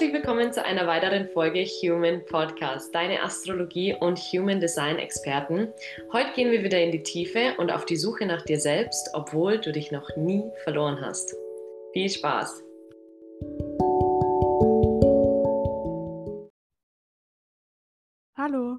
Herzlich 0.00 0.14
willkommen 0.14 0.50
zu 0.50 0.64
einer 0.64 0.86
weiteren 0.86 1.28
Folge 1.28 1.62
Human 1.62 2.24
Podcast, 2.24 2.94
deine 2.94 3.22
Astrologie 3.22 3.94
und 3.94 4.18
Human 4.18 4.58
Design 4.58 4.96
Experten. 4.96 5.74
Heute 6.10 6.32
gehen 6.32 6.50
wir 6.50 6.64
wieder 6.64 6.80
in 6.80 6.90
die 6.90 7.02
Tiefe 7.02 7.54
und 7.58 7.70
auf 7.70 7.84
die 7.84 7.98
Suche 7.98 8.24
nach 8.24 8.40
dir 8.40 8.58
selbst, 8.58 9.10
obwohl 9.12 9.60
du 9.60 9.72
dich 9.72 9.92
noch 9.92 10.08
nie 10.16 10.42
verloren 10.64 10.98
hast. 11.02 11.36
Viel 11.92 12.08
Spaß! 12.08 12.64
Hallo, 18.38 18.78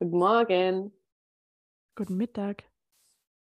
Guten 0.00 0.18
Morgen, 0.18 0.92
guten 1.94 2.16
Mittag. 2.16 2.64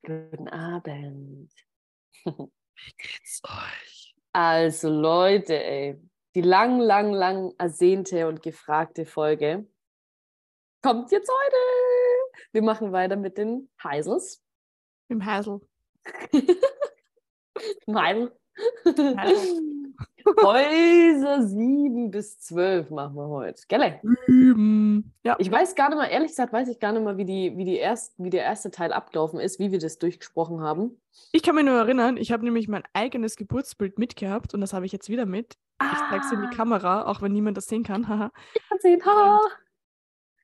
guten 0.05 0.48
Abend. 0.48 1.52
Wie 2.24 2.94
geht's 2.98 3.41
euch? 3.44 4.16
Also 4.32 4.90
Leute, 4.90 5.62
ey, 5.62 5.99
die 6.36 6.42
lang, 6.42 6.80
lang, 6.80 7.14
lang 7.14 7.54
ersehnte 7.58 8.28
und 8.28 8.41
gefragte 8.41 9.05
Folge 9.05 9.68
kommt 10.84 11.12
jetzt 11.12 11.30
heute. 11.30 11.55
Wir 12.52 12.62
machen 12.62 12.91
weiter 12.91 13.16
mit 13.16 13.38
den 13.38 13.70
Heisels. 13.82 14.44
Im 15.08 15.26
Heisel. 15.26 15.62
Heisel. 17.88 18.32
Heisel. 18.86 19.73
Häuser 20.26 21.44
7 21.44 22.12
bis 22.12 22.40
12 22.40 22.90
machen 22.90 23.16
wir 23.16 23.27
heute. 23.27 23.62
Gell? 23.68 24.00
Üben. 24.27 25.13
Ja, 25.23 25.36
Ich 25.40 25.52
weiß 25.52 25.76
gar 25.76 25.90
nicht 25.90 25.98
mal, 25.98 26.05
ehrlich 26.08 26.30
gesagt, 26.30 26.54
weiß 26.54 26.68
ich 26.70 26.80
gar 26.80 26.91
nicht 26.91 27.04
mal, 27.04 27.18
wie, 27.18 27.26
die, 27.26 27.58
wie, 27.58 27.66
die 27.66 27.77
erst, 27.77 28.13
wie 28.18 28.30
der 28.30 28.44
erste 28.44 28.72
Teil 28.72 28.94
abgelaufen 28.94 29.40
ist, 29.40 29.59
wie 29.59 29.72
wir 29.72 29.80
das 29.80 29.99
durchgesprochen 29.99 30.62
haben. 30.62 30.99
ich 31.32 31.44
kann 31.44 31.55
mich 31.55 31.66
nur 31.66 31.76
erinnern, 31.77 32.18
ich 32.18 32.32
habe 32.32 32.44
nämlich 32.44 32.68
mein 32.68 32.84
eigenes 32.94 33.36
Geburtsbild 33.36 33.99
mitgehabt 33.99 34.54
und 34.54 34.62
das 34.62 34.74
habe 34.74 34.85
ich 34.85 34.91
jetzt 34.91 35.10
wieder 35.10 35.26
mit. 35.26 35.57
Ich 35.82 35.99
zeige 36.10 36.24
es 36.26 36.32
in 36.32 36.40
Ah. 36.40 36.48
die 36.49 36.55
Kamera, 36.55 37.05
auch 37.07 37.21
wenn 37.21 37.34
niemand 37.34 37.57
das 37.57 37.66
sehen 37.68 37.84
kann. 37.84 38.07
haha. 38.07 38.32
Mal 38.70 38.79
sehen. 38.79 39.01
Ha. 39.05 39.40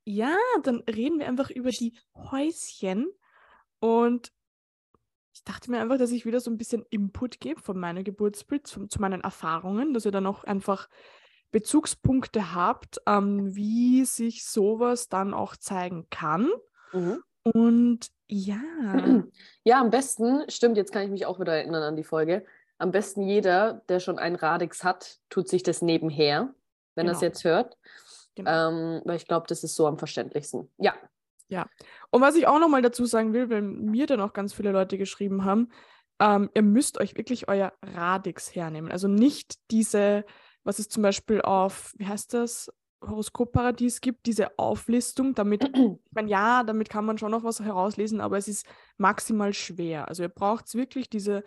ja, 0.06 0.36
dann 0.64 0.84
reden 0.90 1.20
wir 1.20 1.28
einfach 1.28 1.50
über 1.50 1.70
die 1.70 1.94
Häuschen 2.16 3.08
und 3.80 4.32
ich 5.40 5.46
dachte 5.46 5.72
mir 5.72 5.80
einfach, 5.80 5.98
dass 5.98 6.12
ich 6.12 6.26
wieder 6.26 6.42
so 6.42 6.52
ein 6.52 6.58
bisschen 6.58 6.84
Input 6.90 7.40
gebe 7.40 7.62
von 7.62 7.80
meinem 7.80 8.04
Geburtsbild, 8.04 8.68
zu, 8.68 8.88
zu 8.88 9.00
meinen 9.00 9.22
Erfahrungen, 9.22 9.94
dass 9.94 10.04
ihr 10.06 10.12
dann 10.12 10.26
auch 10.28 10.44
einfach 10.44 10.90
Bezugspunkte 11.52 12.54
habt, 12.54 13.00
ähm, 13.08 13.56
wie 13.56 14.04
sich 14.04 14.46
sowas 14.46 15.08
dann 15.08 15.34
auch 15.34 15.56
zeigen 15.56 16.08
kann. 16.10 16.50
Mhm. 16.92 17.24
Und 17.44 18.10
ja, 18.28 18.60
Ja, 19.64 19.80
am 19.80 19.90
besten, 19.90 20.44
stimmt, 20.50 20.76
jetzt 20.78 20.92
kann 20.92 21.04
ich 21.04 21.10
mich 21.10 21.26
auch 21.26 21.40
wieder 21.40 21.54
erinnern 21.56 21.84
an 21.84 21.96
die 21.96 22.04
Folge. 22.04 22.46
Am 22.78 22.92
besten 22.92 23.22
jeder, 23.22 23.82
der 23.88 24.00
schon 24.02 24.20
einen 24.20 24.36
Radix 24.36 24.84
hat, 24.84 25.20
tut 25.30 25.48
sich 25.48 25.64
das 25.64 25.82
nebenher, 25.82 26.54
wenn 26.96 27.08
er 27.08 27.14
es 27.14 27.20
Genau. 27.20 27.30
jetzt 27.30 27.44
hört. 27.46 27.78
genau. 28.36 28.70
Ähm, 28.70 29.02
weil 29.06 29.16
ich 29.16 29.26
glaube, 29.26 29.48
das 29.48 29.64
ist 29.64 29.76
so 29.76 29.88
am 29.88 29.98
verständlichsten. 29.98 30.70
Ja. 30.78 30.94
Und 32.12 32.22
was 32.22 32.36
ich 32.36 32.48
auch 32.48 32.60
nochmal 32.60 32.82
dazu 32.82 33.06
sagen 33.06 33.34
will, 33.34 33.50
weil 33.50 33.62
mir 33.62 34.06
dann 34.06 34.22
auch 34.22 34.34
ganz 34.34 34.54
viele 34.54 34.72
Leute 34.72 34.98
geschrieben 34.98 35.44
haben, 35.46 35.70
ähm, 36.20 36.50
ihr 36.54 36.64
müsst 36.64 37.00
euch 37.00 37.16
wirklich 37.18 37.48
euer 37.48 37.74
Radix 37.82 38.54
hernehmen. 38.56 38.92
Also 38.92 39.08
nicht 39.08 39.56
diese, 39.72 40.26
was 40.64 40.80
es 40.80 40.90
zum 40.90 41.04
Beispiel 41.04 41.42
auf, 41.42 41.94
wie 41.98 42.08
heißt 42.08 42.34
das, 42.34 42.72
Horoskopparadies 43.02 44.02
gibt, 44.02 44.26
diese 44.26 44.58
Auflistung, 44.60 45.34
damit, 45.34 45.64
ich 45.76 46.12
meine, 46.12 46.30
ja, 46.30 46.64
damit 46.64 46.90
kann 46.90 47.06
man 47.06 47.18
schon 47.18 47.32
noch 47.32 47.44
was 47.44 47.62
herauslesen, 47.62 48.22
aber 48.22 48.38
es 48.38 48.48
ist 48.48 48.66
maximal 48.98 49.54
schwer. 49.54 50.08
Also 50.08 50.24
ihr 50.24 50.30
braucht 50.30 50.74
wirklich 50.76 51.10
diese 51.10 51.44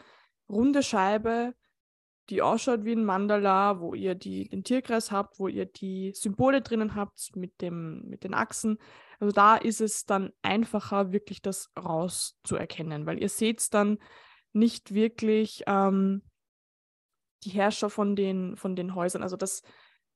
runde 0.48 0.82
Scheibe, 0.82 1.54
die 2.30 2.40
ausschaut 2.40 2.84
wie 2.84 2.92
ein 2.92 3.04
Mandala, 3.04 3.80
wo 3.80 3.94
ihr 3.94 4.14
die, 4.14 4.48
den 4.48 4.64
Tierkreis 4.64 5.10
habt, 5.10 5.38
wo 5.38 5.48
ihr 5.48 5.66
die 5.66 6.12
Symbole 6.14 6.62
drinnen 6.62 6.94
habt 6.94 7.36
mit, 7.36 7.60
dem, 7.60 8.08
mit 8.08 8.24
den 8.24 8.32
Achsen. 8.32 8.78
Also 9.22 9.30
da 9.30 9.54
ist 9.54 9.80
es 9.80 10.04
dann 10.04 10.32
einfacher, 10.42 11.12
wirklich 11.12 11.42
das 11.42 11.70
rauszuerkennen, 11.78 13.06
weil 13.06 13.22
ihr 13.22 13.28
seht 13.28 13.72
dann 13.72 14.00
nicht 14.52 14.94
wirklich 14.94 15.62
ähm, 15.68 16.24
die 17.44 17.50
Herrscher 17.50 17.88
von 17.88 18.16
den, 18.16 18.56
von 18.56 18.74
den 18.74 18.96
Häusern. 18.96 19.22
Also 19.22 19.36
das, 19.36 19.62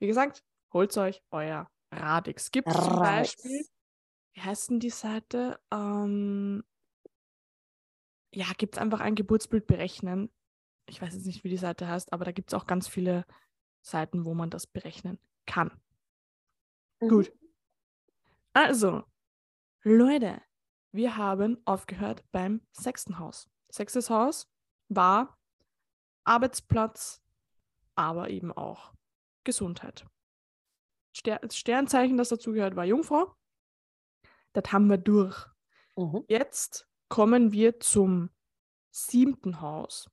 wie 0.00 0.08
gesagt, 0.08 0.42
holt 0.72 0.96
euch 0.98 1.22
euer 1.30 1.70
Radix. 1.92 2.50
Gibt 2.50 2.68
zum 2.68 2.80
Radix. 2.80 3.36
Beispiel, 3.36 3.64
wie 4.34 4.40
heißt 4.40 4.70
denn 4.70 4.80
die 4.80 4.90
Seite? 4.90 5.60
Ähm, 5.72 6.64
ja, 8.34 8.46
gibt 8.58 8.74
es 8.74 8.82
einfach 8.82 8.98
ein 8.98 9.14
Geburtsbild 9.14 9.68
berechnen. 9.68 10.32
Ich 10.88 11.00
weiß 11.00 11.14
jetzt 11.14 11.26
nicht, 11.26 11.44
wie 11.44 11.50
die 11.50 11.58
Seite 11.58 11.86
heißt, 11.86 12.12
aber 12.12 12.24
da 12.24 12.32
gibt 12.32 12.50
es 12.50 12.54
auch 12.54 12.66
ganz 12.66 12.88
viele 12.88 13.24
Seiten, 13.82 14.24
wo 14.24 14.34
man 14.34 14.50
das 14.50 14.66
berechnen 14.66 15.20
kann. 15.46 15.70
Gut. 16.98 17.32
Also, 18.56 19.04
Leute, 19.82 20.40
wir 20.90 21.18
haben 21.18 21.60
aufgehört 21.66 22.24
beim 22.32 22.66
sechsten 22.72 23.18
Haus. 23.18 23.50
Sechstes 23.68 24.08
Haus 24.08 24.50
war 24.88 25.38
Arbeitsplatz, 26.24 27.22
aber 27.96 28.30
eben 28.30 28.52
auch 28.52 28.94
Gesundheit. 29.44 30.06
Ster 31.14 31.38
das 31.40 31.58
Sternzeichen, 31.58 32.16
das 32.16 32.30
dazugehört, 32.30 32.76
war 32.76 32.86
Jungfrau. 32.86 33.36
Das 34.54 34.72
haben 34.72 34.88
wir 34.88 34.96
durch. 34.96 35.36
Mhm. 35.94 36.24
Jetzt 36.26 36.88
kommen 37.10 37.52
wir 37.52 37.78
zum 37.78 38.30
siebten 38.90 39.60
Haus. 39.60 40.10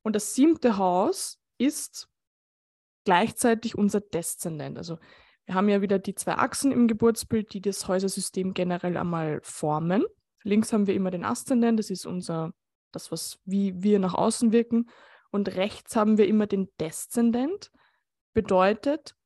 Und 0.00 0.16
das 0.16 0.34
siebte 0.34 0.78
Haus 0.78 1.38
ist 1.58 2.08
gleichzeitig 3.04 3.76
unser 3.76 4.00
Deszendent. 4.00 4.78
Also 4.78 4.98
wir 5.50 5.56
haben 5.56 5.68
ja 5.68 5.82
wieder 5.82 5.98
die 5.98 6.14
zwei 6.14 6.34
Achsen 6.34 6.70
im 6.70 6.86
Geburtsbild, 6.86 7.52
die 7.52 7.60
das 7.60 7.88
Häusersystem 7.88 8.54
generell 8.54 8.96
einmal 8.96 9.40
formen. 9.42 10.04
Links 10.44 10.72
haben 10.72 10.86
wir 10.86 10.94
immer 10.94 11.10
den 11.10 11.24
Aszendent, 11.24 11.76
das 11.76 11.90
ist 11.90 12.06
unser, 12.06 12.52
das, 12.92 13.10
was 13.10 13.40
wie 13.44 13.82
wir 13.82 13.98
nach 13.98 14.14
außen 14.14 14.52
wirken. 14.52 14.88
Und 15.32 15.56
rechts 15.56 15.96
haben 15.96 16.18
wir 16.18 16.28
immer 16.28 16.46
den 16.46 16.68
Deszendent. 16.78 17.72
Bedeutet, 18.32 19.16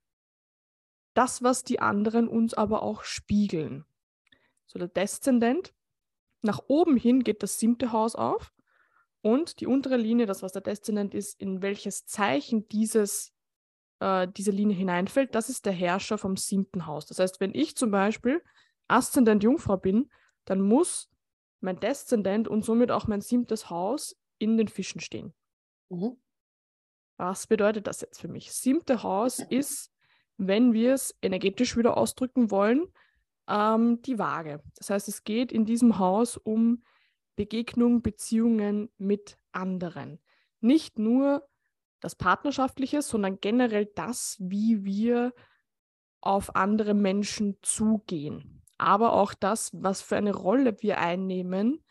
das, 1.12 1.43
was 1.43 1.62
die 1.62 1.81
anderen 1.81 2.27
uns 2.27 2.55
aber 2.55 2.83
auch 2.83 3.05
spiegeln. 3.05 3.85
So 4.65 4.79
der 4.79 4.89
Deszendent, 4.89 5.75
nach 6.41 6.62
oben 6.69 6.97
hin 6.97 7.23
geht 7.23 7.43
das 7.43 7.59
siebte 7.59 7.93
Haus 7.93 8.17
auf 8.17 8.51
und 9.21 9.61
die 9.61 9.67
untere 9.67 9.99
Linie, 9.99 10.25
das 10.25 10.43
was 10.43 10.53
der 10.53 10.62
Deszendent 10.62 11.12
ist, 11.12 11.39
in 11.39 11.61
welches 11.61 12.06
Zeichen 12.06 12.67
dieses, 12.69 13.34
äh, 14.00 14.28
diese 14.28 14.50
Linie 14.50 14.77
hineinfällt, 14.77 15.34
das 15.34 15.49
ist 15.49 15.66
der 15.66 15.72
Herrscher 15.72 16.19
vom 16.19 16.37
siebten 16.37 16.87
Haus. 16.87 17.06
Das 17.06 17.19
heißt, 17.19 17.41
wenn 17.41 17.55
ich 17.55 17.77
zum 17.77 17.91
Beispiel 17.91 18.43
Aszendent 18.88 19.43
Jungfrau 19.43 19.77
bin, 19.77 20.10
dann 20.44 20.60
muss 20.60 21.10
mein 21.60 21.81
Deszendent 21.81 22.49
und 22.49 22.65
somit 22.65 22.91
auch 22.91 23.06
mein 23.06 23.21
siebtes 23.21 23.71
Haus 23.71 24.16
in 24.38 24.56
den 24.56 24.69
Fischen 24.69 25.00
stehen. 25.00 25.32
Mhm. 25.88 26.16
Was 27.16 27.47
bedeutet 27.47 27.87
das 27.87 28.00
jetzt 28.00 28.21
für 28.21 28.28
mich? 28.28 28.53
Siebte 28.53 29.03
Haus 29.03 29.38
ist, 29.38 29.93
wenn 30.37 30.72
wir 30.72 30.94
es 30.94 31.16
energetisch 31.22 31.76
wieder 31.76 31.97
ausdrücken 31.97 32.50
wollen, 32.50 32.87
ähm, 33.49 34.03
die 34.03 34.19
Waage. 34.19 34.62
Das 34.76 34.91
heißt, 34.91 35.09
es 35.09 35.25
geht 35.25 35.53
in 35.53 35.65
diesem 35.65 35.99
Haus 35.99 36.37
um 36.37 36.82
Begegnung, 37.37 38.03
Beziehungen 38.03 38.91
mit 38.99 39.38
anderen. 39.53 40.21
Nicht 40.61 40.99
nur 40.99 41.47
das 42.04 42.15
Partnerschaftliche, 42.16 43.00
sondern 43.00 43.41
generell 43.41 43.87
das, 43.87 44.37
wie 44.38 44.84
wir 44.84 45.32
auf 46.20 46.54
andere 46.54 46.92
Menschen 46.92 47.56
zugehen. 47.62 48.62
Aber 48.76 49.15
auch 49.15 49.32
das, 49.32 49.70
was 49.72 50.03
für 50.03 50.16
eine 50.16 50.34
Rolle 50.34 50.76
wir 50.82 50.98
einnehmen 50.98 51.82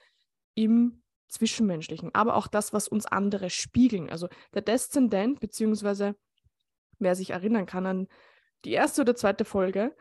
im 0.53 1.02
Zwischenmenschlichen. 1.29 2.14
Aber 2.14 2.35
auch 2.35 2.46
das, 2.46 2.73
was 2.73 2.88
uns 2.88 3.08
andere 3.08 3.49
spiegeln. 3.49 4.11
Also 4.11 4.28
der 4.53 4.61
Deszendent, 4.61 5.40
beziehungsweise 5.40 6.16
wer 6.99 7.16
sich 7.16 7.32
erinnern 7.32 7.66
kann 7.66 7.88
an 7.88 8.08
die 8.66 8.73
erste 8.73 9.02
oder 9.02 9.16
zweite 9.16 9.46
Folge, 9.46 9.96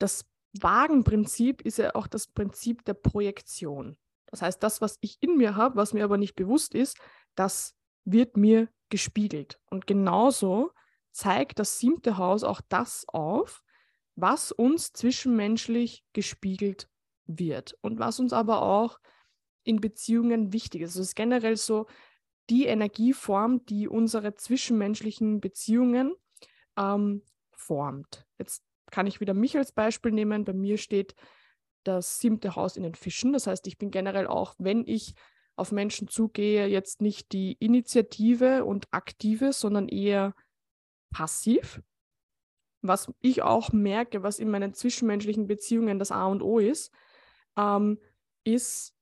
das 0.00 0.26
Wagenprinzip 0.60 1.62
ist 1.62 1.78
ja 1.78 1.94
auch 1.94 2.08
das 2.08 2.26
Prinzip 2.26 2.84
der 2.84 2.94
Projektion. 2.94 3.96
Das 4.26 4.42
heißt, 4.42 4.60
das, 4.60 4.80
was 4.80 4.98
ich 5.02 5.18
in 5.20 5.36
mir 5.36 5.54
habe, 5.54 5.76
was 5.76 5.92
mir 5.92 6.02
aber 6.02 6.18
nicht 6.18 6.34
bewusst 6.34 6.74
ist, 6.74 6.98
das 7.36 7.76
wird 8.06 8.38
mir 8.38 8.68
gespiegelt. 8.88 9.60
Und 9.68 9.86
genauso 9.86 10.70
zeigt 11.12 11.58
das 11.58 11.78
siebte 11.78 12.16
Haus 12.16 12.44
auch 12.44 12.62
das 12.68 13.04
auf, 13.08 13.62
was 14.14 14.52
uns 14.52 14.92
zwischenmenschlich 14.92 16.04
gespiegelt 16.14 16.88
wird 17.26 17.76
und 17.82 17.98
was 17.98 18.18
uns 18.18 18.32
aber 18.32 18.62
auch 18.62 18.98
in 19.64 19.80
Beziehungen 19.80 20.52
wichtig 20.52 20.82
ist. 20.82 20.90
Also 20.90 21.02
es 21.02 21.08
ist 21.08 21.16
generell 21.16 21.56
so 21.56 21.86
die 22.48 22.66
Energieform, 22.66 23.66
die 23.66 23.88
unsere 23.88 24.34
zwischenmenschlichen 24.34 25.40
Beziehungen 25.40 26.14
ähm, 26.78 27.22
formt. 27.50 28.24
Jetzt 28.38 28.62
kann 28.90 29.06
ich 29.06 29.20
wieder 29.20 29.34
mich 29.34 29.58
als 29.58 29.72
Beispiel 29.72 30.12
nehmen. 30.12 30.44
Bei 30.44 30.52
mir 30.52 30.78
steht 30.78 31.16
das 31.82 32.20
siebte 32.20 32.54
Haus 32.54 32.76
in 32.76 32.84
den 32.84 32.94
Fischen. 32.94 33.32
Das 33.32 33.46
heißt, 33.46 33.66
ich 33.66 33.78
bin 33.78 33.90
generell 33.90 34.28
auch, 34.28 34.54
wenn 34.58 34.86
ich 34.86 35.14
auf 35.56 35.72
Menschen 35.72 36.06
zugehe, 36.08 36.66
jetzt 36.66 37.00
nicht 37.00 37.32
die 37.32 37.56
Initiative 37.58 38.64
und 38.64 38.86
aktive, 38.90 39.52
sondern 39.52 39.88
eher 39.88 40.34
passiv. 41.10 41.82
Was 42.82 43.12
ich 43.20 43.42
auch 43.42 43.72
merke, 43.72 44.22
was 44.22 44.38
in 44.38 44.50
meinen 44.50 44.74
zwischenmenschlichen 44.74 45.46
Beziehungen 45.46 45.98
das 45.98 46.12
A 46.12 46.26
und 46.26 46.42
O 46.42 46.58
ist, 46.58 46.92
ähm, 47.56 47.98
ist, 48.44 48.94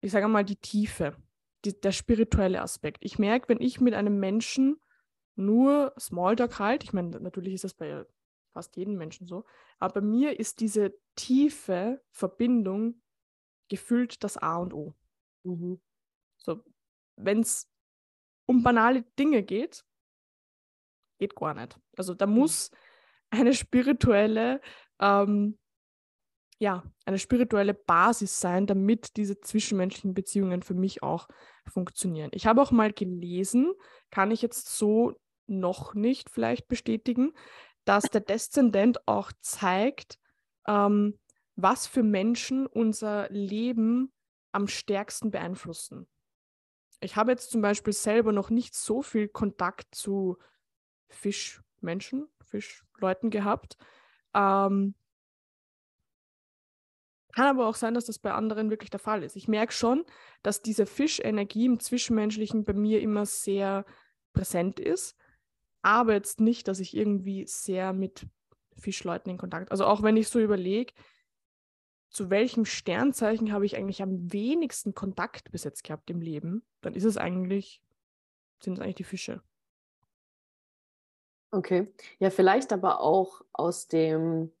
ich 0.00 0.12
sage 0.12 0.28
mal, 0.28 0.44
die 0.44 0.56
Tiefe, 0.56 1.16
die, 1.64 1.80
der 1.80 1.92
spirituelle 1.92 2.60
Aspekt. 2.60 2.98
Ich 3.04 3.18
merke, 3.18 3.48
wenn 3.48 3.60
ich 3.60 3.80
mit 3.80 3.94
einem 3.94 4.20
Menschen 4.20 4.80
nur 5.34 5.94
Smalltalk 5.98 6.58
halt, 6.58 6.84
ich 6.84 6.92
meine, 6.92 7.18
natürlich 7.20 7.54
ist 7.54 7.64
das 7.64 7.74
bei 7.74 8.04
fast 8.52 8.76
jedem 8.76 8.96
Menschen 8.96 9.26
so, 9.26 9.44
aber 9.78 9.94
bei 9.94 10.00
mir 10.02 10.38
ist 10.38 10.60
diese 10.60 10.94
tiefe 11.16 12.00
Verbindung 12.10 13.02
gefüllt 13.68 14.22
das 14.22 14.36
A 14.36 14.58
und 14.58 14.72
O. 14.72 14.94
Mhm. 15.44 15.80
So, 16.36 16.62
wenn 17.16 17.40
es 17.40 17.70
um 18.46 18.62
banale 18.62 19.02
Dinge 19.18 19.42
geht, 19.42 19.84
geht 21.18 21.34
gar 21.34 21.54
nicht. 21.54 21.78
Also 21.96 22.14
da 22.14 22.26
mhm. 22.26 22.34
muss 22.34 22.70
eine 23.30 23.54
spirituelle, 23.54 24.60
ähm, 25.00 25.58
ja, 26.58 26.84
eine 27.04 27.18
spirituelle 27.18 27.74
Basis 27.74 28.40
sein, 28.40 28.66
damit 28.66 29.16
diese 29.16 29.40
zwischenmenschlichen 29.40 30.14
Beziehungen 30.14 30.62
für 30.62 30.74
mich 30.74 31.02
auch 31.02 31.28
funktionieren. 31.66 32.30
Ich 32.32 32.46
habe 32.46 32.62
auch 32.62 32.70
mal 32.70 32.92
gelesen, 32.92 33.72
kann 34.10 34.30
ich 34.30 34.42
jetzt 34.42 34.76
so 34.76 35.18
noch 35.46 35.94
nicht 35.94 36.30
vielleicht 36.30 36.68
bestätigen, 36.68 37.32
dass 37.84 38.04
der 38.04 38.20
Deszendent 38.20 39.06
auch 39.06 39.32
zeigt, 39.40 40.18
ähm, 40.66 41.18
was 41.56 41.86
für 41.86 42.02
Menschen 42.02 42.66
unser 42.66 43.28
Leben 43.30 44.12
am 44.54 44.68
stärksten 44.68 45.30
beeinflussen. 45.30 46.06
Ich 47.00 47.16
habe 47.16 47.32
jetzt 47.32 47.50
zum 47.50 47.60
Beispiel 47.60 47.92
selber 47.92 48.32
noch 48.32 48.50
nicht 48.50 48.74
so 48.74 49.02
viel 49.02 49.28
Kontakt 49.28 49.94
zu 49.94 50.38
Fischmenschen, 51.08 52.28
Fischleuten 52.40 53.30
gehabt. 53.30 53.76
Ähm, 54.32 54.94
kann 57.32 57.48
aber 57.48 57.66
auch 57.66 57.74
sein, 57.74 57.94
dass 57.94 58.04
das 58.04 58.20
bei 58.20 58.32
anderen 58.32 58.70
wirklich 58.70 58.90
der 58.90 59.00
Fall 59.00 59.24
ist. 59.24 59.34
Ich 59.34 59.48
merke 59.48 59.72
schon, 59.72 60.04
dass 60.42 60.62
diese 60.62 60.86
Fischenergie 60.86 61.66
im 61.66 61.80
Zwischenmenschlichen 61.80 62.62
bei 62.62 62.74
mir 62.74 63.00
immer 63.00 63.26
sehr 63.26 63.84
präsent 64.32 64.78
ist, 64.78 65.16
aber 65.82 66.12
jetzt 66.12 66.40
nicht, 66.40 66.68
dass 66.68 66.78
ich 66.78 66.96
irgendwie 66.96 67.44
sehr 67.46 67.92
mit 67.92 68.26
Fischleuten 68.76 69.30
in 69.30 69.38
Kontakt. 69.38 69.72
Also 69.72 69.84
auch 69.84 70.02
wenn 70.02 70.16
ich 70.16 70.28
so 70.28 70.38
überlege, 70.38 70.92
zu 72.14 72.30
welchem 72.30 72.64
Sternzeichen 72.64 73.52
habe 73.52 73.66
ich 73.66 73.76
eigentlich 73.76 74.00
am 74.00 74.32
wenigsten 74.32 74.94
Kontakt 74.94 75.50
bis 75.50 75.64
jetzt 75.64 75.82
gehabt 75.82 76.08
im 76.10 76.20
Leben, 76.20 76.62
dann 76.80 76.94
ist 76.94 77.04
es 77.04 77.16
eigentlich, 77.16 77.82
sind 78.60 78.74
es 78.74 78.80
eigentlich 78.80 78.94
die 78.94 79.04
Fische. 79.04 79.42
Okay. 81.50 81.92
Ja, 82.20 82.30
vielleicht 82.30 82.72
aber 82.72 83.00
auch 83.00 83.42
aus 83.52 83.88
dem, 83.88 84.52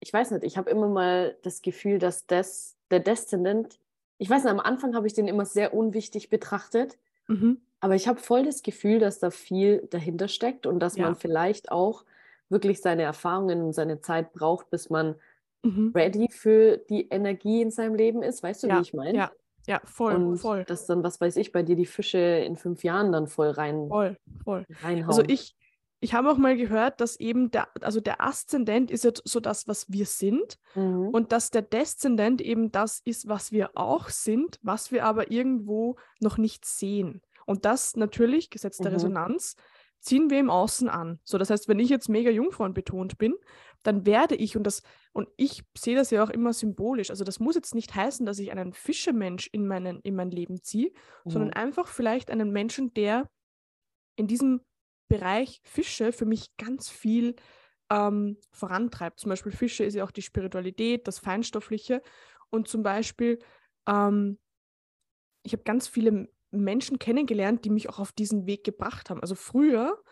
ich 0.00 0.12
weiß 0.12 0.32
nicht, 0.32 0.42
ich 0.42 0.58
habe 0.58 0.68
immer 0.68 0.88
mal 0.88 1.38
das 1.42 1.62
Gefühl, 1.62 2.00
dass 2.00 2.26
das, 2.26 2.76
der 2.90 3.00
Descendant, 3.00 3.78
ich 4.18 4.28
weiß 4.28 4.42
nicht, 4.42 4.52
am 4.52 4.60
Anfang 4.60 4.96
habe 4.96 5.06
ich 5.06 5.14
den 5.14 5.28
immer 5.28 5.46
sehr 5.46 5.72
unwichtig 5.72 6.28
betrachtet. 6.28 6.98
Mhm. 7.28 7.60
Aber 7.78 7.94
ich 7.94 8.08
habe 8.08 8.18
voll 8.18 8.44
das 8.44 8.64
Gefühl, 8.64 8.98
dass 8.98 9.20
da 9.20 9.30
viel 9.30 9.86
dahinter 9.90 10.26
steckt 10.26 10.66
und 10.66 10.80
dass 10.80 10.96
ja. 10.96 11.04
man 11.04 11.14
vielleicht 11.14 11.70
auch 11.70 12.04
wirklich 12.48 12.80
seine 12.80 13.02
Erfahrungen 13.02 13.62
und 13.62 13.72
seine 13.74 14.00
Zeit 14.00 14.32
braucht, 14.32 14.70
bis 14.70 14.90
man 14.90 15.14
mhm. 15.62 15.92
ready 15.94 16.28
für 16.30 16.78
die 16.78 17.08
Energie 17.08 17.62
in 17.62 17.70
seinem 17.70 17.94
Leben 17.94 18.22
ist. 18.22 18.42
Weißt 18.42 18.62
du, 18.62 18.68
ja. 18.68 18.78
wie 18.78 18.82
ich 18.82 18.94
meine? 18.94 19.16
Ja, 19.16 19.32
ja, 19.66 19.80
voll, 19.84 20.14
und 20.14 20.38
voll. 20.38 20.64
Dass 20.64 20.86
dann, 20.86 21.02
was 21.02 21.20
weiß 21.20 21.36
ich, 21.36 21.52
bei 21.52 21.62
dir 21.62 21.76
die 21.76 21.86
Fische 21.86 22.18
in 22.18 22.56
fünf 22.56 22.82
Jahren 22.84 23.12
dann 23.12 23.28
voll 23.28 23.50
rein 23.50 23.88
voll, 23.88 24.16
voll. 24.44 24.66
reinhauen. 24.82 25.08
Also 25.08 25.22
ich, 25.22 25.54
ich 26.00 26.14
habe 26.14 26.30
auch 26.30 26.36
mal 26.36 26.56
gehört, 26.56 27.00
dass 27.00 27.18
eben 27.20 27.52
der, 27.52 27.68
also 27.80 28.00
der 28.00 28.20
Aszendent 28.20 28.90
ist 28.90 29.04
jetzt 29.04 29.22
so 29.24 29.38
das, 29.38 29.68
was 29.68 29.90
wir 29.90 30.06
sind 30.06 30.58
mhm. 30.74 31.08
und 31.08 31.30
dass 31.30 31.50
der 31.50 31.62
Deszendent 31.62 32.40
eben 32.40 32.72
das 32.72 33.00
ist, 33.04 33.28
was 33.28 33.52
wir 33.52 33.70
auch 33.74 34.08
sind, 34.08 34.58
was 34.62 34.90
wir 34.90 35.04
aber 35.04 35.30
irgendwo 35.30 35.96
noch 36.20 36.38
nicht 36.38 36.64
sehen. 36.64 37.22
Und 37.46 37.64
das 37.64 37.96
natürlich, 37.96 38.50
Gesetz 38.50 38.78
der 38.78 38.90
mhm. 38.90 38.96
Resonanz, 38.96 39.56
ziehen 40.00 40.30
wir 40.30 40.40
im 40.40 40.50
Außen 40.50 40.88
an. 40.88 41.20
So, 41.22 41.38
das 41.38 41.50
heißt, 41.50 41.68
wenn 41.68 41.78
ich 41.78 41.88
jetzt 41.88 42.08
mega 42.08 42.30
Jungfrauen 42.30 42.74
betont 42.74 43.18
bin, 43.18 43.34
dann 43.82 44.06
werde 44.06 44.34
ich, 44.34 44.56
und 44.56 44.64
das, 44.64 44.82
und 45.12 45.28
ich 45.36 45.62
sehe 45.76 45.96
das 45.96 46.10
ja 46.10 46.22
auch 46.22 46.30
immer 46.30 46.52
symbolisch, 46.52 47.10
also 47.10 47.24
das 47.24 47.40
muss 47.40 47.54
jetzt 47.54 47.74
nicht 47.74 47.94
heißen, 47.94 48.24
dass 48.26 48.38
ich 48.38 48.52
einen 48.52 48.72
Fischemensch 48.72 49.48
in, 49.52 49.66
meinen, 49.66 50.00
in 50.00 50.14
mein 50.14 50.30
Leben 50.30 50.62
ziehe, 50.62 50.92
mhm. 51.24 51.30
sondern 51.30 51.52
einfach 51.52 51.88
vielleicht 51.88 52.30
einen 52.30 52.50
Menschen, 52.50 52.94
der 52.94 53.28
in 54.16 54.26
diesem 54.26 54.60
Bereich 55.08 55.60
Fische 55.64 56.12
für 56.12 56.26
mich 56.26 56.56
ganz 56.56 56.88
viel 56.88 57.36
ähm, 57.90 58.38
vorantreibt. 58.50 59.20
Zum 59.20 59.28
Beispiel 59.28 59.52
Fische 59.52 59.84
ist 59.84 59.94
ja 59.94 60.04
auch 60.04 60.10
die 60.10 60.22
Spiritualität, 60.22 61.06
das 61.06 61.18
Feinstoffliche. 61.18 62.02
Und 62.50 62.68
zum 62.68 62.82
Beispiel, 62.82 63.38
ähm, 63.86 64.38
ich 65.42 65.52
habe 65.52 65.64
ganz 65.64 65.88
viele 65.88 66.28
Menschen 66.50 66.98
kennengelernt, 66.98 67.64
die 67.64 67.70
mich 67.70 67.88
auch 67.88 67.98
auf 67.98 68.12
diesen 68.12 68.46
Weg 68.46 68.64
gebracht 68.64 69.10
haben. 69.10 69.20
Also 69.20 69.34
früher 69.34 70.02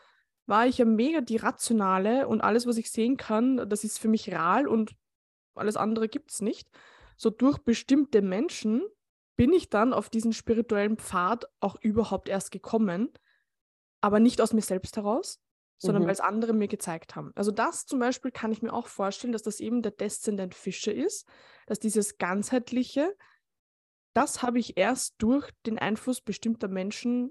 war 0.50 0.66
ich 0.66 0.78
ja 0.78 0.84
mega 0.84 1.20
die 1.20 1.36
Rationale 1.36 2.28
und 2.28 2.42
alles, 2.42 2.66
was 2.66 2.76
ich 2.76 2.90
sehen 2.90 3.16
kann, 3.16 3.68
das 3.70 3.84
ist 3.84 3.98
für 3.98 4.08
mich 4.08 4.28
real 4.28 4.66
und 4.66 4.94
alles 5.54 5.76
andere 5.76 6.08
gibt 6.08 6.32
es 6.32 6.42
nicht. 6.42 6.68
So 7.16 7.30
durch 7.30 7.58
bestimmte 7.58 8.20
Menschen 8.20 8.82
bin 9.36 9.52
ich 9.52 9.70
dann 9.70 9.94
auf 9.94 10.10
diesen 10.10 10.32
spirituellen 10.32 10.98
Pfad 10.98 11.46
auch 11.60 11.76
überhaupt 11.80 12.28
erst 12.28 12.50
gekommen, 12.50 13.10
aber 14.02 14.20
nicht 14.20 14.40
aus 14.40 14.52
mir 14.52 14.62
selbst 14.62 14.96
heraus, 14.96 15.40
sondern 15.78 16.02
mhm. 16.02 16.06
weil 16.08 16.14
es 16.14 16.20
andere 16.20 16.52
mir 16.52 16.68
gezeigt 16.68 17.16
haben. 17.16 17.32
Also 17.36 17.52
das 17.52 17.86
zum 17.86 18.00
Beispiel 18.00 18.32
kann 18.32 18.52
ich 18.52 18.60
mir 18.60 18.72
auch 18.72 18.88
vorstellen, 18.88 19.32
dass 19.32 19.42
das 19.42 19.60
eben 19.60 19.82
der 19.82 19.92
Deszendent 19.92 20.54
Fische 20.54 20.90
ist, 20.90 21.26
dass 21.66 21.78
dieses 21.78 22.18
ganzheitliche, 22.18 23.16
das 24.14 24.42
habe 24.42 24.58
ich 24.58 24.76
erst 24.76 25.14
durch 25.18 25.50
den 25.64 25.78
Einfluss 25.78 26.20
bestimmter 26.20 26.68
Menschen 26.68 27.30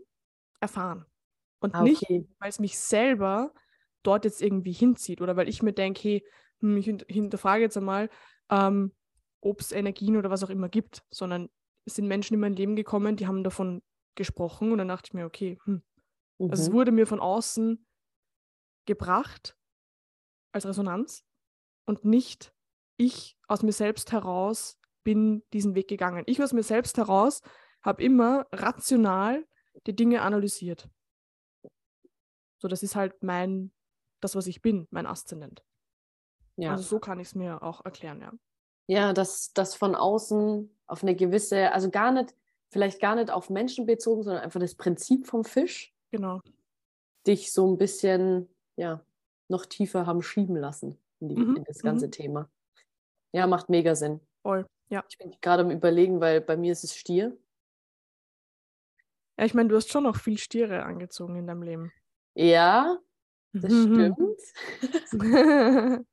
erfahren. 0.62 1.06
Und 1.60 1.76
ah, 1.76 1.84
nicht, 1.84 2.04
weil 2.10 2.50
es 2.50 2.60
mich 2.60 2.78
selber 2.78 3.54
dort 4.04 4.26
jetzt 4.26 4.42
irgendwie 4.42 4.72
hinzieht 4.72 5.22
oder 5.22 5.36
weil 5.36 5.50
ich 5.50 5.62
mir 5.62 5.74
denke, 5.74 6.02
hey, 6.02 6.26
hm, 6.62 6.78
ich 6.78 6.86
hinterfrage 7.08 7.64
jetzt 7.64 7.78
einmal, 7.78 8.10
ähm, 8.50 8.94
ob 9.42 9.62
es 9.62 9.72
Energien 9.72 10.18
oder 10.18 10.30
was 10.30 10.44
auch 10.44 10.50
immer 10.50 10.70
gibt, 10.70 11.04
sondern 11.10 11.50
es 11.86 11.96
sind 11.96 12.08
Menschen 12.08 12.34
in 12.34 12.40
mein 12.40 12.56
Leben 12.56 12.76
gekommen, 12.76 13.16
die 13.16 13.28
haben 13.28 13.44
davon 13.44 13.81
gesprochen 14.16 14.72
und 14.72 14.78
dann 14.78 14.88
dachte 14.88 15.10
ich 15.10 15.14
mir, 15.14 15.26
okay, 15.26 15.57
hm. 15.64 15.81
mhm. 16.38 16.52
also 16.52 16.64
es 16.64 16.69
mhm. 16.69 16.74
wurde 16.74 16.92
mir 16.92 17.07
von 17.07 17.19
außen 17.19 17.86
gebracht 18.86 19.56
als 20.52 20.66
Resonanz 20.66 21.24
und 21.86 22.06
nicht 22.06 22.54
ich 22.98 23.38
aus 23.48 23.64
mir 23.64 23.72
selbst 23.72 24.12
heraus 24.12 24.78
bin 25.04 25.44
diesen 25.54 25.76
Weg 25.76 25.88
gegangen. 25.88 26.24
Ich 26.28 26.42
aus 26.42 26.54
mir 26.54 26.64
selbst 26.64 26.98
heraus 26.98 27.42
habe 27.81 28.04
immer 28.04 28.45
rational 28.52 29.45
die 29.88 29.95
Dinge 29.95 30.22
analysiert. 30.22 30.90
So, 32.59 32.68
das 32.68 32.83
ist 32.83 32.95
halt 32.95 33.23
mein, 33.23 33.71
das, 34.19 34.35
was 34.35 34.47
ich 34.47 34.61
bin, 34.61 34.87
mein 34.92 35.06
Aszendent. 35.06 35.63
Ja. 36.57 36.71
Also 36.71 36.83
so 36.83 36.99
kann 36.99 37.19
ich 37.19 37.30
es 37.30 37.35
mir 37.35 37.63
auch 37.63 37.85
erklären, 37.85 38.21
ja. 38.21 38.33
Ja, 38.87 39.13
dass 39.13 39.54
das 39.54 39.75
von 39.75 39.95
außen 39.95 40.69
auf 40.87 41.04
eine 41.04 41.16
gewisse, 41.16 41.71
also 41.71 41.89
gar 41.89 42.11
nicht, 42.11 42.35
vielleicht 42.69 42.99
gar 42.99 43.16
nicht 43.16 43.30
auf 43.30 43.49
Menschen 43.49 43.85
bezogen, 43.85 44.23
sondern 44.23 44.44
einfach 44.44 44.59
das 44.59 44.75
Prinzip 44.75 45.28
vom 45.28 45.45
Fisch. 45.45 45.94
Genau. 46.11 46.42
Dich 47.28 47.54
so 47.54 47.71
ein 47.71 47.78
bisschen, 47.78 48.49
ja, 48.75 49.06
noch 49.47 49.66
tiefer 49.66 50.06
haben 50.06 50.21
schieben 50.21 50.56
lassen 50.56 50.97
in, 51.19 51.30
die, 51.30 51.35
mhm. 51.35 51.57
in 51.57 51.63
das 51.63 51.81
ganze 51.81 52.07
mhm. 52.07 52.11
Thema. 52.11 52.49
Ja, 53.31 53.47
macht 53.47 53.69
mega 53.69 53.95
Sinn. 53.95 54.19
Voll. 54.42 54.66
Ja. 54.89 55.04
Ich 55.07 55.18
bin 55.18 55.35
gerade 55.42 55.63
am 55.63 55.71
Überlegen, 55.71 56.19
weil 56.19 56.42
bei 56.42 56.57
mir 56.57 56.71
ist 56.71 56.83
es 56.83 56.95
Stier. 56.95 57.37
Ja, 59.37 59.45
ich 59.45 59.54
meine, 59.54 59.69
du 59.69 59.75
hast 59.75 59.92
schon 59.92 60.04
noch 60.04 60.16
viel 60.16 60.37
Stiere 60.37 60.83
angezogen 60.83 61.35
in 61.35 61.47
deinem 61.47 61.63
Leben. 61.63 61.92
Ja, 62.36 62.98
das 63.54 63.71
mhm. 63.71 63.94
stimmt. 63.94 64.18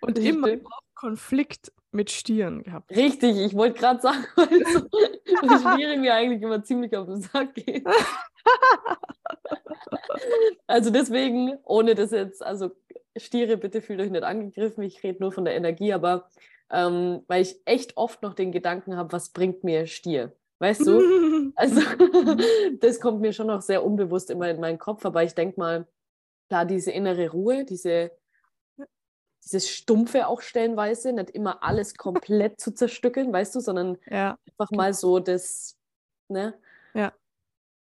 Und 0.00 0.18
das 0.18 0.24
immer 0.24 0.48
stimmt. 0.48 0.66
auch 0.66 0.80
Konflikt 0.94 1.72
mit 1.92 2.10
Stieren 2.10 2.62
gehabt. 2.62 2.90
Richtig, 2.90 3.36
ich 3.36 3.54
wollte 3.54 3.78
gerade 3.78 4.00
sagen, 4.00 4.26
weil 4.36 4.66
so, 4.66 5.72
Stiere 5.72 5.96
mir 5.96 6.14
eigentlich 6.14 6.42
immer 6.42 6.62
ziemlich 6.62 6.96
auf 6.96 7.06
den 7.06 7.22
Sack 7.22 7.54
gehen. 7.54 7.84
also 10.66 10.90
deswegen, 10.90 11.56
ohne 11.64 11.94
das 11.94 12.10
jetzt, 12.10 12.42
also 12.42 12.70
Stiere, 13.16 13.56
bitte 13.56 13.80
fühlt 13.80 14.00
euch 14.00 14.10
nicht 14.10 14.24
angegriffen, 14.24 14.82
ich 14.82 15.02
rede 15.02 15.20
nur 15.20 15.32
von 15.32 15.44
der 15.44 15.56
Energie, 15.56 15.92
aber 15.92 16.28
ähm, 16.70 17.22
weil 17.28 17.42
ich 17.42 17.56
echt 17.64 17.96
oft 17.96 18.22
noch 18.22 18.34
den 18.34 18.52
Gedanken 18.52 18.96
habe, 18.96 19.12
was 19.12 19.30
bringt 19.30 19.64
mir 19.64 19.86
Stier? 19.86 20.32
Weißt 20.58 20.86
du? 20.86 21.00
Also 21.54 21.80
das 22.80 23.00
kommt 23.00 23.20
mir 23.20 23.32
schon 23.32 23.46
noch 23.46 23.62
sehr 23.62 23.84
unbewusst 23.84 24.30
immer 24.30 24.48
in 24.50 24.60
meinen 24.60 24.78
Kopf, 24.78 25.04
aber 25.04 25.22
ich 25.22 25.34
denke 25.34 25.58
mal, 25.58 25.86
klar, 26.48 26.64
diese 26.64 26.90
innere 26.92 27.30
Ruhe, 27.30 27.64
diese, 27.64 28.12
dieses 29.44 29.70
Stumpfe 29.70 30.26
auch 30.26 30.40
stellenweise, 30.40 31.12
nicht 31.12 31.30
immer 31.30 31.62
alles 31.62 31.94
komplett 31.96 32.60
zu 32.60 32.72
zerstückeln, 32.72 33.32
weißt 33.32 33.54
du, 33.54 33.60
sondern 33.60 33.98
ja. 34.06 34.38
einfach 34.48 34.70
mal 34.70 34.94
so 34.94 35.18
das, 35.18 35.76
ne? 36.28 36.54
Ja. 36.94 37.12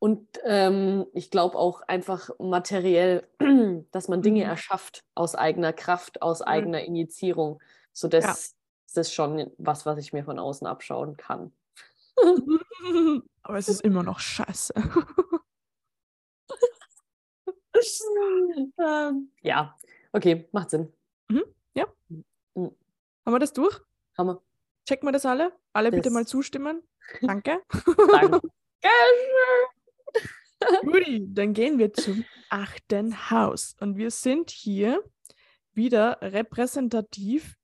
Und 0.01 0.29
ähm, 0.45 1.07
ich 1.13 1.31
glaube 1.31 1.59
auch 1.59 1.83
einfach 1.83 2.31
materiell, 2.39 3.27
dass 3.91 4.07
man 4.07 4.23
Dinge 4.23 4.45
mhm. 4.45 4.51
erschafft 4.51 5.03
aus 5.17 5.35
eigener 5.35 5.73
Kraft, 5.73 6.23
aus 6.23 6.39
mhm. 6.41 6.47
eigener 6.47 6.83
Injizierung. 6.83 7.61
So 7.93 8.07
das, 8.07 8.25
ja. 8.25 8.31
das 8.31 9.09
ist 9.09 9.15
schon 9.15 9.51
was, 9.59 9.87
was 9.87 9.99
ich 9.99 10.13
mir 10.13 10.23
von 10.23 10.39
außen 10.39 10.69
abschauen 10.69 11.17
kann. 11.17 11.53
Aber 13.43 13.59
es 13.59 13.69
ist 13.69 13.83
immer 13.83 14.03
noch 14.03 14.19
scheiße. 14.19 14.75
ähm, 18.79 19.31
ja, 19.43 19.77
okay, 20.13 20.49
macht 20.53 20.71
Sinn. 20.71 20.93
Mhm. 21.29 21.45
Ja. 21.75 21.87
Mhm. 22.09 22.75
Haben 23.25 23.35
wir 23.35 23.39
das 23.39 23.53
durch? 23.53 23.81
Haben 24.17 24.29
wir. 24.29 24.43
Checken 24.87 25.07
wir 25.07 25.13
das 25.13 25.27
alle? 25.27 25.53
Alle 25.73 25.91
das. 25.91 25.99
bitte 25.99 26.11
mal 26.11 26.27
zustimmen. 26.27 26.83
Danke. 27.21 27.63
Danke. 28.11 28.41
Guti, 30.83 31.25
dann 31.29 31.55
gehen 31.55 31.79
wir 31.79 31.93
zum 31.93 32.25
achten 32.51 33.31
Haus. 33.31 33.77
Und 33.81 33.97
wir 33.97 34.11
sind 34.11 34.51
hier 34.51 35.05
wieder 35.73 36.19
repräsentativ 36.21 37.57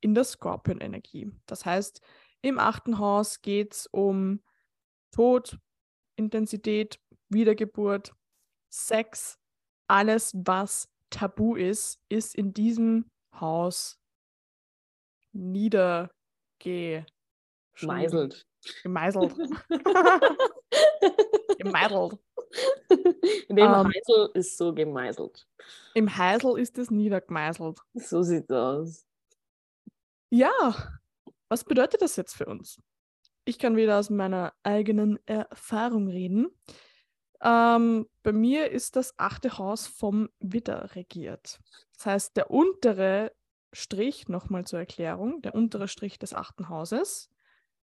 in 0.00 0.14
der 0.14 0.24
Skorpion-Energie. 0.24 1.30
Das 1.46 1.66
heißt, 1.66 2.00
im 2.42 2.58
achten 2.58 2.98
Haus 2.98 3.42
geht 3.42 3.74
es 3.74 3.86
um 3.86 4.40
Tod, 5.12 5.58
Intensität, 6.16 7.00
Wiedergeburt, 7.28 8.14
Sex, 8.68 9.38
alles, 9.88 10.32
was 10.34 10.88
tabu 11.10 11.56
ist, 11.56 12.00
ist 12.08 12.34
in 12.34 12.52
diesem 12.52 13.10
Haus 13.34 13.98
niedergemeißelt. 15.32 17.06
Gemeißelt. 18.82 19.34
gemeißelt. 21.58 22.18
In 23.48 23.56
dem 23.56 23.66
um, 23.66 23.74
ähm, 23.74 23.92
Heisel 23.92 24.30
ist 24.34 24.56
so 24.56 24.74
gemeißelt. 24.74 25.46
Im 25.94 26.16
Heisel 26.16 26.58
ist 26.58 26.78
es 26.78 26.90
niedergemeißelt. 26.90 27.80
So 27.94 28.22
sieht 28.22 28.50
es 28.50 28.56
aus. 28.56 29.06
Ja, 30.30 30.99
was 31.50 31.64
bedeutet 31.64 32.00
das 32.00 32.16
jetzt 32.16 32.34
für 32.34 32.46
uns? 32.46 32.80
Ich 33.44 33.58
kann 33.58 33.76
wieder 33.76 33.98
aus 33.98 34.08
meiner 34.08 34.54
eigenen 34.62 35.18
Erfahrung 35.26 36.08
reden. 36.08 36.48
Ähm, 37.42 38.06
bei 38.22 38.32
mir 38.32 38.70
ist 38.70 38.96
das 38.96 39.18
achte 39.18 39.58
Haus 39.58 39.86
vom 39.86 40.28
Widder 40.38 40.94
regiert. 40.94 41.58
Das 41.96 42.06
heißt, 42.06 42.36
der 42.36 42.50
untere 42.50 43.32
Strich, 43.72 44.28
nochmal 44.28 44.64
zur 44.64 44.78
Erklärung, 44.78 45.42
der 45.42 45.54
untere 45.54 45.88
Strich 45.88 46.18
des 46.18 46.34
achten 46.34 46.68
Hauses 46.68 47.30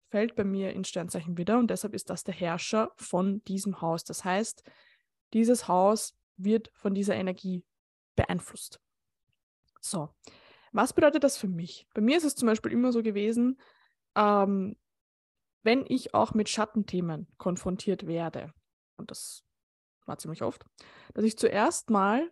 fällt 0.08 0.36
bei 0.36 0.44
mir 0.44 0.72
in 0.72 0.84
Sternzeichen 0.84 1.36
Widder 1.36 1.58
und 1.58 1.70
deshalb 1.70 1.94
ist 1.94 2.10
das 2.10 2.24
der 2.24 2.34
Herrscher 2.34 2.92
von 2.96 3.42
diesem 3.44 3.80
Haus. 3.80 4.04
Das 4.04 4.24
heißt, 4.24 4.62
dieses 5.32 5.68
Haus 5.68 6.14
wird 6.36 6.70
von 6.74 6.94
dieser 6.94 7.14
Energie 7.14 7.64
beeinflusst. 8.14 8.80
So, 9.80 10.10
was 10.76 10.92
bedeutet 10.92 11.24
das 11.24 11.38
für 11.38 11.48
mich? 11.48 11.86
Bei 11.94 12.02
mir 12.02 12.16
ist 12.16 12.24
es 12.24 12.34
zum 12.34 12.46
Beispiel 12.46 12.72
immer 12.72 12.92
so 12.92 13.02
gewesen, 13.02 13.58
ähm, 14.14 14.76
wenn 15.62 15.84
ich 15.88 16.14
auch 16.14 16.34
mit 16.34 16.48
Schattenthemen 16.48 17.26
konfrontiert 17.38 18.06
werde, 18.06 18.52
und 18.98 19.10
das 19.10 19.42
war 20.04 20.18
ziemlich 20.18 20.42
oft, 20.42 20.64
dass 21.14 21.24
ich 21.24 21.38
zuerst 21.38 21.90
mal 21.90 22.30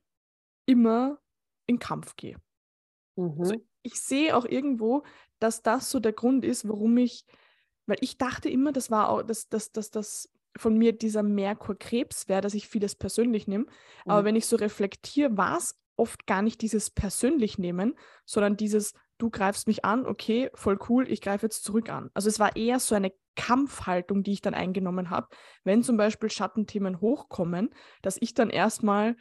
immer 0.66 1.18
in 1.66 1.78
Kampf 1.78 2.16
gehe. 2.16 2.36
Mhm. 3.16 3.36
Also 3.40 3.54
ich 3.82 4.00
sehe 4.00 4.36
auch 4.36 4.44
irgendwo, 4.44 5.04
dass 5.38 5.62
das 5.62 5.90
so 5.90 5.98
der 5.98 6.12
Grund 6.12 6.44
ist, 6.44 6.68
warum 6.68 6.96
ich, 6.98 7.24
weil 7.86 7.98
ich 8.00 8.18
dachte 8.18 8.48
immer, 8.48 8.72
das 8.72 8.90
war 8.90 9.08
auch, 9.08 9.22
dass, 9.22 9.48
dass, 9.48 9.72
dass 9.72 9.90
das 9.90 10.30
von 10.56 10.76
mir 10.78 10.92
dieser 10.92 11.22
Merkur-Krebs 11.22 12.28
wäre, 12.28 12.40
dass 12.40 12.54
ich 12.54 12.68
vieles 12.68 12.94
persönlich 12.94 13.48
nehme. 13.48 13.64
Mhm. 13.64 13.70
Aber 14.06 14.24
wenn 14.24 14.36
ich 14.36 14.46
so 14.46 14.56
reflektiere, 14.56 15.36
war 15.36 15.56
es 15.56 15.76
oft 15.96 16.26
gar 16.26 16.42
nicht 16.42 16.60
dieses 16.62 16.90
persönlich 16.90 17.58
nehmen, 17.58 17.96
sondern 18.24 18.56
dieses, 18.56 18.94
du 19.18 19.30
greifst 19.30 19.66
mich 19.66 19.84
an, 19.84 20.06
okay, 20.06 20.50
voll 20.54 20.78
cool, 20.88 21.10
ich 21.10 21.20
greife 21.20 21.46
jetzt 21.46 21.64
zurück 21.64 21.88
an. 21.88 22.10
Also 22.14 22.28
es 22.28 22.38
war 22.38 22.56
eher 22.56 22.80
so 22.80 22.94
eine 22.94 23.12
Kampfhaltung, 23.36 24.22
die 24.22 24.32
ich 24.32 24.40
dann 24.40 24.54
eingenommen 24.54 25.10
habe, 25.10 25.28
wenn 25.64 25.82
zum 25.82 25.96
Beispiel 25.96 26.30
Schattenthemen 26.30 27.00
hochkommen, 27.00 27.74
dass 28.02 28.16
ich 28.20 28.34
dann 28.34 28.50
erstmal, 28.50 29.16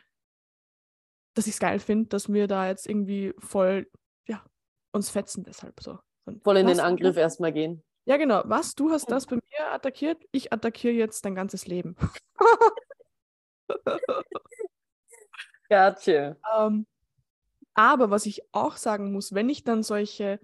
dass 1.35 1.47
ich 1.47 1.53
es 1.53 1.59
geil 1.59 1.79
finde, 1.79 2.09
dass 2.09 2.31
wir 2.31 2.47
da 2.47 2.67
jetzt 2.67 2.87
irgendwie 2.87 3.33
voll, 3.39 3.89
ja, 4.27 4.43
uns 4.91 5.09
fetzen 5.09 5.43
deshalb 5.43 5.79
so. 5.81 5.97
Und 6.25 6.43
voll 6.43 6.57
in 6.57 6.67
den 6.67 6.79
Angriff 6.79 7.17
erstmal 7.17 7.51
gehen. 7.51 7.83
Ja, 8.05 8.17
genau. 8.17 8.43
Was, 8.45 8.75
du 8.75 8.91
hast 8.91 9.09
das 9.09 9.25
bei 9.25 9.37
mir 9.37 9.71
attackiert, 9.71 10.23
ich 10.31 10.51
attackiere 10.51 10.93
jetzt 10.93 11.23
dein 11.25 11.35
ganzes 11.35 11.67
Leben. 11.67 11.95
Gotcha. 15.69 16.35
Ähm, 16.55 16.85
aber 17.73 18.09
was 18.09 18.25
ich 18.25 18.43
auch 18.53 18.77
sagen 18.77 19.11
muss, 19.11 19.33
wenn 19.33 19.49
ich 19.49 19.63
dann 19.63 19.83
solche 19.83 20.39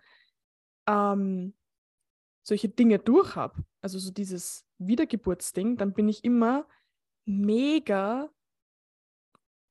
ähm, 0.88 1.54
solche 2.44 2.70
Dinge 2.70 3.00
durch 3.00 3.36
habe, 3.36 3.64
also 3.82 4.00
so 4.00 4.12
dieses 4.12 4.66
Wiedergeburtsding, 4.80 5.78
dann 5.78 5.94
bin 5.94 6.10
ich 6.10 6.24
immer 6.24 6.68
mega 7.26 8.30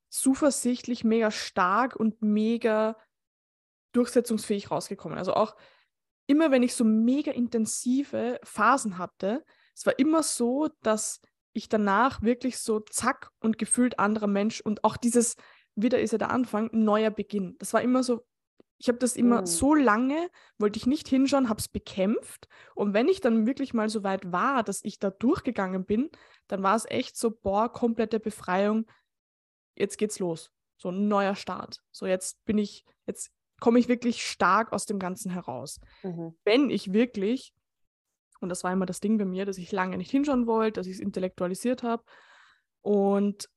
zuversichtlich, 0.09 1.05
mega 1.05 1.31
stark 1.31 1.97
und 1.97 2.23
mega 2.23 2.97
durchsetzungsfähig 3.93 4.71
rausgekommen. 4.71 5.19
Also 5.19 5.35
auch 5.35 5.57
immer, 6.27 6.51
wenn 6.51 6.63
ich 6.63 6.75
so 6.75 6.85
mega 6.85 7.33
intensive 7.33 8.39
Phasen 8.45 8.99
hatte, 8.99 9.45
es 9.75 9.85
war 9.87 9.99
immer 9.99 10.23
so, 10.23 10.69
dass 10.83 11.21
ich 11.59 11.69
danach 11.69 12.23
wirklich 12.23 12.59
so 12.59 12.81
zack 12.81 13.31
und 13.41 13.59
gefühlt 13.59 13.99
anderer 13.99 14.27
Mensch 14.27 14.61
und 14.61 14.85
auch 14.85 14.97
dieses, 14.97 15.37
wieder 15.75 16.01
ist 16.01 16.13
ja 16.13 16.19
der 16.19 16.31
Anfang, 16.31 16.71
neuer 16.73 17.11
Beginn. 17.11 17.57
Das 17.59 17.73
war 17.73 17.83
immer 17.83 18.03
so 18.03 18.25
ich 18.79 18.89
habe 18.89 18.99
das 18.99 19.17
immer 19.17 19.43
oh. 19.43 19.47
so 19.47 19.75
lange, 19.75 20.31
wollte 20.59 20.79
ich 20.79 20.87
nicht 20.87 21.09
hinschauen, 21.09 21.49
habe 21.49 21.59
es 21.59 21.69
bekämpft. 21.69 22.49
Und 22.75 22.95
wenn 22.95 23.09
ich 23.09 23.21
dann 23.21 23.47
wirklich 23.47 23.75
mal 23.75 23.89
so 23.89 24.05
weit 24.05 24.31
war, 24.31 24.63
dass 24.63 24.85
ich 24.85 25.01
da 25.01 25.11
durchgegangen 25.11 25.85
bin, 25.85 26.11
dann 26.47 26.63
war 26.63 26.77
es 26.77 26.87
echt 26.89 27.17
so, 27.17 27.33
boah, 27.33 27.73
komplette 27.73 28.21
Befreiung. 28.21 28.87
Jetzt 29.75 29.99
geht's 29.99 30.21
los. 30.21 30.53
So 30.77 30.91
ein 30.91 31.09
neuer 31.09 31.35
Start. 31.35 31.83
So 31.91 32.07
jetzt 32.07 32.45
bin 32.45 32.57
ich, 32.57 32.85
jetzt 33.07 33.33
komme 33.59 33.81
ich 33.81 33.89
wirklich 33.89 34.25
stark 34.25 34.73
aus 34.73 34.87
dem 34.87 35.01
Ganzen 35.01 35.33
heraus. 35.33 35.81
Mhm. 36.05 36.37
Wenn 36.45 36.71
ich 36.71 36.93
wirklich, 36.93 37.53
und 38.41 38.49
das 38.49 38.65
war 38.65 38.73
immer 38.73 38.87
das 38.87 39.01
Ding 39.01 39.19
bei 39.19 39.25
mir, 39.25 39.45
dass 39.45 39.59
ich 39.59 39.73
lange 39.73 39.97
nicht 39.97 40.11
hinschauen 40.11 40.47
wollte, 40.47 40.81
dass 40.81 40.87
ich 40.87 40.95
es 40.95 41.01
intellektualisiert 41.01 41.83
habe 41.83 42.05
und 42.83 43.49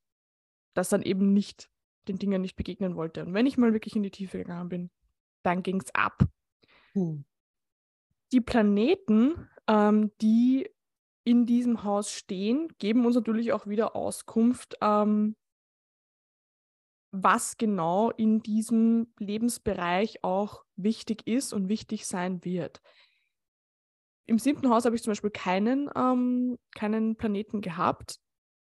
das 0.73 0.89
dann 0.89 1.01
eben 1.01 1.33
nicht 1.33 1.69
den 2.07 2.17
Dingen 2.17 2.41
nicht 2.41 2.55
begegnen 2.55 2.95
wollte. 2.95 3.23
Und 3.25 3.33
wenn 3.33 3.45
ich 3.45 3.57
mal 3.57 3.73
wirklich 3.73 3.95
in 3.95 4.03
die 4.03 4.11
Tiefe 4.11 4.39
gegangen 4.39 4.69
bin, 4.69 4.91
dann 5.43 5.63
ging 5.63 5.81
es 5.81 5.93
ab. 5.93 6.23
Hm. 6.93 7.25
Die 8.31 8.41
Planeten, 8.41 9.49
ähm, 9.67 10.11
die 10.21 10.69
in 11.23 11.45
diesem 11.45 11.83
Haus 11.83 12.11
stehen, 12.11 12.69
geben 12.79 13.05
uns 13.05 13.15
natürlich 13.15 13.53
auch 13.53 13.67
wieder 13.67 13.95
Auskunft, 13.95 14.77
ähm, 14.81 15.35
was 17.11 17.57
genau 17.57 18.09
in 18.09 18.41
diesem 18.41 19.13
Lebensbereich 19.19 20.23
auch 20.23 20.63
wichtig 20.77 21.27
ist 21.27 21.53
und 21.53 21.67
wichtig 21.67 22.07
sein 22.07 22.43
wird. 22.43 22.81
Im 24.25 24.39
siebten 24.39 24.69
Haus 24.69 24.85
habe 24.85 24.95
ich 24.95 25.03
zum 25.03 25.11
Beispiel 25.11 25.31
keinen, 25.31 25.89
ähm, 25.95 26.57
keinen 26.75 27.15
Planeten 27.15 27.61
gehabt. 27.61 28.17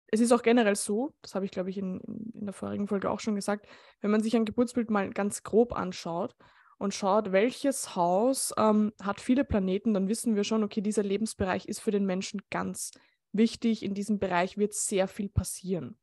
Es 0.08 0.20
ist 0.20 0.32
auch 0.32 0.44
generell 0.44 0.76
so, 0.76 1.14
das 1.22 1.36
habe 1.36 1.46
ich, 1.46 1.52
glaube 1.52 1.70
ich, 1.70 1.78
in, 1.78 2.00
in 2.34 2.46
der 2.46 2.54
vorigen 2.54 2.88
Folge 2.88 3.10
auch 3.10 3.20
schon 3.20 3.36
gesagt, 3.36 3.68
wenn 4.02 4.12
man 4.12 4.22
sich 4.22 4.36
ein 4.36 4.46
Geburtsbild 4.46 4.90
mal 4.90 5.10
ganz 5.10 5.44
grob 5.44 5.74
anschaut, 5.74 6.36
und 6.78 6.94
schaut, 6.94 7.32
welches 7.32 7.96
Haus 7.96 8.54
ähm, 8.58 8.92
hat 9.02 9.22
viele 9.22 9.46
Planeten, 9.46 9.94
dann 9.94 10.10
wissen 10.10 10.36
wir 10.36 10.44
schon, 10.44 10.64
okay, 10.64 10.82
dieser 10.82 11.04
Lebensbereich 11.04 11.66
ist 11.68 11.80
für 11.80 11.92
den 11.92 12.06
Menschen 12.06 12.42
ganz 12.50 12.92
wichtig. 13.32 13.84
In 13.84 13.94
diesem 13.94 14.20
Bereich 14.20 14.58
wird 14.58 14.74
sehr 14.74 15.08
viel 15.08 15.30
passieren. 15.30 15.98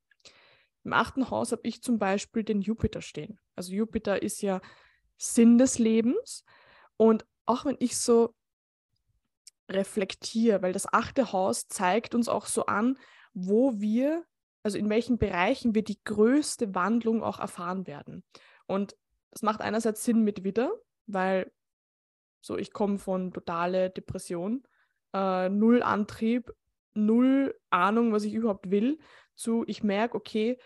Im 0.85 0.93
achten 0.93 1.31
Haus 1.31 1.53
habe 1.53 1.63
ich 1.65 1.83
zum 1.83 1.99
Beispiel 1.99 2.43
den 2.43 2.61
Jupiter 2.61 3.03
stehen. 3.03 3.39
Also 3.55 3.73
Jupiter 3.73 4.23
ist 4.23 4.43
ja 4.43 4.61
Sinn 5.17 5.59
des 5.59 5.79
Lebens. 5.79 6.45
Und 6.97 7.25
auch 7.45 7.65
wenn 7.65 7.77
ich 7.79 7.97
so 7.99 8.35
reflektiere, 9.75 10.63
weil 10.63 10.73
das 10.73 10.93
achte 10.93 11.33
Haus 11.33 11.69
zeigt 11.69 12.15
uns 12.15 12.29
auch 12.29 12.47
so 12.47 12.67
an, 12.67 12.99
wo 13.35 13.81
wir, 13.81 14.25
also 14.63 14.79
in 14.79 14.89
welchen 14.89 15.19
Bereichen 15.19 15.75
wir 15.75 15.83
die 15.83 16.03
größte 16.05 16.75
Wandlung 16.75 17.23
auch 17.23 17.39
erfahren 17.39 17.87
werden. 17.87 18.25
Und 18.67 18.97
das 19.31 19.43
macht 19.43 19.61
einerseits 19.61 20.05
Sinn 20.05 20.23
mit 20.23 20.45
Widder, 20.45 20.73
weil 21.07 21.51
so 22.41 22.59
ich 22.59 22.73
komme 22.73 22.99
von 22.99 23.33
totale 23.33 23.91
Depression, 23.91 24.63
äh, 25.13 25.49
null 25.49 25.83
Antrieb, 25.83 26.53
null 26.95 27.59
Ahnung, 27.71 28.13
was 28.13 28.25
ich 28.25 28.35
überhaupt 28.35 28.71
will, 28.71 28.99
zu 29.35 29.65
ich 29.67 29.83
merke, 29.83 30.17
okay, 30.17 30.59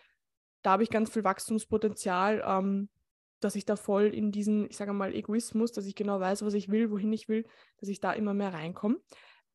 da 0.63 0.73
habe 0.73 0.83
ich 0.83 0.91
ganz 0.91 1.11
viel 1.11 1.25
Wachstumspotenzial, 1.25 2.43
ähm, 2.45 2.89
dass 3.41 3.55
ich 3.55 3.65
da 3.65 3.77
voll 3.77 4.07
in 4.07 4.33
diesen, 4.33 4.69
ich 4.71 4.77
sage 4.77 4.93
mal, 4.93 5.15
Egoismus, 5.15 5.73
dass 5.73 5.87
ich 5.87 5.95
genau 5.95 6.21
weiß, 6.21 6.45
was 6.45 6.55
ich 6.55 6.69
will, 6.69 6.91
wohin 6.91 7.13
ich 7.13 7.29
will, 7.29 7.47
dass 7.79 7.89
ich 7.89 8.01
da 8.01 8.13
immer 8.13 8.35
mehr 8.35 8.55
reinkomme. 8.55 9.01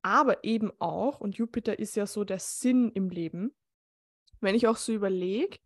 Aber 0.02 0.44
eben 0.44 0.72
auch, 0.80 1.20
und 1.20 1.38
Jupiter 1.38 1.78
ist 1.80 1.96
ja 1.96 2.08
so 2.08 2.24
der 2.24 2.40
Sinn 2.40 2.92
im 2.92 3.10
Leben, 3.10 3.56
wenn 4.40 4.56
ich 4.56 4.68
auch 4.68 4.78
so 4.78 4.92
überlege, 4.94 5.58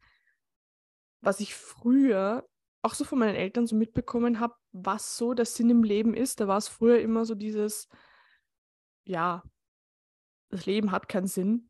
was 1.21 1.39
ich 1.39 1.55
früher 1.55 2.47
auch 2.81 2.93
so 2.93 3.03
von 3.03 3.17
meinen 3.17 3.35
Eltern 3.35 3.65
so 3.65 3.75
mitbekommen 3.75 4.39
habe, 4.39 4.53
was 4.71 5.17
so 5.17 5.33
der 5.33 5.45
Sinn 5.45 5.69
im 5.71 5.83
Leben 5.83 6.13
ist, 6.13 6.39
da 6.39 6.47
war 6.47 6.57
es 6.57 6.67
früher 6.67 6.99
immer 6.99 7.25
so 7.25 7.33
dieses, 7.33 7.87
ja, 9.05 9.43
das 10.49 10.67
Leben 10.67 10.91
hat 10.91 11.09
keinen 11.09 11.27
Sinn. 11.27 11.69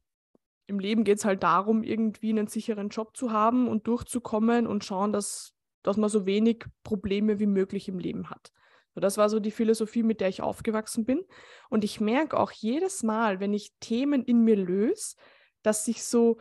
Im 0.68 0.80
Leben 0.80 1.04
geht 1.04 1.20
es 1.20 1.26
halt 1.26 1.44
darum, 1.44 1.84
irgendwie 1.84 2.32
einen 2.32 2.48
sicheren 2.48 2.90
Job 2.90 3.16
zu 3.16 3.32
haben 3.32 3.68
und 3.68 3.88
durchzukommen 3.88 4.68
und 4.68 4.84
schauen, 4.84 5.14
dass, 5.14 5.55
dass 5.86 5.98
man 5.98 6.10
so 6.10 6.26
wenig 6.26 6.66
Probleme 6.84 7.40
wie 7.40 7.46
möglich 7.46 7.88
im 7.88 8.00
Leben 8.00 8.30
hat. 8.30 8.52
So, 8.96 9.02
das 9.02 9.18
war 9.18 9.30
so 9.30 9.40
die 9.40 9.52
Philosophie, 9.52 10.04
mit 10.04 10.22
der 10.22 10.30
ich 10.30 10.42
aufgewachsen 10.42 11.06
bin. 11.06 11.24
Und 11.70 11.84
ich 11.84 12.00
merke 12.00 12.40
auch 12.40 12.52
jedes 12.52 13.04
Mal, 13.04 13.40
wenn 13.40 13.54
ich 13.54 13.74
Themen 13.80 14.24
in 14.24 14.40
mir 14.44 14.56
löse, 14.56 15.16
dass 15.62 15.86
sich 15.86 16.04
so 16.04 16.38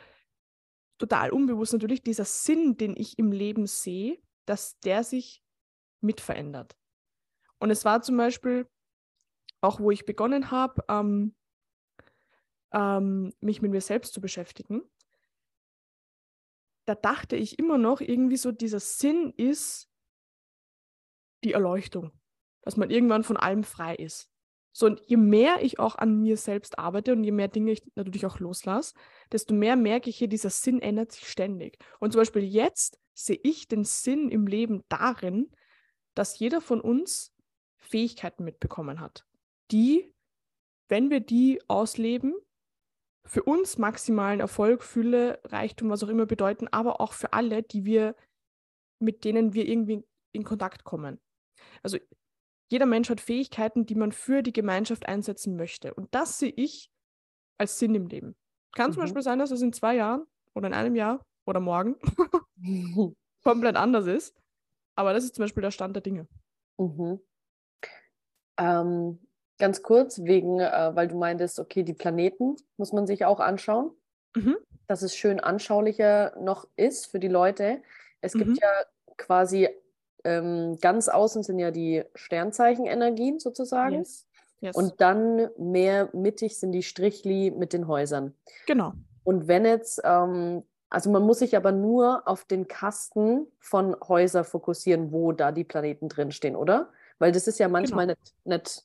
total 0.98 1.30
unbewusst 1.30 1.72
natürlich 1.72 2.02
dieser 2.02 2.24
Sinn, 2.24 2.76
den 2.76 2.96
ich 2.96 3.18
im 3.18 3.32
Leben 3.32 3.66
sehe, 3.66 4.18
dass 4.46 4.78
der 4.80 5.04
sich 5.04 5.42
mit 6.00 6.20
verändert. 6.20 6.76
Und 7.58 7.70
es 7.70 7.84
war 7.84 8.02
zum 8.02 8.16
Beispiel 8.16 8.66
auch, 9.60 9.80
wo 9.80 9.90
ich 9.90 10.06
begonnen 10.06 10.50
habe, 10.50 10.84
ähm, 10.88 11.34
ähm, 12.72 13.32
mich 13.40 13.62
mit 13.62 13.72
mir 13.72 13.80
selbst 13.80 14.14
zu 14.14 14.20
beschäftigen, 14.20 14.82
da 16.87 16.95
dachte 16.95 17.37
ich 17.37 17.59
immer 17.59 17.79
noch, 17.79 18.00
irgendwie 18.00 18.37
so 18.37 18.53
dieser 18.53 18.81
Sinn 18.81 19.33
ist 19.37 19.88
die 21.43 21.53
Erleuchtung, 21.53 22.12
dass 22.62 22.76
man 22.76 22.91
irgendwann 22.91 23.25
von 23.25 23.37
allem 23.37 23.64
frei 23.64 23.95
ist. 23.95 24.31
So, 24.76 24.87
und 24.87 25.00
je 25.07 25.17
mehr 25.17 25.62
ich 25.62 25.79
auch 25.79 25.95
an 25.95 26.19
mir 26.19 26.37
selbst 26.37 26.81
arbeite 26.81 27.12
und 27.12 27.23
je 27.23 27.31
mehr 27.31 27.47
Dinge 27.47 27.71
ich 27.71 27.83
natürlich 27.95 28.26
auch 28.26 28.41
loslasse, 28.41 28.95
desto 29.31 29.55
mehr 29.55 29.76
merke 29.76 30.11
ich 30.11 30.17
hier, 30.17 30.26
dieser 30.26 30.50
Sinn 30.50 30.83
ändert 30.83 31.12
sich 31.12 31.29
ständig. 31.29 31.79
Und 32.00 32.12
zum 32.12 32.21
Beispiel 32.21 32.43
jetzt 32.43 32.99
sehe 33.14 33.38
ich 33.45 33.69
den 33.69 33.85
Sinn 33.85 34.31
im 34.31 34.49
Leben 34.49 34.83
darin, 34.88 35.53
dass 36.14 36.41
jeder 36.41 36.61
von 36.61 36.81
uns 36.81 37.33
Fähigkeiten 37.79 38.43
mitbekommen 38.43 38.99
hat, 38.99 39.25
die, 39.71 40.12
wenn 40.88 41.09
wir 41.09 41.21
die 41.21 41.61
ausleben, 41.69 42.35
für 43.26 43.43
uns 43.43 43.78
maximalen 43.78 44.40
Erfolg, 44.40 44.83
Fülle, 44.83 45.40
Reichtum, 45.45 45.90
was 45.90 46.02
auch 46.02 46.09
immer 46.09 46.26
bedeuten, 46.26 46.69
aber 46.69 47.00
auch 47.00 47.12
für 47.12 47.33
alle, 47.33 47.62
die 47.62 47.85
wir, 47.85 48.14
mit 48.99 49.25
denen 49.25 49.54
wir 49.54 49.66
irgendwie 49.66 50.04
in 50.33 50.45
Kontakt 50.45 50.85
kommen. 50.85 51.21
Also 51.83 51.99
jeder 52.71 52.87
Mensch 52.87 53.09
hat 53.09 53.21
Fähigkeiten, 53.21 53.87
die 53.87 53.95
man 53.95 54.12
für 54.12 54.43
die 54.43 54.52
Gemeinschaft 54.52 55.07
einsetzen 55.07 55.57
möchte. 55.57 55.95
Und 55.95 56.14
das 56.14 56.38
sehe 56.38 56.52
ich 56.54 56.90
als 57.59 57.78
Sinn 57.78 57.95
im 57.95 58.07
Leben. 58.07 58.37
Kann 58.73 58.90
mhm. 58.90 58.95
zum 58.95 59.02
Beispiel 59.02 59.23
sein, 59.23 59.38
dass 59.38 59.50
es 59.50 59.62
in 59.62 59.73
zwei 59.73 59.97
Jahren 59.97 60.26
oder 60.54 60.66
in 60.66 60.75
einem 60.75 60.97
Jahr 60.97 61.25
oder 61.47 61.61
morgen 61.61 61.97
komplett 63.43 63.76
anders 63.76 64.07
ist. 64.07 64.37
Aber 64.97 65.12
das 65.12 65.25
ist 65.25 65.35
zum 65.35 65.45
Beispiel 65.45 65.62
der 65.62 65.71
Stand 65.71 65.97
der 65.97 66.02
Dinge. 66.02 66.28
Mhm. 66.78 67.21
Ähm, 68.59 69.26
ganz 69.58 69.82
kurz, 69.82 70.23
wegen, 70.25 70.61
äh, 70.61 70.90
weil 70.94 71.08
du 71.08 71.16
meintest, 71.16 71.61
okay, 71.61 71.82
die 71.82 71.94
Planeten 71.94 72.56
muss 72.76 72.92
man 72.92 73.06
sich 73.06 73.25
auch 73.25 73.40
anschauen. 73.40 73.90
Mhm. 74.34 74.56
Dass 74.87 75.02
es 75.02 75.16
schön 75.16 75.40
anschaulicher 75.40 76.37
noch 76.38 76.68
ist 76.76 77.06
für 77.06 77.18
die 77.18 77.28
Leute. 77.28 77.82
Es 78.20 78.32
gibt 78.32 78.50
mhm. 78.50 78.58
ja 78.61 78.68
quasi 79.16 79.68
ähm, 80.25 80.78
ganz 80.80 81.08
außen 81.08 81.42
sind 81.42 81.58
ja 81.58 81.70
die 81.70 82.02
Sternzeichenenergien 82.14 83.38
sozusagen. 83.38 83.96
Yes. 83.96 84.26
Yes. 84.61 84.76
Und 84.76 85.00
dann 85.02 85.50
mehr 85.58 86.08
mittig 86.14 86.58
sind 86.58 86.73
die 86.73 86.82
Strichli 86.82 87.50
mit 87.50 87.75
den 87.75 87.87
Häusern. 87.87 88.34
Genau. 88.66 88.94
Und 89.23 89.46
wenn 89.46 89.66
jetzt, 89.66 90.00
ähm, 90.04 90.62
also 90.88 91.11
man 91.11 91.22
muss 91.22 91.40
sich 91.40 91.55
aber 91.55 91.70
nur 91.70 92.26
auf 92.26 92.44
den 92.44 92.66
Kasten 92.66 93.46
von 93.59 93.94
Häuser 94.09 94.42
fokussieren, 94.42 95.12
wo 95.12 95.33
da 95.33 95.52
die 95.52 95.64
Planeten 95.64 96.09
drinstehen, 96.09 96.57
oder? 96.57 96.88
Weil 97.18 97.33
das 97.33 97.46
ist 97.46 97.59
ja 97.59 97.68
manchmal 97.68 98.07
genau. 98.07 98.18
nicht, 98.18 98.46
nicht 98.46 98.85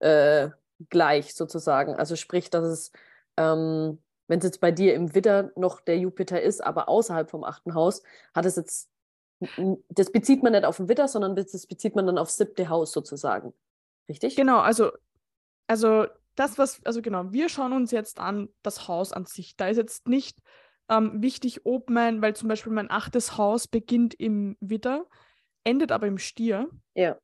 äh, 0.00 0.50
gleich 0.90 1.34
sozusagen. 1.34 1.94
Also 1.94 2.16
sprich, 2.16 2.50
dass 2.50 2.64
es, 2.64 2.92
ähm, 3.36 3.98
wenn 4.28 4.38
es 4.38 4.44
jetzt 4.44 4.60
bei 4.60 4.72
dir 4.72 4.94
im 4.94 5.14
Widder 5.14 5.52
noch 5.56 5.80
der 5.80 5.98
Jupiter 5.98 6.40
ist, 6.40 6.62
aber 6.62 6.88
außerhalb 6.88 7.30
vom 7.30 7.44
achten 7.44 7.74
Haus, 7.74 8.02
hat 8.34 8.44
es 8.44 8.56
jetzt 8.56 8.90
das 9.88 10.10
bezieht 10.12 10.42
man 10.42 10.52
nicht 10.52 10.64
auf 10.64 10.78
den 10.78 10.88
Witter, 10.88 11.08
sondern 11.08 11.36
das 11.36 11.66
bezieht 11.66 11.94
man 11.94 12.06
dann 12.06 12.18
aufs 12.18 12.36
siebte 12.36 12.68
Haus 12.68 12.92
sozusagen. 12.92 13.52
Richtig? 14.08 14.36
Genau, 14.36 14.60
also, 14.60 14.92
also 15.66 16.06
das, 16.36 16.58
was, 16.58 16.84
also 16.84 17.02
genau, 17.02 17.32
wir 17.32 17.48
schauen 17.48 17.72
uns 17.72 17.90
jetzt 17.90 18.18
an 18.18 18.48
das 18.62 18.88
Haus 18.88 19.12
an 19.12 19.26
sich. 19.26 19.56
Da 19.56 19.68
ist 19.68 19.76
jetzt 19.76 20.08
nicht 20.08 20.38
ähm, 20.88 21.22
wichtig, 21.22 21.66
ob 21.66 21.90
mein, 21.90 22.22
weil 22.22 22.34
zum 22.34 22.48
Beispiel 22.48 22.72
mein 22.72 22.90
achtes 22.90 23.36
Haus 23.36 23.68
beginnt 23.68 24.14
im 24.14 24.56
Witter, 24.60 25.06
endet 25.64 25.92
aber 25.92 26.06
im 26.06 26.18
Stier. 26.18 26.70
Ja. 26.94 27.18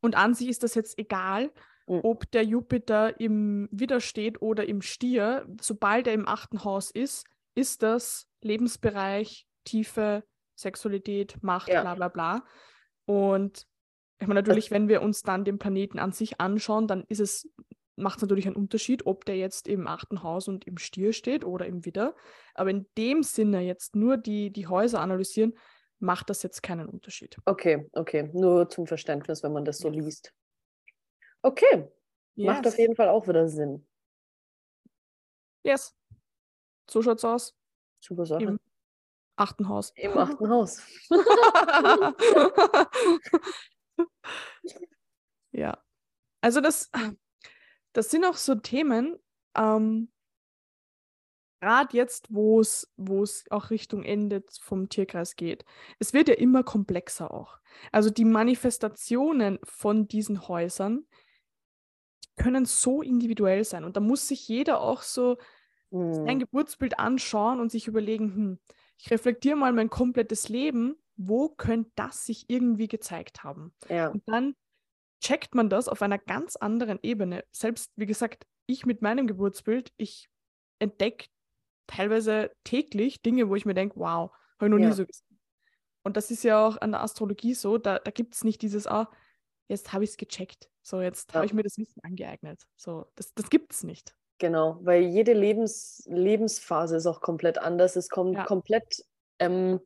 Und 0.00 0.16
an 0.16 0.34
sich 0.34 0.48
ist 0.48 0.62
das 0.62 0.74
jetzt 0.74 0.98
egal, 0.98 1.52
mhm. 1.86 2.00
ob 2.02 2.30
der 2.30 2.44
Jupiter 2.44 3.18
im 3.20 3.68
Witter 3.70 4.00
steht 4.00 4.42
oder 4.42 4.66
im 4.66 4.82
Stier. 4.82 5.46
Sobald 5.60 6.06
er 6.06 6.14
im 6.14 6.28
achten 6.28 6.64
Haus 6.64 6.90
ist, 6.90 7.26
ist 7.54 7.82
das 7.82 8.28
Lebensbereich, 8.40 9.46
Tiefe, 9.64 10.24
Sexualität, 10.54 11.42
Macht, 11.42 11.68
ja. 11.68 11.82
bla 11.82 11.94
bla 11.94 12.08
bla. 12.08 12.44
Und 13.04 13.66
ich 14.20 14.28
meine, 14.28 14.40
natürlich, 14.40 14.70
wenn 14.70 14.88
wir 14.88 15.02
uns 15.02 15.22
dann 15.22 15.44
den 15.44 15.58
Planeten 15.58 15.98
an 15.98 16.12
sich 16.12 16.40
anschauen, 16.40 16.86
dann 16.86 17.04
ist 17.08 17.20
es, 17.20 17.50
macht 17.96 18.18
es 18.18 18.22
natürlich 18.22 18.46
einen 18.46 18.56
Unterschied, 18.56 19.06
ob 19.06 19.24
der 19.24 19.36
jetzt 19.36 19.66
im 19.66 19.86
achten 19.86 20.22
Haus 20.22 20.46
und 20.48 20.64
im 20.66 20.78
Stier 20.78 21.12
steht 21.12 21.44
oder 21.44 21.66
im 21.66 21.84
Widder. 21.84 22.14
Aber 22.54 22.70
in 22.70 22.86
dem 22.96 23.22
Sinne 23.22 23.60
jetzt 23.60 23.96
nur 23.96 24.16
die, 24.16 24.50
die 24.50 24.68
Häuser 24.68 25.00
analysieren, 25.00 25.54
macht 25.98 26.30
das 26.30 26.42
jetzt 26.42 26.62
keinen 26.62 26.88
Unterschied. 26.88 27.36
Okay, 27.44 27.88
okay. 27.92 28.30
Nur 28.32 28.68
zum 28.68 28.86
Verständnis, 28.86 29.42
wenn 29.42 29.52
man 29.52 29.64
das 29.64 29.78
so 29.78 29.88
liest. 29.88 30.32
Okay. 31.42 31.88
Yes. 32.34 32.46
Macht 32.46 32.66
auf 32.66 32.78
jeden 32.78 32.96
Fall 32.96 33.08
auch 33.08 33.28
wieder 33.28 33.46
Sinn. 33.48 33.86
Yes. 35.64 35.94
So 36.88 37.02
schaut's 37.02 37.24
aus. 37.24 37.56
Super 38.00 38.26
Sache. 38.26 38.44
Im 38.44 38.60
achten 39.36 39.68
Haus. 39.68 39.92
Im 39.96 40.16
achten 40.16 40.48
Haus. 40.48 40.80
ja. 45.52 45.78
Also 46.40 46.60
das, 46.60 46.90
das 47.92 48.10
sind 48.10 48.24
auch 48.24 48.36
so 48.36 48.54
Themen, 48.56 49.18
ähm, 49.56 50.10
gerade 51.60 51.96
jetzt, 51.96 52.26
wo 52.30 52.60
es 52.60 52.90
auch 53.50 53.70
Richtung 53.70 54.02
Ende 54.02 54.42
vom 54.60 54.88
Tierkreis 54.88 55.36
geht. 55.36 55.64
Es 56.00 56.12
wird 56.12 56.26
ja 56.28 56.34
immer 56.34 56.64
komplexer 56.64 57.32
auch. 57.32 57.60
Also 57.92 58.10
die 58.10 58.24
Manifestationen 58.24 59.60
von 59.62 60.08
diesen 60.08 60.48
Häusern 60.48 61.06
können 62.36 62.64
so 62.64 63.02
individuell 63.02 63.64
sein. 63.64 63.84
Und 63.84 63.96
da 63.96 64.00
muss 64.00 64.28
sich 64.28 64.48
jeder 64.48 64.80
auch 64.80 65.02
so 65.02 65.36
mm. 65.90 66.12
sein 66.12 66.38
Geburtsbild 66.38 66.98
anschauen 66.98 67.60
und 67.60 67.70
sich 67.70 67.86
überlegen, 67.86 68.34
hm, 68.34 68.58
ich 68.98 69.10
reflektiere 69.10 69.56
mal 69.56 69.72
mein 69.72 69.90
komplettes 69.90 70.48
Leben, 70.48 70.96
wo 71.16 71.48
könnte 71.48 71.90
das 71.94 72.24
sich 72.24 72.48
irgendwie 72.48 72.88
gezeigt 72.88 73.44
haben? 73.44 73.74
Ja. 73.88 74.08
Und 74.08 74.22
dann 74.26 74.54
checkt 75.20 75.54
man 75.54 75.68
das 75.68 75.88
auf 75.88 76.02
einer 76.02 76.18
ganz 76.18 76.56
anderen 76.56 76.98
Ebene. 77.02 77.44
Selbst, 77.52 77.92
wie 77.96 78.06
gesagt, 78.06 78.46
ich 78.66 78.86
mit 78.86 79.02
meinem 79.02 79.26
Geburtsbild, 79.26 79.92
ich 79.96 80.28
entdecke 80.78 81.26
teilweise 81.86 82.50
täglich 82.64 83.22
Dinge, 83.22 83.48
wo 83.48 83.54
ich 83.54 83.66
mir 83.66 83.74
denke, 83.74 83.96
wow, 83.96 84.32
habe 84.58 84.66
ich 84.66 84.70
noch 84.70 84.78
ja. 84.78 84.88
nie 84.88 84.94
so 84.94 85.06
gesehen. 85.06 85.38
Und 86.04 86.16
das 86.16 86.30
ist 86.30 86.42
ja 86.42 86.66
auch 86.66 86.80
an 86.80 86.92
der 86.92 87.02
Astrologie 87.02 87.54
so, 87.54 87.78
da, 87.78 87.98
da 87.98 88.10
gibt 88.10 88.34
es 88.34 88.44
nicht 88.44 88.62
dieses, 88.62 88.86
ah, 88.86 89.10
jetzt 89.68 89.92
habe 89.92 90.04
ich 90.04 90.10
es 90.10 90.16
gecheckt. 90.16 90.68
So, 90.82 91.00
jetzt 91.00 91.30
ja. 91.30 91.36
habe 91.36 91.46
ich 91.46 91.54
mir 91.54 91.62
das 91.62 91.78
Wissen 91.78 92.00
angeeignet. 92.02 92.62
So, 92.76 93.06
das, 93.14 93.32
das 93.34 93.50
gibt 93.50 93.72
es 93.72 93.84
nicht. 93.84 94.14
Genau, 94.38 94.78
weil 94.82 95.02
jede 95.02 95.32
Lebens 95.32 96.02
Lebensphase 96.06 96.96
ist 96.96 97.06
auch 97.06 97.20
komplett 97.20 97.58
anders. 97.58 97.94
Es 97.94 98.08
kommt 98.08 98.34
ja. 98.34 98.44
komplett 98.44 99.04
ähm, 99.38 99.80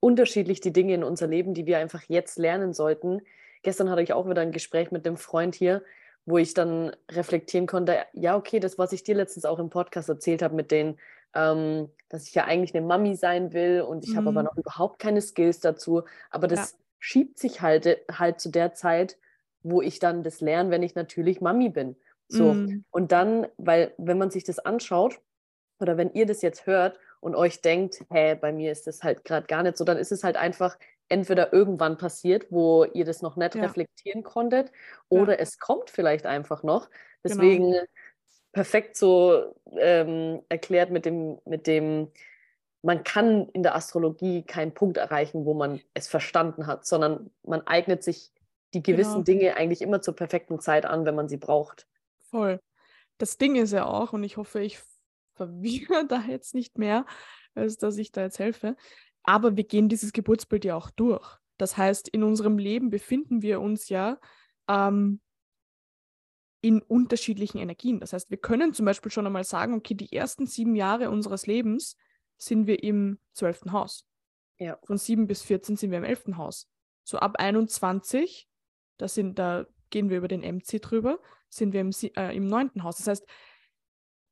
unterschiedlich 0.00 0.60
die 0.60 0.72
Dinge 0.72 0.94
in 0.94 1.04
unser 1.04 1.26
Leben, 1.26 1.54
die 1.54 1.66
wir 1.66 1.78
einfach 1.78 2.02
jetzt 2.08 2.38
lernen 2.38 2.72
sollten. 2.72 3.20
Gestern 3.62 3.90
hatte 3.90 4.02
ich 4.02 4.12
auch 4.12 4.28
wieder 4.28 4.40
ein 4.40 4.52
Gespräch 4.52 4.90
mit 4.90 5.04
dem 5.04 5.16
Freund 5.16 5.54
hier, 5.54 5.82
wo 6.24 6.38
ich 6.38 6.54
dann 6.54 6.94
reflektieren 7.10 7.66
konnte, 7.66 7.98
ja, 8.12 8.36
okay, 8.36 8.60
das, 8.60 8.78
was 8.78 8.92
ich 8.92 9.02
dir 9.02 9.14
letztens 9.14 9.44
auch 9.44 9.58
im 9.58 9.70
Podcast 9.70 10.08
erzählt 10.08 10.42
habe, 10.42 10.54
mit 10.54 10.70
den, 10.70 10.98
ähm, 11.34 11.90
dass 12.08 12.28
ich 12.28 12.34
ja 12.34 12.44
eigentlich 12.44 12.74
eine 12.74 12.86
Mami 12.86 13.16
sein 13.16 13.52
will 13.52 13.82
und 13.82 14.04
ich 14.04 14.12
mhm. 14.12 14.16
habe 14.18 14.28
aber 14.28 14.42
noch 14.42 14.56
überhaupt 14.56 15.00
keine 15.00 15.20
Skills 15.20 15.60
dazu. 15.60 16.04
Aber 16.30 16.46
das 16.46 16.72
ja. 16.72 16.78
schiebt 16.98 17.38
sich 17.38 17.60
halt, 17.60 17.98
halt 18.10 18.40
zu 18.40 18.50
der 18.50 18.74
Zeit, 18.74 19.18
wo 19.62 19.82
ich 19.82 19.98
dann 19.98 20.22
das 20.22 20.40
lerne, 20.40 20.70
wenn 20.70 20.82
ich 20.82 20.94
natürlich 20.94 21.40
Mami 21.40 21.68
bin. 21.68 21.96
So. 22.28 22.54
Mm. 22.54 22.84
Und 22.90 23.12
dann, 23.12 23.46
weil, 23.56 23.92
wenn 23.96 24.18
man 24.18 24.30
sich 24.30 24.44
das 24.44 24.58
anschaut, 24.58 25.20
oder 25.80 25.96
wenn 25.96 26.12
ihr 26.12 26.26
das 26.26 26.42
jetzt 26.42 26.66
hört 26.66 26.98
und 27.20 27.34
euch 27.34 27.60
denkt, 27.60 28.04
hä, 28.10 28.34
bei 28.34 28.52
mir 28.52 28.72
ist 28.72 28.86
das 28.86 29.02
halt 29.02 29.24
gerade 29.24 29.46
gar 29.46 29.62
nicht 29.62 29.76
so, 29.76 29.84
dann 29.84 29.96
ist 29.96 30.12
es 30.12 30.24
halt 30.24 30.36
einfach 30.36 30.78
entweder 31.08 31.52
irgendwann 31.52 31.96
passiert, 31.96 32.46
wo 32.50 32.84
ihr 32.84 33.04
das 33.04 33.22
noch 33.22 33.36
nicht 33.36 33.54
ja. 33.54 33.62
reflektieren 33.62 34.22
konntet, 34.22 34.70
oder 35.08 35.34
ja. 35.34 35.38
es 35.38 35.58
kommt 35.58 35.90
vielleicht 35.90 36.26
einfach 36.26 36.62
noch. 36.62 36.90
Genau. 36.90 37.00
Deswegen 37.24 37.72
genau. 37.72 37.84
perfekt 38.52 38.96
so 38.96 39.54
ähm, 39.76 40.42
erklärt 40.48 40.90
mit 40.90 41.06
dem, 41.06 41.38
mit 41.44 41.66
dem 41.66 42.08
man 42.82 43.02
kann 43.02 43.48
in 43.50 43.62
der 43.62 43.74
Astrologie 43.74 44.42
keinen 44.44 44.72
Punkt 44.72 44.98
erreichen, 44.98 45.44
wo 45.44 45.54
man 45.54 45.80
es 45.94 46.06
verstanden 46.06 46.66
hat, 46.66 46.86
sondern 46.86 47.30
man 47.42 47.66
eignet 47.66 48.04
sich 48.04 48.30
die 48.74 48.82
gewissen 48.82 49.24
genau. 49.24 49.24
Dinge 49.24 49.56
eigentlich 49.56 49.82
immer 49.82 50.02
zur 50.02 50.14
perfekten 50.14 50.60
Zeit 50.60 50.86
an, 50.86 51.04
wenn 51.04 51.14
man 51.14 51.28
sie 51.28 51.36
braucht. 51.36 51.86
Voll. 52.30 52.60
Das 53.18 53.38
Ding 53.38 53.56
ist 53.56 53.72
ja 53.72 53.86
auch, 53.86 54.12
und 54.12 54.22
ich 54.24 54.36
hoffe, 54.36 54.60
ich 54.60 54.78
verwirre 55.34 56.06
da 56.08 56.22
jetzt 56.22 56.54
nicht 56.54 56.78
mehr, 56.78 57.06
als 57.54 57.78
dass 57.78 57.96
ich 57.96 58.12
da 58.12 58.22
jetzt 58.22 58.38
helfe, 58.38 58.76
aber 59.22 59.56
wir 59.56 59.64
gehen 59.64 59.88
dieses 59.88 60.12
Geburtsbild 60.12 60.64
ja 60.64 60.76
auch 60.76 60.90
durch. 60.90 61.38
Das 61.56 61.76
heißt, 61.76 62.08
in 62.08 62.22
unserem 62.22 62.58
Leben 62.58 62.88
befinden 62.90 63.42
wir 63.42 63.60
uns 63.60 63.88
ja 63.88 64.18
ähm, 64.68 65.20
in 66.60 66.80
unterschiedlichen 66.82 67.58
Energien. 67.58 68.00
Das 68.00 68.12
heißt, 68.12 68.30
wir 68.30 68.38
können 68.38 68.74
zum 68.74 68.86
Beispiel 68.86 69.10
schon 69.10 69.26
einmal 69.26 69.44
sagen, 69.44 69.74
okay, 69.74 69.94
die 69.94 70.12
ersten 70.12 70.46
sieben 70.46 70.76
Jahre 70.76 71.10
unseres 71.10 71.46
Lebens 71.46 71.96
sind 72.36 72.66
wir 72.66 72.82
im 72.82 73.18
zwölften 73.32 73.72
Haus. 73.72 74.06
Ja. 74.58 74.78
Von 74.84 74.98
sieben 74.98 75.26
bis 75.26 75.42
14 75.42 75.76
sind 75.76 75.90
wir 75.90 75.98
im 75.98 76.04
elften 76.04 76.36
Haus. 76.36 76.68
So 77.04 77.18
ab 77.18 77.36
21, 77.38 78.48
da, 78.98 79.08
sind, 79.08 79.38
da 79.38 79.66
gehen 79.90 80.10
wir 80.10 80.18
über 80.18 80.28
den 80.28 80.42
MC 80.42 80.82
drüber, 80.82 81.18
sind 81.48 81.72
wir 81.72 81.80
im, 81.80 81.90
äh, 82.16 82.36
im 82.36 82.46
neunten 82.46 82.82
Haus. 82.82 82.98
Das 82.98 83.06
heißt, 83.06 83.26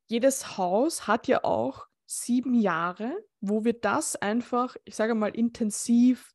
jedes 0.05 0.57
Haus 0.57 1.07
hat 1.07 1.27
ja 1.27 1.43
auch 1.43 1.87
sieben 2.05 2.53
Jahre, 2.53 3.17
wo 3.41 3.65
wir 3.65 3.73
das 3.73 4.15
einfach, 4.15 4.75
ich 4.85 4.95
sage 4.95 5.15
mal, 5.15 5.35
intensiv 5.35 6.33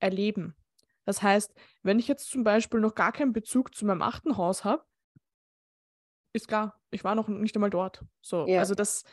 erleben. 0.00 0.56
Das 1.04 1.22
heißt, 1.22 1.54
wenn 1.82 1.98
ich 1.98 2.08
jetzt 2.08 2.28
zum 2.28 2.44
Beispiel 2.44 2.80
noch 2.80 2.94
gar 2.94 3.12
keinen 3.12 3.32
Bezug 3.32 3.74
zu 3.74 3.86
meinem 3.86 4.02
achten 4.02 4.36
Haus 4.36 4.64
habe, 4.64 4.84
ist 6.32 6.48
klar, 6.48 6.80
ich 6.90 7.04
war 7.04 7.14
noch 7.14 7.28
nicht 7.28 7.56
einmal 7.56 7.70
dort. 7.70 8.04
So, 8.20 8.46
ja. 8.46 8.58
also 8.58 8.74
das, 8.74 9.04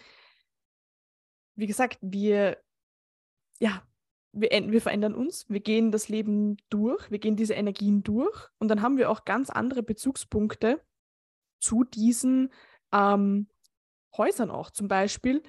wie 1.55 1.67
gesagt, 1.67 1.97
wir, 2.01 2.61
ja, 3.59 3.81
wir, 4.35 4.49
wir 4.51 4.81
verändern 4.81 5.15
uns, 5.15 5.45
wir 5.49 5.61
gehen 5.61 5.91
das 5.91 6.09
Leben 6.09 6.57
durch, 6.69 7.09
wir 7.09 7.19
gehen 7.19 7.35
diese 7.35 7.53
Energien 7.53 8.03
durch 8.03 8.49
und 8.59 8.67
dann 8.67 8.81
haben 8.81 8.97
wir 8.97 9.09
auch 9.09 9.25
ganz 9.25 9.49
andere 9.49 9.81
Bezugspunkte 9.81 10.81
zu 11.59 11.83
diesen 11.83 12.51
ähm, 12.91 13.47
Häusern 14.17 14.51
auch. 14.51 14.71
Zum 14.71 14.87
Beispiel 14.87 15.41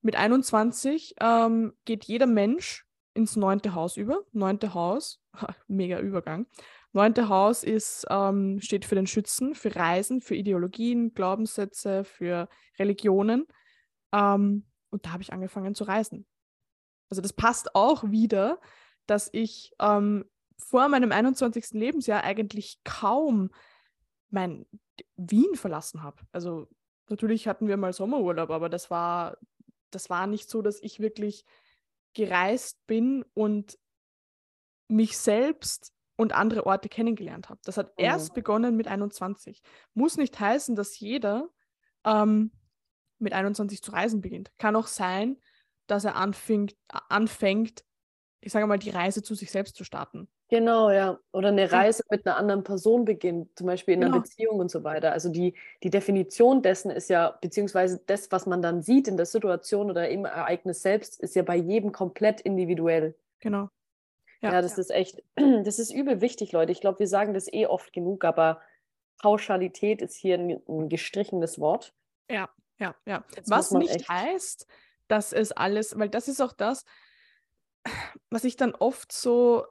mit 0.00 0.16
21 0.16 1.16
ähm, 1.20 1.74
geht 1.84 2.04
jeder 2.04 2.26
Mensch 2.26 2.86
ins 3.14 3.36
neunte 3.36 3.74
Haus 3.74 3.96
über. 3.96 4.20
Neunte 4.32 4.74
Haus, 4.74 5.20
mega 5.66 5.98
Übergang. 5.98 6.46
Neunte 6.92 7.28
Haus 7.28 7.62
ist, 7.62 8.06
ähm, 8.10 8.60
steht 8.60 8.84
für 8.84 8.94
den 8.94 9.06
Schützen, 9.06 9.54
für 9.54 9.74
Reisen, 9.74 10.20
für 10.20 10.34
Ideologien, 10.34 11.14
Glaubenssätze, 11.14 12.04
für 12.04 12.48
Religionen. 12.78 13.46
Ähm, 14.12 14.66
und 14.90 15.06
da 15.06 15.12
habe 15.12 15.22
ich 15.22 15.32
angefangen 15.32 15.74
zu 15.74 15.84
reisen. 15.84 16.26
Also 17.10 17.20
das 17.20 17.32
passt 17.32 17.74
auch 17.74 18.10
wieder, 18.10 18.60
dass 19.06 19.28
ich 19.32 19.72
ähm, 19.80 20.24
vor 20.56 20.88
meinem 20.88 21.12
21. 21.12 21.72
Lebensjahr 21.72 22.22
eigentlich 22.22 22.80
kaum 22.84 23.50
mein 24.30 24.66
Wien 25.16 25.54
verlassen 25.54 26.02
habe. 26.02 26.22
Also 26.32 26.68
natürlich 27.08 27.48
hatten 27.48 27.66
wir 27.66 27.76
mal 27.76 27.92
Sommerurlaub, 27.92 28.50
aber 28.50 28.68
das 28.68 28.90
war, 28.90 29.36
das 29.90 30.08
war 30.08 30.26
nicht 30.26 30.48
so, 30.48 30.62
dass 30.62 30.80
ich 30.82 31.00
wirklich 31.00 31.44
gereist 32.14 32.86
bin 32.86 33.24
und 33.34 33.78
mich 34.88 35.18
selbst 35.18 35.92
und 36.16 36.32
andere 36.32 36.66
Orte 36.66 36.88
kennengelernt 36.88 37.48
habe. 37.48 37.60
Das 37.64 37.76
hat 37.76 37.88
mhm. 37.98 38.04
erst 38.04 38.34
begonnen 38.34 38.76
mit 38.76 38.88
21. 38.88 39.62
Muss 39.94 40.16
nicht 40.16 40.38
heißen, 40.38 40.76
dass 40.76 40.98
jeder 40.98 41.48
ähm, 42.04 42.52
mit 43.18 43.32
21 43.32 43.82
zu 43.82 43.92
reisen 43.92 44.20
beginnt. 44.20 44.52
Kann 44.58 44.76
auch 44.76 44.86
sein, 44.86 45.38
dass 45.90 46.04
er 46.04 46.16
anfängt, 46.16 46.76
anfängt, 46.88 47.84
ich 48.40 48.52
sage 48.52 48.66
mal, 48.66 48.78
die 48.78 48.90
Reise 48.90 49.22
zu 49.22 49.34
sich 49.34 49.50
selbst 49.50 49.76
zu 49.76 49.84
starten. 49.84 50.28
Genau, 50.50 50.90
ja. 50.90 51.18
Oder 51.32 51.48
eine 51.48 51.70
Reise 51.70 52.02
mit 52.10 52.26
einer 52.26 52.36
anderen 52.36 52.64
Person 52.64 53.04
beginnt, 53.04 53.56
zum 53.56 53.68
Beispiel 53.68 53.94
in 53.94 54.00
genau. 54.00 54.14
einer 54.14 54.22
Beziehung 54.22 54.58
und 54.58 54.70
so 54.70 54.82
weiter. 54.82 55.12
Also 55.12 55.28
die, 55.28 55.54
die 55.84 55.90
Definition 55.90 56.60
dessen 56.60 56.90
ist 56.90 57.08
ja, 57.08 57.38
beziehungsweise 57.40 58.02
das, 58.06 58.32
was 58.32 58.46
man 58.46 58.60
dann 58.60 58.82
sieht 58.82 59.06
in 59.06 59.16
der 59.16 59.26
Situation 59.26 59.90
oder 59.90 60.08
im 60.08 60.24
Ereignis 60.24 60.82
selbst, 60.82 61.20
ist 61.20 61.36
ja 61.36 61.42
bei 61.42 61.54
jedem 61.54 61.92
komplett 61.92 62.40
individuell. 62.40 63.14
Genau. 63.38 63.68
Ja, 64.42 64.54
ja 64.54 64.62
das 64.62 64.76
ja. 64.76 64.80
ist 64.80 64.90
echt, 64.90 65.22
das 65.36 65.78
ist 65.78 65.92
übel 65.92 66.20
wichtig, 66.20 66.50
Leute. 66.50 66.72
Ich 66.72 66.80
glaube, 66.80 66.98
wir 66.98 67.08
sagen 67.08 67.32
das 67.32 67.52
eh 67.52 67.66
oft 67.66 67.92
genug, 67.92 68.24
aber 68.24 68.60
Pauschalität 69.18 70.02
ist 70.02 70.16
hier 70.16 70.36
ein, 70.36 70.60
ein 70.68 70.88
gestrichenes 70.88 71.60
Wort. 71.60 71.94
Ja, 72.28 72.48
ja, 72.78 72.96
ja. 73.06 73.24
Jetzt 73.36 73.50
was 73.50 73.70
nicht 73.70 73.94
echt... 73.94 74.08
heißt, 74.08 74.66
dass 75.10 75.32
es 75.32 75.52
alles, 75.52 75.98
weil 75.98 76.08
das 76.08 76.28
ist 76.28 76.40
auch 76.40 76.52
das, 76.52 76.84
was 78.30 78.44
ich 78.44 78.56
dann 78.56 78.74
oft 78.74 79.12
so 79.12 79.64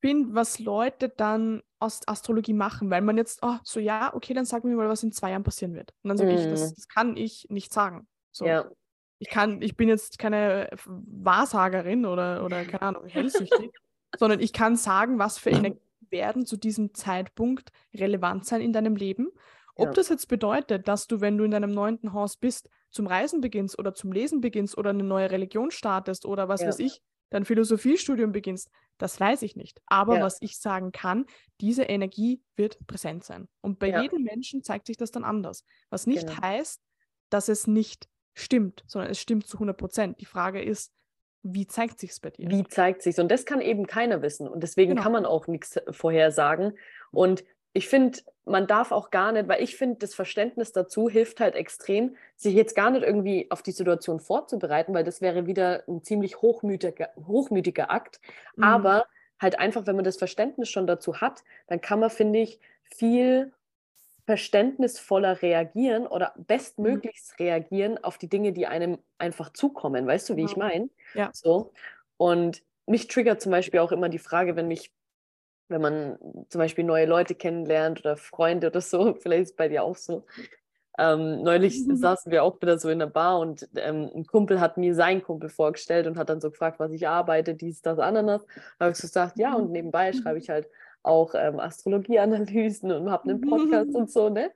bin, 0.00 0.34
was 0.34 0.58
Leute 0.58 1.08
dann 1.08 1.62
aus 1.78 2.06
Astrologie 2.06 2.52
machen, 2.52 2.90
weil 2.90 3.02
man 3.02 3.16
jetzt, 3.16 3.40
oh, 3.42 3.56
so 3.62 3.80
ja, 3.80 4.12
okay, 4.14 4.34
dann 4.34 4.44
sag 4.44 4.64
mir 4.64 4.74
mal, 4.74 4.88
was 4.88 5.02
in 5.02 5.12
zwei 5.12 5.30
Jahren 5.30 5.44
passieren 5.44 5.74
wird. 5.74 5.94
Und 6.02 6.08
dann 6.08 6.18
sage 6.18 6.32
mm. 6.32 6.36
ich, 6.36 6.44
das, 6.44 6.70
mhm. 6.70 6.74
das, 6.74 6.88
kann 6.88 7.16
ich 7.16 7.46
nicht 7.48 7.72
sagen. 7.72 8.06
So. 8.30 8.44
Ja. 8.46 8.70
Ich 9.18 9.30
kann, 9.30 9.62
ich 9.62 9.76
bin 9.76 9.88
jetzt 9.88 10.18
keine 10.18 10.68
Wahrsagerin 10.84 12.04
oder, 12.04 12.44
oder 12.44 12.64
keine 12.64 12.82
Ahnung, 12.82 13.06
hellsichtig, 13.06 13.70
sondern 14.18 14.40
ich 14.40 14.52
kann 14.52 14.76
sagen, 14.76 15.18
was 15.18 15.38
für 15.38 15.50
Energien 15.50 15.80
werden 16.10 16.44
zu 16.44 16.56
diesem 16.56 16.94
Zeitpunkt 16.94 17.70
relevant 17.94 18.44
sein 18.44 18.60
in 18.60 18.72
deinem 18.72 18.96
Leben 18.96 19.30
ob 19.76 19.86
ja. 19.86 19.92
das 19.92 20.08
jetzt 20.08 20.28
bedeutet, 20.28 20.86
dass 20.88 21.06
du, 21.06 21.20
wenn 21.20 21.36
du 21.36 21.44
in 21.44 21.50
deinem 21.50 21.72
neunten 21.72 22.12
Haus 22.12 22.36
bist, 22.36 22.68
zum 22.94 23.06
Reisen 23.06 23.40
beginnst 23.40 23.78
oder 23.78 23.92
zum 23.94 24.12
Lesen 24.12 24.40
beginnst 24.40 24.78
oder 24.78 24.90
eine 24.90 25.02
neue 25.02 25.30
Religion 25.30 25.70
startest 25.70 26.24
oder 26.24 26.48
was 26.48 26.60
ja. 26.60 26.68
weiß 26.68 26.78
ich, 26.78 27.02
dein 27.30 27.44
Philosophiestudium 27.44 28.32
beginnst, 28.32 28.70
das 28.98 29.18
weiß 29.18 29.42
ich 29.42 29.56
nicht. 29.56 29.82
Aber 29.86 30.18
ja. 30.18 30.22
was 30.22 30.38
ich 30.40 30.58
sagen 30.58 30.92
kann, 30.92 31.26
diese 31.60 31.82
Energie 31.82 32.40
wird 32.56 32.78
präsent 32.86 33.24
sein. 33.24 33.48
Und 33.60 33.80
bei 33.80 34.00
jedem 34.00 34.22
Menschen 34.22 34.62
zeigt 34.62 34.86
sich 34.86 34.96
das 34.96 35.10
dann 35.10 35.24
anders. 35.24 35.64
Was 35.90 36.06
nicht 36.06 36.28
genau. 36.28 36.40
heißt, 36.40 36.80
dass 37.30 37.48
es 37.48 37.66
nicht 37.66 38.08
stimmt, 38.34 38.84
sondern 38.86 39.10
es 39.10 39.20
stimmt 39.20 39.46
zu 39.48 39.56
100 39.56 39.76
Prozent. 39.76 40.20
Die 40.20 40.26
Frage 40.26 40.62
ist, 40.62 40.92
wie 41.42 41.66
zeigt 41.66 41.98
sich 41.98 42.10
es 42.10 42.20
bei 42.20 42.30
dir? 42.30 42.48
Wie 42.48 42.64
zeigt 42.64 43.02
sich 43.02 43.18
Und 43.18 43.30
das 43.30 43.44
kann 43.44 43.60
eben 43.60 43.86
keiner 43.86 44.22
wissen. 44.22 44.48
Und 44.48 44.62
deswegen 44.62 44.90
genau. 44.90 45.02
kann 45.02 45.12
man 45.12 45.26
auch 45.26 45.48
nichts 45.48 45.78
vorhersagen. 45.90 46.78
Und 47.10 47.44
ich 47.74 47.88
finde, 47.88 48.20
man 48.46 48.66
darf 48.66 48.92
auch 48.92 49.10
gar 49.10 49.32
nicht, 49.32 49.48
weil 49.48 49.62
ich 49.62 49.76
finde, 49.76 49.96
das 49.96 50.14
Verständnis 50.14 50.72
dazu 50.72 51.08
hilft 51.10 51.40
halt 51.40 51.56
extrem, 51.56 52.16
sich 52.36 52.54
jetzt 52.54 52.76
gar 52.76 52.90
nicht 52.90 53.02
irgendwie 53.02 53.50
auf 53.50 53.62
die 53.62 53.72
Situation 53.72 54.20
vorzubereiten, 54.20 54.94
weil 54.94 55.04
das 55.04 55.20
wäre 55.20 55.46
wieder 55.46 55.82
ein 55.88 56.02
ziemlich 56.02 56.40
hochmütiger, 56.40 57.10
hochmütiger 57.26 57.90
Akt. 57.90 58.20
Mhm. 58.56 58.64
Aber 58.64 59.06
halt 59.40 59.58
einfach, 59.58 59.86
wenn 59.86 59.96
man 59.96 60.04
das 60.04 60.16
Verständnis 60.16 60.70
schon 60.70 60.86
dazu 60.86 61.20
hat, 61.20 61.42
dann 61.66 61.80
kann 61.80 61.98
man, 62.00 62.10
finde 62.10 62.38
ich, 62.38 62.60
viel 62.82 63.52
verständnisvoller 64.26 65.42
reagieren 65.42 66.06
oder 66.06 66.32
bestmöglichst 66.36 67.38
mhm. 67.38 67.44
reagieren 67.44 68.04
auf 68.04 68.18
die 68.18 68.28
Dinge, 68.28 68.52
die 68.52 68.66
einem 68.66 68.98
einfach 69.18 69.52
zukommen. 69.52 70.06
Weißt 70.06 70.28
du, 70.28 70.36
wie 70.36 70.42
genau. 70.42 70.50
ich 70.50 70.56
meine? 70.56 70.88
Ja. 71.14 71.30
So. 71.32 71.72
Und 72.18 72.62
mich 72.86 73.08
triggert 73.08 73.42
zum 73.42 73.50
Beispiel 73.50 73.80
auch 73.80 73.92
immer 73.92 74.08
die 74.08 74.18
Frage, 74.18 74.54
wenn 74.54 74.68
mich 74.68 74.92
wenn 75.68 75.80
man 75.80 76.18
zum 76.48 76.58
Beispiel 76.58 76.84
neue 76.84 77.06
Leute 77.06 77.34
kennenlernt 77.34 78.00
oder 78.00 78.16
Freunde 78.16 78.68
oder 78.68 78.80
so, 78.80 79.14
vielleicht 79.20 79.42
ist 79.42 79.50
es 79.50 79.56
bei 79.56 79.68
dir 79.68 79.84
auch 79.84 79.96
so. 79.96 80.24
Ähm, 80.96 81.42
neulich 81.42 81.84
saßen 81.92 82.30
wir 82.30 82.44
auch 82.44 82.60
wieder 82.60 82.78
so 82.78 82.88
in 82.88 83.00
der 83.00 83.06
Bar 83.06 83.40
und 83.40 83.68
ähm, 83.76 84.10
ein 84.14 84.26
Kumpel 84.26 84.60
hat 84.60 84.76
mir 84.76 84.94
seinen 84.94 85.22
Kumpel 85.22 85.48
vorgestellt 85.48 86.06
und 86.06 86.16
hat 86.16 86.28
dann 86.28 86.40
so 86.40 86.50
gefragt, 86.50 86.78
was 86.78 86.92
ich 86.92 87.08
arbeite, 87.08 87.54
dies, 87.54 87.82
das, 87.82 87.98
Ananas. 87.98 88.44
Da 88.78 88.86
habe 88.86 88.92
ich 88.92 88.98
so 88.98 89.08
gesagt, 89.08 89.38
ja, 89.38 89.54
und 89.54 89.70
nebenbei 89.72 90.12
schreibe 90.12 90.38
ich 90.38 90.50
halt 90.50 90.68
auch 91.02 91.34
ähm, 91.34 91.58
Astrologieanalysen 91.58 92.92
und 92.92 93.10
habe 93.10 93.30
einen 93.30 93.40
Podcast 93.40 93.90
und 93.94 94.10
so, 94.10 94.28
ne? 94.28 94.52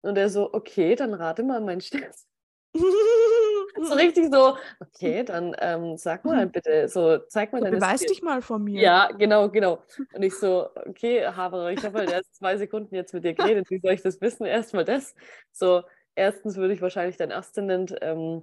Und 0.00 0.18
er 0.18 0.30
so, 0.30 0.52
okay, 0.52 0.96
dann 0.96 1.14
rate 1.14 1.44
mal 1.44 1.60
mein 1.60 1.80
Stärksten 1.80 2.31
so 3.82 3.94
richtig 3.94 4.32
so, 4.32 4.56
okay, 4.80 5.24
dann 5.24 5.54
ähm, 5.58 5.96
sag 5.96 6.24
mal 6.24 6.46
bitte, 6.46 6.88
so 6.88 7.18
zeig 7.28 7.52
mal 7.52 7.58
so, 7.58 7.64
deine 7.64 7.76
Beweis 7.76 8.00
Skills. 8.00 8.12
dich 8.12 8.22
mal 8.22 8.40
von 8.40 8.64
mir. 8.64 8.80
Ja, 8.80 9.10
genau, 9.12 9.50
genau. 9.50 9.82
Und 10.14 10.22
ich 10.22 10.34
so, 10.34 10.70
okay, 10.86 11.26
Haberer, 11.26 11.70
ich 11.70 11.84
habe 11.84 11.98
halt 11.98 12.10
erst 12.10 12.34
zwei 12.34 12.56
Sekunden 12.56 12.94
jetzt 12.94 13.12
mit 13.12 13.24
dir 13.24 13.34
geredet, 13.34 13.68
wie 13.70 13.78
soll 13.78 13.92
ich 13.92 14.02
das 14.02 14.20
wissen? 14.20 14.46
Erstmal 14.46 14.84
das. 14.84 15.14
So, 15.50 15.82
erstens 16.14 16.56
würde 16.56 16.74
ich 16.74 16.82
wahrscheinlich 16.82 17.16
dein 17.16 17.32
Aszendent 17.32 17.94
ähm, 18.00 18.42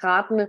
raten, 0.00 0.48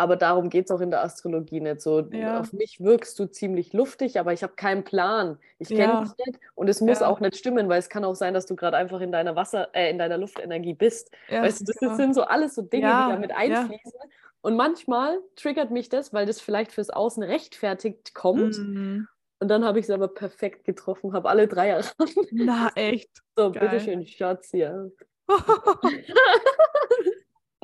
aber 0.00 0.16
darum 0.16 0.48
geht 0.48 0.64
es 0.64 0.70
auch 0.70 0.80
in 0.80 0.90
der 0.90 1.04
Astrologie 1.04 1.60
nicht 1.60 1.82
so. 1.82 2.00
Ja. 2.10 2.40
Auf 2.40 2.54
mich 2.54 2.80
wirkst 2.80 3.18
du 3.18 3.26
ziemlich 3.26 3.74
luftig, 3.74 4.18
aber 4.18 4.32
ich 4.32 4.42
habe 4.42 4.54
keinen 4.54 4.82
Plan. 4.82 5.38
Ich 5.58 5.68
kenne 5.68 5.92
ja. 5.92 6.00
dich 6.00 6.26
nicht 6.26 6.40
und 6.54 6.68
es 6.68 6.80
muss 6.80 7.00
ja. 7.00 7.06
auch 7.06 7.20
nicht 7.20 7.36
stimmen, 7.36 7.68
weil 7.68 7.78
es 7.78 7.90
kann 7.90 8.02
auch 8.04 8.14
sein, 8.14 8.32
dass 8.32 8.46
du 8.46 8.56
gerade 8.56 8.78
einfach 8.78 9.02
in 9.02 9.12
deiner 9.12 9.36
Wasser, 9.36 9.68
äh, 9.74 9.90
in 9.90 9.98
deiner 9.98 10.16
Luftenergie 10.16 10.72
bist. 10.72 11.10
weißt 11.28 11.60
du, 11.60 11.64
das 11.66 11.76
genau. 11.76 11.96
sind 11.96 12.14
so 12.14 12.22
alles 12.22 12.54
so 12.54 12.62
Dinge, 12.62 12.86
die 12.86 13.12
damit 13.12 13.32
einfließen. 13.32 14.00
Und 14.40 14.56
manchmal 14.56 15.18
triggert 15.36 15.70
mich 15.70 15.90
das, 15.90 16.14
weil 16.14 16.24
das 16.24 16.40
vielleicht 16.40 16.72
fürs 16.72 16.88
Außen 16.88 17.22
rechtfertigt 17.22 18.14
kommt. 18.14 18.56
Mhm. 18.56 19.06
Und 19.38 19.48
dann 19.48 19.66
habe 19.66 19.80
ich 19.80 19.84
es 19.84 19.90
aber 19.90 20.08
perfekt 20.08 20.64
getroffen, 20.64 21.12
habe 21.12 21.28
alle 21.28 21.46
drei 21.46 21.68
erraten. 21.68 22.26
Na, 22.30 22.70
echt? 22.74 23.10
So, 23.36 23.52
Geil. 23.52 23.68
bitteschön, 23.68 24.06
Schatz, 24.06 24.52
ja. 24.52 24.86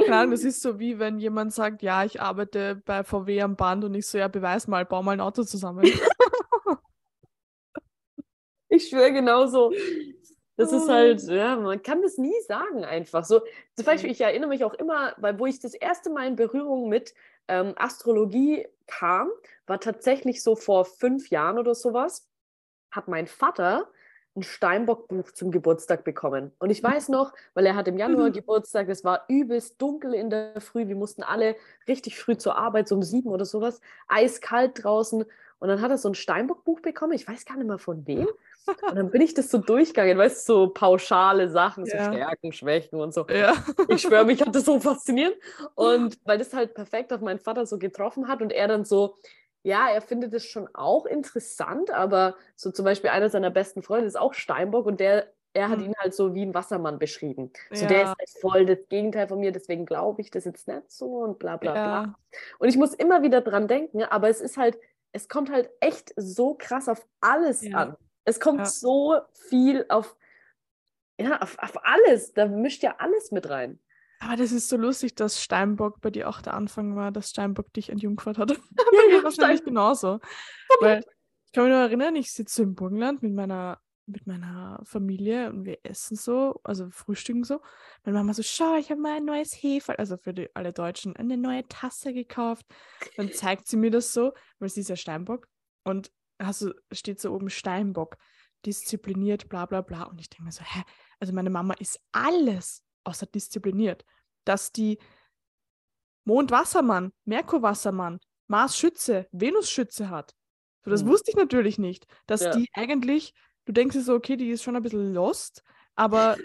Keine 0.07 0.17
Ahnung, 0.19 0.31
das 0.31 0.45
ist 0.45 0.63
so 0.63 0.79
wie 0.79 0.99
wenn 0.99 1.19
jemand 1.19 1.53
sagt, 1.53 1.83
ja, 1.83 2.05
ich 2.05 2.21
arbeite 2.21 2.81
bei 2.85 3.05
VW 3.05 3.43
am 3.43 3.57
Band 3.57 3.85
und 3.85 3.95
ich 3.95 4.07
so, 4.07 4.19
ja, 4.19 4.29
beweis 4.29 4.69
mal, 4.69 4.85
bau 4.85 5.03
mal 5.03 5.13
ein 5.13 5.21
Auto 5.21 5.43
zusammen. 5.43 5.85
ich 8.69 8.89
schwöre 8.89 9.13
genauso. 9.13 9.73
Das 10.57 10.73
ist 10.73 10.89
halt, 10.89 11.23
ja, 11.25 11.57
man 11.57 11.83
kann 11.83 12.01
das 12.01 12.17
nie 12.17 12.35
sagen 12.49 12.85
einfach. 12.85 13.25
So, 13.25 13.43
zum 13.75 13.85
Beispiel, 13.85 14.11
ich 14.11 14.21
erinnere 14.23 14.49
mich 14.49 14.65
auch 14.65 14.73
immer, 14.75 15.15
weil 15.19 15.39
wo 15.39 15.47
ich 15.47 15.61
das 15.61 15.75
erste 15.75 16.09
Mal 16.09 16.29
in 16.29 16.37
Berührung 16.37 16.89
mit 16.89 17.15
ähm, 17.49 17.75
Astrologie 17.77 18.67
kam, 18.87 19.29
war 19.67 19.81
tatsächlich 19.81 20.43
so 20.43 20.57
vor 20.57 20.87
fünf 20.87 21.29
Jahren 21.29 21.59
oder 21.59 21.75
sowas, 21.75 22.27
hat 22.91 23.09
mein 23.09 23.27
Vater 23.27 23.91
ein 24.37 24.43
Steinbock-Buch 24.43 25.33
zum 25.33 25.51
Geburtstag 25.51 26.05
bekommen. 26.05 26.53
Und 26.59 26.71
ich 26.71 26.83
weiß 26.83 27.09
noch, 27.09 27.33
weil 27.55 27.67
er 27.67 27.75
hat 27.75 27.89
im 27.89 27.99
Januar 27.99 28.31
Geburtstag, 28.31 28.89
es 28.89 29.05
war 29.05 29.25
übelst 29.29 29.81
dunkel 29.81 30.15
in 30.15 30.31
der 30.31 30.61
Früh, 30.61 30.89
wir 30.89 30.97
mussten 30.97 31.23
alle 31.23 31.57
richtig 31.89 32.19
früh 32.19 32.37
zur 32.37 32.57
Arbeit, 32.57 32.89
so 32.89 32.95
um 32.95 33.03
sieben 33.03 33.31
oder 33.31 33.45
sowas, 33.45 33.81
eiskalt 34.09 34.85
draußen. 34.85 35.25
Und 35.59 35.69
dann 35.69 35.81
hat 35.81 35.91
er 35.91 35.99
so 35.99 36.11
ein 36.11 36.15
Steinbock-Buch 36.15 36.81
bekommen, 36.81 37.13
ich 37.13 37.27
weiß 37.27 37.47
gar 37.47 37.57
nicht 37.57 37.67
mehr 37.67 37.79
von 37.79 38.07
wem. 38.07 38.29
Und 38.67 38.97
dann 38.97 39.11
bin 39.11 39.23
ich 39.23 39.33
das 39.33 39.51
so 39.51 39.59
durchgegangen, 39.59 40.19
weißt 40.19 40.49
du, 40.49 40.53
so 40.53 40.69
pauschale 40.69 41.49
Sachen, 41.49 41.87
so 41.87 41.97
ja. 41.97 42.13
Stärken, 42.13 42.53
Schwächen 42.53 43.01
und 43.01 43.15
so. 43.15 43.27
Ja. 43.29 43.55
Ich 43.89 44.03
schwöre, 44.03 44.25
mich 44.25 44.43
hat 44.43 44.55
das 44.55 44.65
so 44.65 44.81
fasziniert. 44.81 45.35
Und 45.75 46.19
weil 46.25 46.39
das 46.39 46.53
halt 46.53 46.75
perfekt 46.75 47.13
auf 47.13 47.21
meinen 47.21 47.39
Vater 47.39 47.65
so 47.65 47.79
getroffen 47.79 48.29
hat 48.29 48.43
und 48.43 48.53
er 48.53 48.69
dann 48.69 48.85
so, 48.85 49.17
ja, 49.67 49.89
er 49.89 50.01
findet 50.01 50.33
es 50.33 50.45
schon 50.45 50.69
auch 50.75 51.07
interessant, 51.07 51.91
aber 51.91 52.37
so 52.55 52.71
zum 52.71 52.85
Beispiel 52.85 53.11
einer 53.11 53.31
seiner 53.31 53.51
besten 53.51 53.83
Freunde 53.83 54.07
ist 54.07 54.17
auch 54.17 54.33
Steinbock 54.33 54.87
und 54.87 55.01
der, 55.01 55.33
er 55.55 55.69
hat 55.69 55.81
mhm. 55.81 55.87
ihn 55.87 55.95
halt 55.99 56.15
so 56.15 56.37
wie 56.37 56.43
ein 56.43 56.55
Wassermann 56.55 57.01
beschrieben. 57.01 57.51
So 57.73 57.83
ja. 57.83 57.89
der 57.89 58.03
ist 58.03 58.15
halt 58.17 58.31
voll 58.41 58.65
das 58.65 58.79
Gegenteil 58.89 59.27
von 59.27 59.41
mir, 59.41 59.51
deswegen 59.51 59.85
glaube 59.85 60.21
ich 60.21 60.31
das 60.31 60.45
jetzt 60.45 60.69
nicht 60.69 60.89
so 60.89 61.17
und 61.17 61.41
bla 61.41 61.57
bla 61.57 61.75
ja. 61.75 61.85
bla. 61.85 62.19
Und 62.61 62.69
ich 62.69 62.77
muss 62.77 62.95
immer 62.95 63.25
wieder 63.25 63.41
dran 63.41 63.67
denken, 63.67 64.05
aber 64.05 64.29
es 64.29 64.41
ist 64.41 64.57
halt, 64.57 64.79
es 65.11 65.29
kommt 65.29 65.51
halt 65.51 65.69
echt 65.81 66.13
so 66.15 66.55
krass 66.55 66.89
auf 66.89 67.05
alles 67.21 67.63
ja. 67.63 67.77
an. 67.77 67.97
Es 68.25 68.39
kommt 68.39 68.69
so 68.69 69.19
viel 69.33 69.85
auf, 69.89 70.17
ja, 71.21 71.41
auf, 71.43 71.59
auf 71.59 71.85
alles. 71.85 72.33
Da 72.35 72.47
mischt 72.47 72.85
ja 72.85 72.95
alles 72.99 73.33
mit 73.33 73.51
rein. 73.51 73.81
Aber 74.19 74.37
das 74.37 74.53
ist 74.53 74.69
so 74.69 74.77
lustig, 74.77 75.15
dass 75.15 75.43
Steinbock 75.43 76.01
bei 76.01 76.11
dir 76.11 76.29
auch 76.29 76.41
der 76.41 76.55
Anfang 76.55 76.97
war, 76.97 77.13
dass 77.13 77.31
Steinbock 77.31 77.73
dich 77.73 77.91
entjungfert 77.91 78.39
hat. 78.39 78.49
bei 78.71 79.07
mir 79.09 79.25
wahrscheinlich 79.25 79.65
genauso. 79.65 80.21
Weil 80.81 81.01
ich 81.01 81.53
kann 81.53 81.65
mich 81.65 81.73
nur 81.73 81.83
erinnern, 81.83 82.17
ich 82.17 82.33
sitze 82.33 82.63
im 82.63 82.75
Burgenland 82.75 83.23
mit 83.23 83.35
meiner, 83.35 83.81
mit 84.07 84.27
meiner 84.27 84.81
Familie 84.85 85.51
und 85.51 85.65
wir 85.65 85.79
essen 85.83 86.17
so, 86.17 86.61
also 86.65 86.89
frühstücken 86.91 87.45
so. 87.45 87.61
Meine 88.05 88.19
Mama 88.19 88.33
so, 88.33 88.43
schau, 88.43 88.77
ich 88.77 88.91
habe 88.91 89.01
mal 89.01 89.17
ein 89.17 89.25
neues 89.25 89.53
Hefe, 89.53 89.99
also 89.99 90.17
für 90.17 90.33
die, 90.33 90.49
alle 90.55 90.73
Deutschen, 90.73 91.15
eine 91.17 91.37
neue 91.37 91.67
Tasse 91.69 92.15
gekauft. 92.15 92.67
Dann 93.17 93.33
zeigt 93.33 93.69
sie 93.69 93.77
mir 93.77 93.91
das 93.91 94.13
so, 94.13 94.33
weil 94.59 94.71
sie 94.71 94.81
ist 94.81 94.89
ja 94.89 94.97
Steinbock. 94.97 95.47
Und 95.85 96.11
also 96.39 96.73
steht 96.93 97.21
so 97.21 97.33
oben 97.33 97.51
Steinbock, 97.51 98.17
diszipliniert, 98.65 99.49
bla 99.49 99.67
bla 99.67 99.83
bla. 99.83 100.05
Und 100.05 100.21
ich 100.21 100.31
denke 100.31 100.45
mir 100.45 100.53
so, 100.53 100.65
hä? 100.65 100.83
Also 101.21 101.33
meine 101.33 101.51
Mama 101.51 101.75
ist 101.75 102.01
alles 102.13 102.86
außer 103.07 103.27
diszipliniert. 103.27 104.05
Dass 104.45 104.73
die 104.73 104.99
Mond-Wassermann, 106.25 107.13
Merkur-Wassermann, 107.25 108.21
Mars-Schütze, 108.49 109.29
Venus-Schütze 109.33 110.11
hat. 110.11 110.35
So, 110.85 110.91
das 110.91 111.05
mhm. 111.05 111.09
wusste 111.09 111.31
ich 111.31 111.37
natürlich 111.37 111.79
nicht. 111.79 112.07
Dass 112.27 112.43
ja. 112.43 112.57
die 112.57 112.69
eigentlich, 112.73 113.33
du 113.65 113.73
denkst 113.73 113.97
dir 113.97 114.03
so, 114.03 114.15
okay, 114.15 114.37
die 114.37 114.51
ist 114.51 114.63
schon 114.63 114.77
ein 114.77 114.83
bisschen 114.83 115.15
lost, 115.15 115.63
aber 115.95 116.37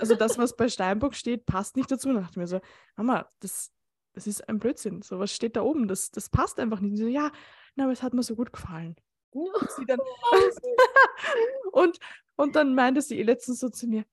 also 0.00 0.14
das, 0.14 0.38
was 0.38 0.54
bei 0.54 0.68
Steinbock 0.68 1.14
steht, 1.14 1.46
passt 1.46 1.76
nicht 1.76 1.90
dazu. 1.90 2.08
Und 2.08 2.16
dann 2.16 2.24
dachte 2.24 2.34
ich 2.34 2.38
mir 2.38 2.46
so, 2.46 2.60
Mama, 2.96 3.28
das, 3.40 3.72
das 4.12 4.26
ist 4.26 4.48
ein 4.48 4.58
Blödsinn. 4.58 5.02
So, 5.02 5.18
was 5.18 5.32
steht 5.32 5.56
da 5.56 5.62
oben? 5.62 5.88
Das, 5.88 6.10
das 6.10 6.28
passt 6.28 6.60
einfach 6.60 6.80
nicht. 6.80 6.92
Und 6.92 6.98
so, 6.98 7.06
ja, 7.06 7.32
na, 7.74 7.84
aber 7.84 7.92
es 7.92 8.02
hat 8.02 8.12
mir 8.12 8.22
so 8.22 8.36
gut 8.36 8.52
gefallen. 8.52 8.96
Und, 9.30 9.50
dann, 9.86 9.98
und, 11.72 11.98
und 12.36 12.56
dann 12.56 12.74
meinte 12.74 13.02
sie 13.02 13.22
letztens 13.22 13.60
so 13.60 13.68
zu 13.68 13.86
mir, 13.86 14.04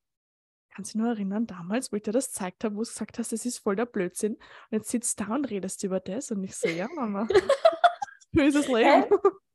kannst 0.76 0.94
du 0.94 0.98
nur 1.00 1.10
erinnern, 1.10 1.48
damals, 1.48 1.92
wo 1.92 1.96
ich 1.96 2.04
dir 2.04 2.12
das 2.12 2.28
gezeigt 2.28 2.64
habe, 2.64 2.76
wo 2.76 2.82
du 2.82 2.88
gesagt 2.88 3.18
hast, 3.18 3.32
das 3.32 3.46
ist 3.46 3.60
voll 3.60 3.76
der 3.76 3.86
Blödsinn. 3.86 4.34
Und 4.34 4.42
jetzt 4.72 4.90
sitzt 4.90 5.20
da 5.22 5.34
und 5.34 5.50
redest 5.50 5.84
über 5.84 6.00
das. 6.00 6.32
Und 6.32 6.44
ich 6.44 6.56
so, 6.56 6.68
ja, 6.68 6.88
Mama. 6.94 7.28
Böses 8.34 8.68
Leben. 8.68 9.06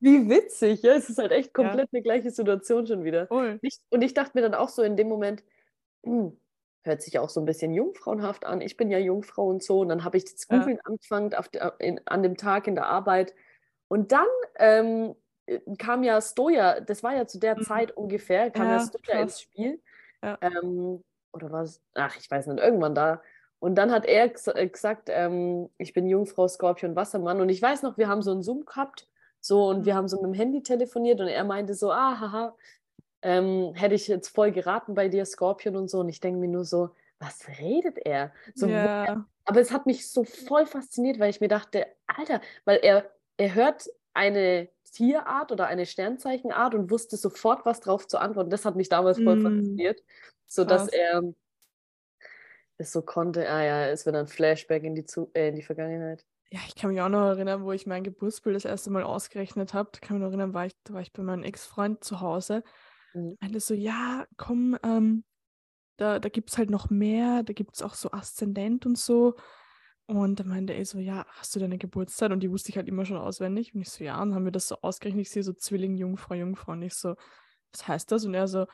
Wie 0.01 0.29
witzig, 0.29 0.83
ja. 0.83 0.95
Es 0.95 1.11
ist 1.11 1.19
halt 1.19 1.33
echt 1.33 1.53
komplett 1.53 1.89
ja. 1.93 1.99
eine 1.99 2.03
gleiche 2.03 2.31
Situation 2.31 2.87
schon 2.87 3.05
wieder. 3.05 3.27
Voll. 3.27 3.61
Und 3.91 4.03
ich 4.03 4.15
dachte 4.15 4.33
mir 4.35 4.41
dann 4.41 4.55
auch 4.55 4.71
so 4.71 4.83
in 4.83 4.97
dem 4.97 5.09
Moment, 5.09 5.45
hm, 6.05 6.41
hört 6.85 7.03
sich 7.03 7.19
auch 7.19 7.29
so 7.29 7.41
ein 7.41 7.47
bisschen 7.47 7.75
jungfrauenhaft 7.75 8.47
an. 8.47 8.63
Ich 8.63 8.79
bin 8.79 8.91
ja 8.91 8.99
Jungfrau 8.99 9.49
und 9.49 9.63
so. 9.63 9.81
Und 9.81 9.91
dann 9.91 10.05
habe 10.05 10.17
ich 10.17 10.25
das 10.25 10.49
Googeln 10.49 10.77
ja. 10.77 10.83
angefangen 10.85 11.35
auf 11.35 11.51
in, 11.79 12.01
an 12.07 12.23
dem 12.23 12.39
Tag 12.39 12.67
in 12.67 12.75
der 12.75 12.87
Arbeit. 12.87 13.35
Und 13.89 14.13
dann 14.13 14.27
ähm, 14.59 15.15
äh, 15.45 15.61
kam 15.77 16.03
ja 16.03 16.23
Stoja, 16.23 16.81
das 16.81 17.03
war 17.03 17.15
ja 17.15 17.27
zu 17.27 17.39
der 17.39 17.59
mhm. 17.59 17.63
Zeit 17.65 17.95
ungefähr, 17.95 18.51
kam 18.51 18.69
ja, 18.69 18.79
ja 18.79 18.87
Stoja 18.87 19.21
ins 19.21 19.43
Spiel. 19.43 19.83
Ja. 20.23 20.39
Ähm, 20.41 21.03
oder 21.33 21.51
was? 21.51 21.81
Ach, 21.95 22.17
ich 22.17 22.31
weiß 22.31 22.47
nicht, 22.47 22.63
irgendwann 22.63 22.95
da. 22.95 23.23
Und 23.59 23.75
dann 23.75 23.93
hat 23.93 24.07
er 24.07 24.33
äh, 24.57 24.69
gesagt, 24.69 25.09
ähm, 25.11 25.69
ich 25.77 25.93
bin 25.93 26.07
Jungfrau, 26.07 26.49
Skorpion, 26.49 26.97
Wassermann. 26.97 27.41
Und 27.41 27.51
ich 27.51 27.61
weiß 27.61 27.83
noch, 27.83 27.99
wir 27.99 28.09
haben 28.09 28.23
so 28.23 28.33
einen 28.33 28.43
Zoom 28.43 28.65
gehabt, 28.65 29.07
so 29.41 29.69
und 29.69 29.85
wir 29.85 29.95
haben 29.95 30.09
so 30.09 30.17
mit 30.17 30.33
dem 30.33 30.35
Handy 30.35 30.63
telefoniert 30.63 31.21
und 31.21 31.29
er 31.29 31.45
meinte 31.45 31.75
so, 31.75 31.93
ah, 31.93 32.19
haha, 32.19 32.57
ähm, 33.23 33.73
hätte 33.75 33.95
ich 33.95 34.09
jetzt 34.09 34.29
voll 34.29 34.51
geraten 34.51 34.95
bei 34.95 35.09
dir, 35.09 35.25
Skorpion 35.27 35.77
und 35.77 35.91
so. 35.91 36.01
Und 36.01 36.09
ich 36.09 36.21
denke 36.21 36.41
mir 36.41 36.49
nur 36.49 36.65
so, 36.65 36.91
was 37.19 37.47
redet 37.61 37.99
er? 37.99 38.33
So, 38.55 38.67
yeah. 38.67 39.27
Aber 39.45 39.61
es 39.61 39.73
hat 39.73 39.85
mich 39.85 40.11
so 40.11 40.25
voll 40.25 40.65
fasziniert, 40.65 41.19
weil 41.19 41.29
ich 41.29 41.43
mir 41.43 41.49
dachte, 41.49 41.87
Alter, 42.07 42.41
weil 42.65 42.79
er, 42.83 43.11
er 43.37 43.55
hört 43.55 43.91
eine 44.15 44.69
Tierart 44.93 45.53
oder 45.53 45.67
eine 45.67 45.85
Sternzeichenart 45.85 46.75
und 46.75 46.91
wusste 46.91 47.19
sofort, 47.19 47.67
was 47.67 47.81
drauf 47.81 48.09
zu 48.09 48.19
antworten. 48.19 48.51
Das 48.51 48.65
hat 48.65 48.77
mich 48.77 48.89
damals 48.89 49.19
voll 49.19 49.37
mm. 49.37 49.43
fasziniert 49.43 50.03
sodass 50.51 50.89
Krass. 50.89 50.93
er 50.93 51.23
es 52.77 52.93
so 52.93 53.03
konnte. 53.03 53.49
Ah 53.49 53.63
ja, 53.63 53.87
es 53.87 54.05
wird 54.05 54.17
ein 54.17 54.27
Flashback 54.27 54.83
in 54.83 54.95
die, 54.95 55.05
Zu 55.05 55.31
äh, 55.35 55.49
in 55.49 55.57
die 55.57 55.63
Vergangenheit. 55.63 56.27
Ja, 56.51 56.61
ich 56.67 56.75
kann 56.75 56.91
mich 56.91 57.01
auch 57.01 57.09
noch 57.09 57.29
erinnern, 57.29 57.63
wo 57.63 57.71
ich 57.71 57.87
mein 57.87 58.03
Geburtsbild 58.03 58.57
das 58.57 58.65
erste 58.65 58.91
Mal 58.91 59.05
ausgerechnet 59.05 59.73
habe. 59.73 59.91
Da 59.93 60.01
kann 60.01 60.17
mich 60.17 60.23
noch 60.23 60.31
erinnern, 60.31 60.53
war 60.53 60.67
ich, 60.67 60.75
da 60.83 60.95
war 60.95 61.01
ich 61.01 61.13
bei 61.13 61.23
meinem 61.23 61.45
Ex-Freund 61.45 62.03
zu 62.03 62.21
Hause. 62.21 62.65
Mhm. 63.15 63.37
Meinte 63.41 63.61
so, 63.61 63.75
ja, 63.75 64.27
komm, 64.37 64.77
ähm, 64.83 65.25
da, 65.97 66.19
da 66.19 66.29
gibt 66.29 66.51
es 66.51 66.59
halt 66.59 66.71
noch 66.71 66.91
mehr, 66.91 67.45
da 67.45 67.53
gibt 67.53 67.77
es 67.77 67.83
auch 67.83 67.95
so 67.95 68.11
Aszendent 68.11 68.87
und 68.87 68.99
so. 68.99 69.37
Und 70.07 70.41
dann 70.41 70.49
meinte 70.49 70.73
er 70.73 70.85
so, 70.85 70.99
ja, 70.99 71.25
hast 71.29 71.55
du 71.55 71.61
deine 71.61 71.79
Geburtszeit? 71.79 72.33
Und 72.33 72.41
die 72.41 72.51
wusste 72.51 72.71
ich 72.71 72.77
halt 72.77 72.89
immer 72.89 73.05
schon 73.05 73.19
auswendig. 73.19 73.73
Und 73.73 73.83
ich 73.83 73.91
so, 73.91 74.03
ja, 74.03 74.21
und 74.21 74.35
haben 74.35 74.45
wir 74.45 74.51
das 74.51 74.67
so 74.67 74.79
ausgerechnet. 74.81 75.23
Ich 75.23 75.31
sehe 75.31 75.45
so 75.45 75.53
Zwilling, 75.53 75.95
Jungfrau, 75.95 76.35
Jungfrau. 76.35 76.73
Und 76.73 76.83
ich 76.83 76.95
so, 76.95 77.15
was 77.71 77.87
heißt 77.87 78.11
das? 78.11 78.25
Und 78.25 78.35
er 78.35 78.49
so, 78.49 78.67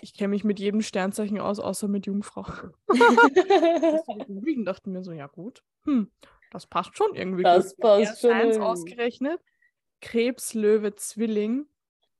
ich 0.00 0.14
kenne 0.14 0.28
mich 0.28 0.44
mit 0.44 0.58
jedem 0.58 0.82
Sternzeichen 0.82 1.38
aus, 1.38 1.60
außer 1.60 1.88
mit 1.88 2.06
Jungfrau. 2.06 2.44
Deswegen 2.88 4.64
dachten 4.64 4.92
wir 4.92 5.02
so, 5.02 5.12
ja 5.12 5.26
gut, 5.26 5.62
hm, 5.84 6.10
das 6.50 6.66
passt 6.66 6.96
schon 6.96 7.14
irgendwie. 7.14 7.42
Das 7.42 7.76
gut. 7.76 7.82
passt 7.82 8.20
schon. 8.20 8.32
Eins 8.32 8.58
ausgerechnet. 8.58 9.40
Krebs, 10.00 10.54
Löwe, 10.54 10.94
Zwilling. 10.94 11.66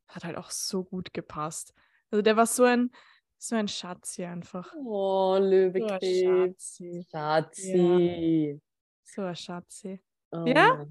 Hat 0.08 0.24
halt 0.24 0.36
auch 0.36 0.50
so 0.50 0.84
gut 0.84 1.12
gepasst. 1.12 1.74
Also 2.10 2.22
der 2.22 2.36
war 2.36 2.46
so 2.46 2.64
ein, 2.64 2.90
so 3.38 3.56
ein 3.56 3.68
Schatzi 3.68 4.24
einfach. 4.24 4.72
Oh, 4.84 5.36
Löwe, 5.40 5.80
so 5.80 5.86
Krebs. 5.86 6.76
Schatzi. 6.76 7.06
Schatzi. 7.10 8.50
Ja. 8.52 8.58
So 9.02 9.22
ein 9.22 9.36
Schatzi. 9.36 10.00
Oh 10.32 10.44
ja, 10.44 10.84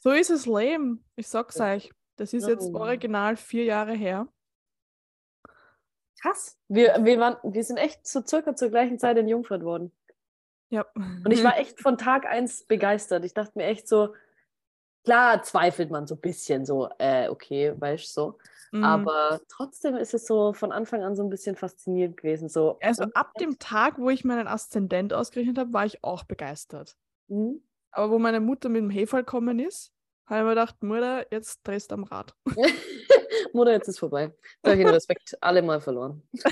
so 0.00 0.10
ist 0.10 0.30
es 0.30 0.46
Leben. 0.46 1.04
Ich 1.16 1.26
sag's 1.26 1.60
euch. 1.60 1.90
Das 2.16 2.32
ist 2.32 2.46
jetzt 2.46 2.70
oh. 2.72 2.78
original 2.78 3.36
vier 3.36 3.64
Jahre 3.64 3.94
her. 3.94 4.28
Krass. 6.20 6.58
Wir, 6.68 6.96
wir, 7.00 7.18
waren, 7.18 7.36
wir 7.42 7.64
sind 7.64 7.78
echt 7.78 8.06
so 8.06 8.22
circa 8.26 8.54
zur 8.54 8.68
gleichen 8.68 8.98
Zeit 8.98 9.16
in 9.16 9.28
Jungfurt 9.28 9.64
worden. 9.64 9.92
Ja. 10.68 10.86
Und 10.94 11.30
ich 11.30 11.42
war 11.42 11.56
echt 11.58 11.80
von 11.80 11.98
Tag 11.98 12.26
eins 12.26 12.64
begeistert. 12.64 13.24
Ich 13.24 13.34
dachte 13.34 13.52
mir 13.54 13.64
echt 13.64 13.88
so, 13.88 14.14
klar 15.04 15.42
zweifelt 15.42 15.90
man 15.90 16.06
so 16.06 16.14
ein 16.14 16.20
bisschen 16.20 16.66
so, 16.66 16.88
äh, 16.98 17.28
okay, 17.28 17.74
weißt 17.76 18.04
du 18.04 18.20
so. 18.20 18.38
Mhm. 18.72 18.84
Aber 18.84 19.40
trotzdem 19.48 19.96
ist 19.96 20.14
es 20.14 20.26
so 20.26 20.52
von 20.52 20.72
Anfang 20.72 21.02
an 21.02 21.16
so 21.16 21.24
ein 21.24 21.30
bisschen 21.30 21.56
faszinierend 21.56 22.16
gewesen. 22.16 22.48
So. 22.48 22.78
Also 22.80 23.04
ab 23.14 23.34
dem 23.40 23.58
Tag, 23.58 23.98
wo 23.98 24.10
ich 24.10 24.24
meinen 24.24 24.46
Aszendent 24.46 25.12
ausgerechnet 25.12 25.58
habe, 25.58 25.72
war 25.72 25.86
ich 25.86 26.04
auch 26.04 26.24
begeistert. 26.24 26.96
Mhm. 27.28 27.62
Aber 27.90 28.12
wo 28.12 28.18
meine 28.18 28.40
Mutter 28.40 28.68
mit 28.68 28.82
dem 28.82 28.90
Hefall 28.90 29.24
gekommen 29.24 29.58
ist, 29.58 29.92
habe 30.26 30.40
ich 30.40 30.44
mir 30.44 30.50
gedacht, 30.50 30.82
Mutter, 30.82 31.26
jetzt 31.32 31.60
drehst 31.64 31.90
du 31.90 31.94
am 31.96 32.04
Rad. 32.04 32.36
Mutter, 33.54 33.72
jetzt 33.72 33.88
ist 33.88 33.98
vorbei. 33.98 34.32
Sag 34.62 34.78
ich 34.78 34.86
Respekt, 34.86 35.36
alle 35.40 35.62
mal 35.62 35.80
verloren. 35.80 36.22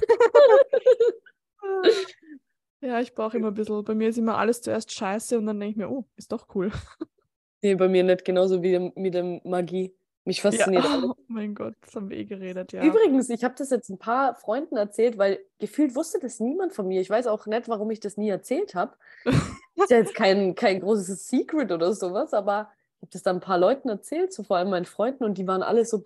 ja, 2.80 3.00
ich 3.00 3.14
brauche 3.14 3.36
immer 3.36 3.48
ein 3.48 3.54
bisschen. 3.54 3.84
Bei 3.84 3.94
mir 3.94 4.08
ist 4.08 4.18
immer 4.18 4.38
alles 4.38 4.62
zuerst 4.62 4.92
scheiße 4.92 5.38
und 5.38 5.46
dann 5.46 5.60
denke 5.60 5.72
ich 5.72 5.76
mir, 5.76 5.90
oh, 5.90 6.04
ist 6.16 6.32
doch 6.32 6.46
cool. 6.54 6.70
Nee, 7.60 7.74
bei 7.74 7.88
mir 7.88 8.04
nicht 8.04 8.24
genauso 8.24 8.62
wie 8.62 8.92
mit 8.94 9.14
der 9.14 9.40
Magie. 9.42 9.92
Mich 10.24 10.42
fasziniert 10.42 10.84
ja. 10.84 11.02
Oh 11.04 11.14
mein 11.26 11.54
Gott, 11.54 11.74
das 11.80 11.96
haben 11.96 12.10
wir 12.10 12.18
eh 12.18 12.24
geredet, 12.24 12.72
ja. 12.72 12.84
Übrigens, 12.84 13.30
ich 13.30 13.42
habe 13.42 13.54
das 13.56 13.70
jetzt 13.70 13.88
ein 13.88 13.98
paar 13.98 14.34
Freunden 14.34 14.76
erzählt, 14.76 15.16
weil 15.16 15.40
gefühlt 15.58 15.96
wusste 15.96 16.18
das 16.20 16.38
niemand 16.38 16.74
von 16.74 16.86
mir. 16.86 17.00
Ich 17.00 17.08
weiß 17.10 17.26
auch 17.26 17.46
nicht, 17.46 17.66
warum 17.66 17.90
ich 17.90 17.98
das 17.98 18.16
nie 18.16 18.28
erzählt 18.28 18.74
habe. 18.74 18.94
ist 19.24 19.90
ja 19.90 19.96
jetzt 19.96 20.14
kein, 20.14 20.54
kein 20.54 20.80
großes 20.80 21.28
Secret 21.28 21.72
oder 21.72 21.94
sowas, 21.94 22.34
aber 22.34 22.70
ich 22.98 23.02
habe 23.02 23.12
das 23.12 23.22
dann 23.22 23.36
ein 23.36 23.40
paar 23.40 23.58
Leuten 23.58 23.88
erzählt, 23.88 24.32
so 24.32 24.42
vor 24.42 24.58
allem 24.58 24.70
meinen 24.70 24.84
Freunden, 24.84 25.24
und 25.24 25.38
die 25.38 25.46
waren 25.46 25.62
alle 25.62 25.84
so, 25.84 26.02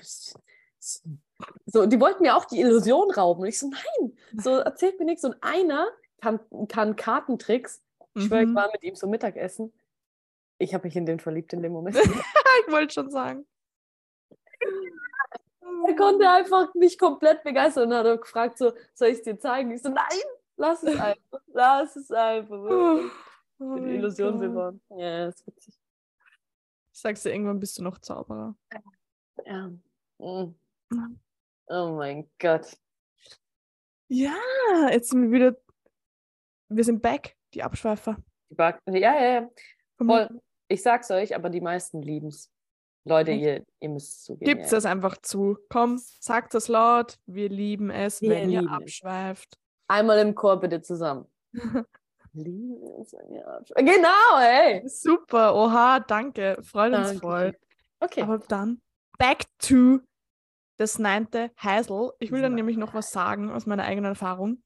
so 1.67 1.87
die 1.87 2.01
wollten 2.01 2.23
mir 2.23 2.37
auch 2.37 2.45
die 2.45 2.61
Illusion 2.61 3.11
rauben. 3.11 3.43
Und 3.43 3.49
ich 3.49 3.59
so, 3.59 3.69
nein, 3.69 4.17
so 4.37 4.57
erzählt 4.59 4.99
mir 4.99 5.05
nichts. 5.07 5.25
Und 5.25 5.37
einer 5.41 5.89
kann, 6.21 6.41
kann 6.69 6.97
Kartentricks. 6.97 7.83
Ich 8.15 8.25
schwöre, 8.25 8.43
ich 8.43 8.49
Mhm. 8.49 8.55
war 8.55 8.71
mit 8.73 8.83
ihm 8.83 8.95
so 8.95 9.07
Mittagessen. 9.07 9.73
Ich 10.59 10.75
habe 10.75 10.87
mich 10.87 10.97
in 10.97 11.07
den 11.07 11.19
verliebt 11.19 11.53
in 11.53 11.63
dem 11.63 11.73
Moment. 11.73 11.97
ich 12.67 12.73
wollte 12.73 12.93
schon 12.95 13.11
sagen. 13.11 13.47
Er 15.87 15.97
konnte 15.97 16.29
einfach 16.29 16.73
mich 16.75 16.99
komplett 16.99 17.43
begeistern 17.43 17.91
und 17.91 17.95
hat 17.95 18.21
gefragt, 18.21 18.59
so, 18.59 18.73
soll 18.95 19.09
ich 19.09 19.19
es 19.19 19.23
dir 19.23 19.39
zeigen? 19.39 19.71
Ich 19.73 19.83
so, 19.83 19.89
nein, 19.89 20.07
lass 20.57 20.83
es 20.83 20.99
einfach. 20.99 21.41
Lass 21.49 21.97
es 21.97 22.11
einfach. 22.11 22.57
Oh, 22.57 23.01
Die 23.59 23.65
mein 23.65 23.87
Illusion 23.89 24.39
bewahren. 24.39 24.81
Ja, 24.91 25.29
ist 25.29 25.45
witzig. 25.47 25.75
Ich 26.93 27.01
sag's 27.01 27.23
dir, 27.23 27.31
irgendwann 27.33 27.59
bist 27.59 27.79
du 27.79 27.83
noch 27.83 27.99
Zauberer. 27.99 28.55
Ja. 29.45 29.71
Mm. 30.19 30.55
Oh 31.67 31.95
mein 31.97 32.29
Gott. 32.39 32.77
Ja, 34.09 34.35
jetzt 34.91 35.11
sind 35.11 35.23
wir 35.23 35.31
wieder. 35.33 35.57
Wir 36.69 36.85
sind 36.85 37.01
back, 37.03 37.37
die 37.55 37.63
Abschweifer. 37.63 38.17
Die 38.51 38.55
Back 38.55 38.81
ja, 38.87 38.95
ja, 38.99 39.41
ja. 39.41 39.51
Voll. 39.99 40.41
Ich 40.69 40.83
sag's 40.83 41.11
euch, 41.11 41.35
aber 41.35 41.51
die 41.51 41.61
meisten 41.61 42.03
lieben's. 42.03 42.51
Leute, 43.05 43.33
ihr, 43.33 43.65
ihr 43.81 43.89
müsst 43.89 44.11
es 44.11 44.23
zugeben. 44.25 44.45
Gibt's 44.45 44.71
ja. 44.71 44.77
das 44.77 44.87
einfach 44.87 45.17
zu. 45.19 45.59
Komm, 45.69 45.99
sagt 45.99 46.55
das 46.55 46.69
laut. 46.69 47.19
Wir 47.27 47.49
lieben 47.49 47.91
es, 47.91 48.21
Wir 48.21 48.31
wenn 48.31 48.51
ihr 48.51 48.61
lieben 48.61 48.73
es. 48.73 48.81
abschweift. 48.81 49.59
Einmal 49.89 50.19
im 50.21 50.35
Chor 50.35 50.61
bitte 50.61 50.81
zusammen. 50.83 51.27
Lieben 52.35 52.83
es, 53.01 53.13
wenn 53.13 53.35
ihr 53.35 53.47
absch- 53.47 53.75
Genau, 53.75 54.39
ey. 54.41 54.89
Super, 54.89 55.55
oha, 55.55 56.01
danke. 56.01 56.57
Freut 56.63 56.95
uns 56.95 57.09
Danke. 57.09 57.21
voll. 57.21 57.59
Okay. 58.01 58.23
Aber 58.23 58.39
dann 58.39 58.81
back 59.19 59.45
to 59.59 59.99
das 60.83 60.99
neunte 60.99 61.51
Heisel. 61.63 62.13
Ich 62.19 62.31
will 62.33 62.43
dann 62.43 62.55
nämlich 62.55 62.77
noch 62.77 62.95
was 62.95 63.11
sagen 63.11 63.51
aus 63.51 63.67
meiner 63.67 63.85
eigenen 63.85 64.11
Erfahrung. 64.11 64.63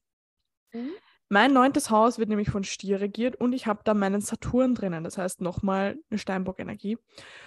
Mhm. 0.73 0.91
Mein 1.29 1.53
neuntes 1.53 1.89
Haus 1.89 2.19
wird 2.19 2.29
nämlich 2.29 2.49
von 2.49 2.63
Stier 2.63 3.01
regiert 3.01 3.35
und 3.35 3.51
ich 3.51 3.67
habe 3.67 3.81
da 3.83 3.93
meinen 3.93 4.21
Saturn 4.21 4.75
drinnen. 4.75 5.03
Das 5.03 5.17
heißt 5.17 5.41
nochmal 5.41 5.97
eine 6.09 6.17
Steinbock-Energie. 6.17 6.97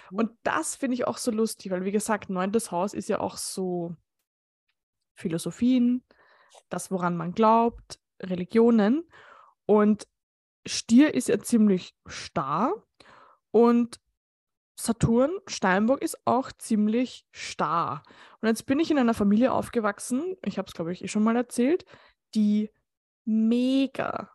Mhm. 0.09 0.17
Und 0.17 0.31
das 0.43 0.75
finde 0.75 0.95
ich 0.95 1.07
auch 1.07 1.17
so 1.17 1.31
lustig, 1.31 1.71
weil 1.71 1.83
wie 1.83 1.91
gesagt, 1.91 2.29
neuntes 2.29 2.71
Haus 2.71 2.93
ist 2.93 3.09
ja 3.09 3.19
auch 3.19 3.37
so 3.37 3.95
Philosophien, 5.15 6.03
das, 6.69 6.91
woran 6.91 7.17
man 7.17 7.33
glaubt, 7.33 7.99
Religionen. 8.21 9.03
Und 9.65 10.07
Stier 10.65 11.13
ist 11.13 11.27
ja 11.27 11.39
ziemlich 11.39 11.95
starr 12.05 12.73
und 13.49 13.99
Saturn, 14.83 15.31
Steinbock 15.47 16.01
ist 16.01 16.17
auch 16.25 16.51
ziemlich 16.51 17.25
starr. 17.31 18.03
Und 18.41 18.47
jetzt 18.47 18.65
bin 18.65 18.79
ich 18.79 18.91
in 18.91 18.97
einer 18.97 19.13
Familie 19.13 19.51
aufgewachsen, 19.51 20.35
ich 20.45 20.57
habe 20.57 20.67
es, 20.67 20.73
glaube 20.73 20.91
ich, 20.91 21.03
eh 21.03 21.07
schon 21.07 21.23
mal 21.23 21.35
erzählt, 21.35 21.85
die 22.33 22.71
mega, 23.25 24.31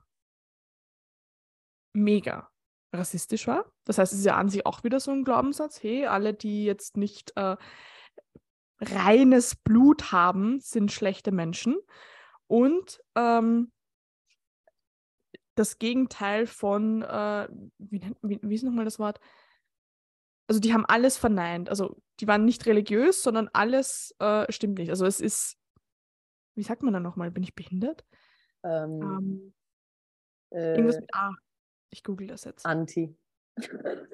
mega 1.92 2.50
rassistisch 2.92 3.46
war. 3.46 3.70
Das 3.84 3.98
heißt, 3.98 4.12
es 4.12 4.20
ist 4.20 4.24
ja 4.24 4.36
an 4.36 4.48
sich 4.48 4.64
auch 4.66 4.84
wieder 4.84 5.00
so 5.00 5.10
ein 5.10 5.24
Glaubenssatz, 5.24 5.82
hey, 5.82 6.06
alle, 6.06 6.34
die 6.34 6.64
jetzt 6.64 6.96
nicht 6.96 7.32
äh, 7.36 7.56
reines 8.80 9.56
Blut 9.56 10.12
haben, 10.12 10.60
sind 10.60 10.92
schlechte 10.92 11.32
Menschen. 11.32 11.76
Und 12.46 13.00
ähm, 13.14 13.72
das 15.54 15.78
Gegenteil 15.78 16.46
von, 16.46 17.02
äh, 17.02 17.48
wie, 17.78 18.02
wie, 18.22 18.38
wie 18.42 18.54
ist 18.54 18.62
nochmal 18.62 18.84
das 18.84 18.98
Wort? 18.98 19.20
Also 20.48 20.60
die 20.60 20.72
haben 20.72 20.86
alles 20.86 21.16
verneint. 21.16 21.68
Also 21.68 21.96
die 22.20 22.28
waren 22.28 22.44
nicht 22.44 22.66
religiös, 22.66 23.22
sondern 23.22 23.48
alles 23.52 24.14
äh, 24.20 24.50
stimmt 24.52 24.78
nicht. 24.78 24.90
Also 24.90 25.04
es 25.06 25.20
ist, 25.20 25.58
wie 26.54 26.62
sagt 26.62 26.82
man 26.82 26.94
da 26.94 27.00
nochmal? 27.00 27.30
Bin 27.30 27.42
ich 27.42 27.54
behindert? 27.54 28.04
Ähm, 28.62 29.00
Ähm, 29.02 29.54
irgendwas 30.50 30.96
äh, 30.96 31.00
mit 31.00 31.14
A. 31.14 31.32
Ich 31.90 32.04
google 32.04 32.28
das 32.28 32.44
jetzt. 32.44 32.64
Anti. 32.66 33.16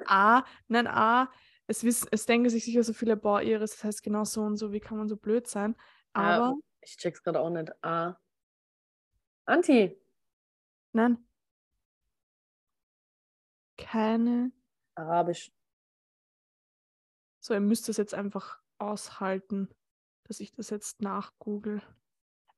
A, 0.07 0.45
nein, 0.69 0.87
A. 0.87 1.31
Es, 1.67 1.85
wiss, 1.85 2.07
es 2.11 2.27
denken 2.27 2.49
sich 2.51 2.65
sicher 2.65 2.83
so 2.83 2.93
viele, 2.93 3.17
boah, 3.17 3.41
Iris, 3.43 3.73
das 3.73 3.85
heißt 3.85 4.03
genau 4.03 4.25
so 4.25 4.43
und 4.43 4.57
so, 4.57 4.73
wie 4.73 4.81
kann 4.81 4.99
man 4.99 5.09
so 5.09 5.17
blöd 5.17 5.47
sein? 5.47 5.77
Aber, 6.13 6.55
Ich 6.81 6.97
check's 6.97 7.23
gerade 7.23 7.41
auch 7.41 7.51
nicht. 7.51 7.73
Ah. 7.85 8.17
Anti. 9.47 9.99
nein. 10.93 11.19
Keine. 13.77 14.53
Arabisch. 14.95 15.51
So, 17.43 17.55
ihr 17.55 17.61
müsst 17.61 17.89
es 17.89 17.97
jetzt 17.97 18.15
einfach 18.15 18.61
aushalten, 18.79 19.69
dass 20.25 20.39
ich 20.39 20.53
das 20.53 20.71
jetzt 20.71 21.03
nachgoogle. 21.03 21.83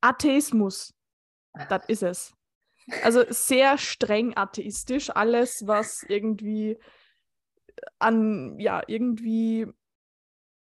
Atheismus. 0.02 0.94
Das 1.70 1.86
ist 1.88 2.02
es. 2.02 2.34
Also 3.02 3.24
sehr 3.30 3.78
streng 3.78 4.36
atheistisch. 4.36 5.08
Alles, 5.08 5.66
was 5.66 6.02
irgendwie 6.06 6.78
an, 7.98 8.58
ja, 8.58 8.82
irgendwie 8.86 9.66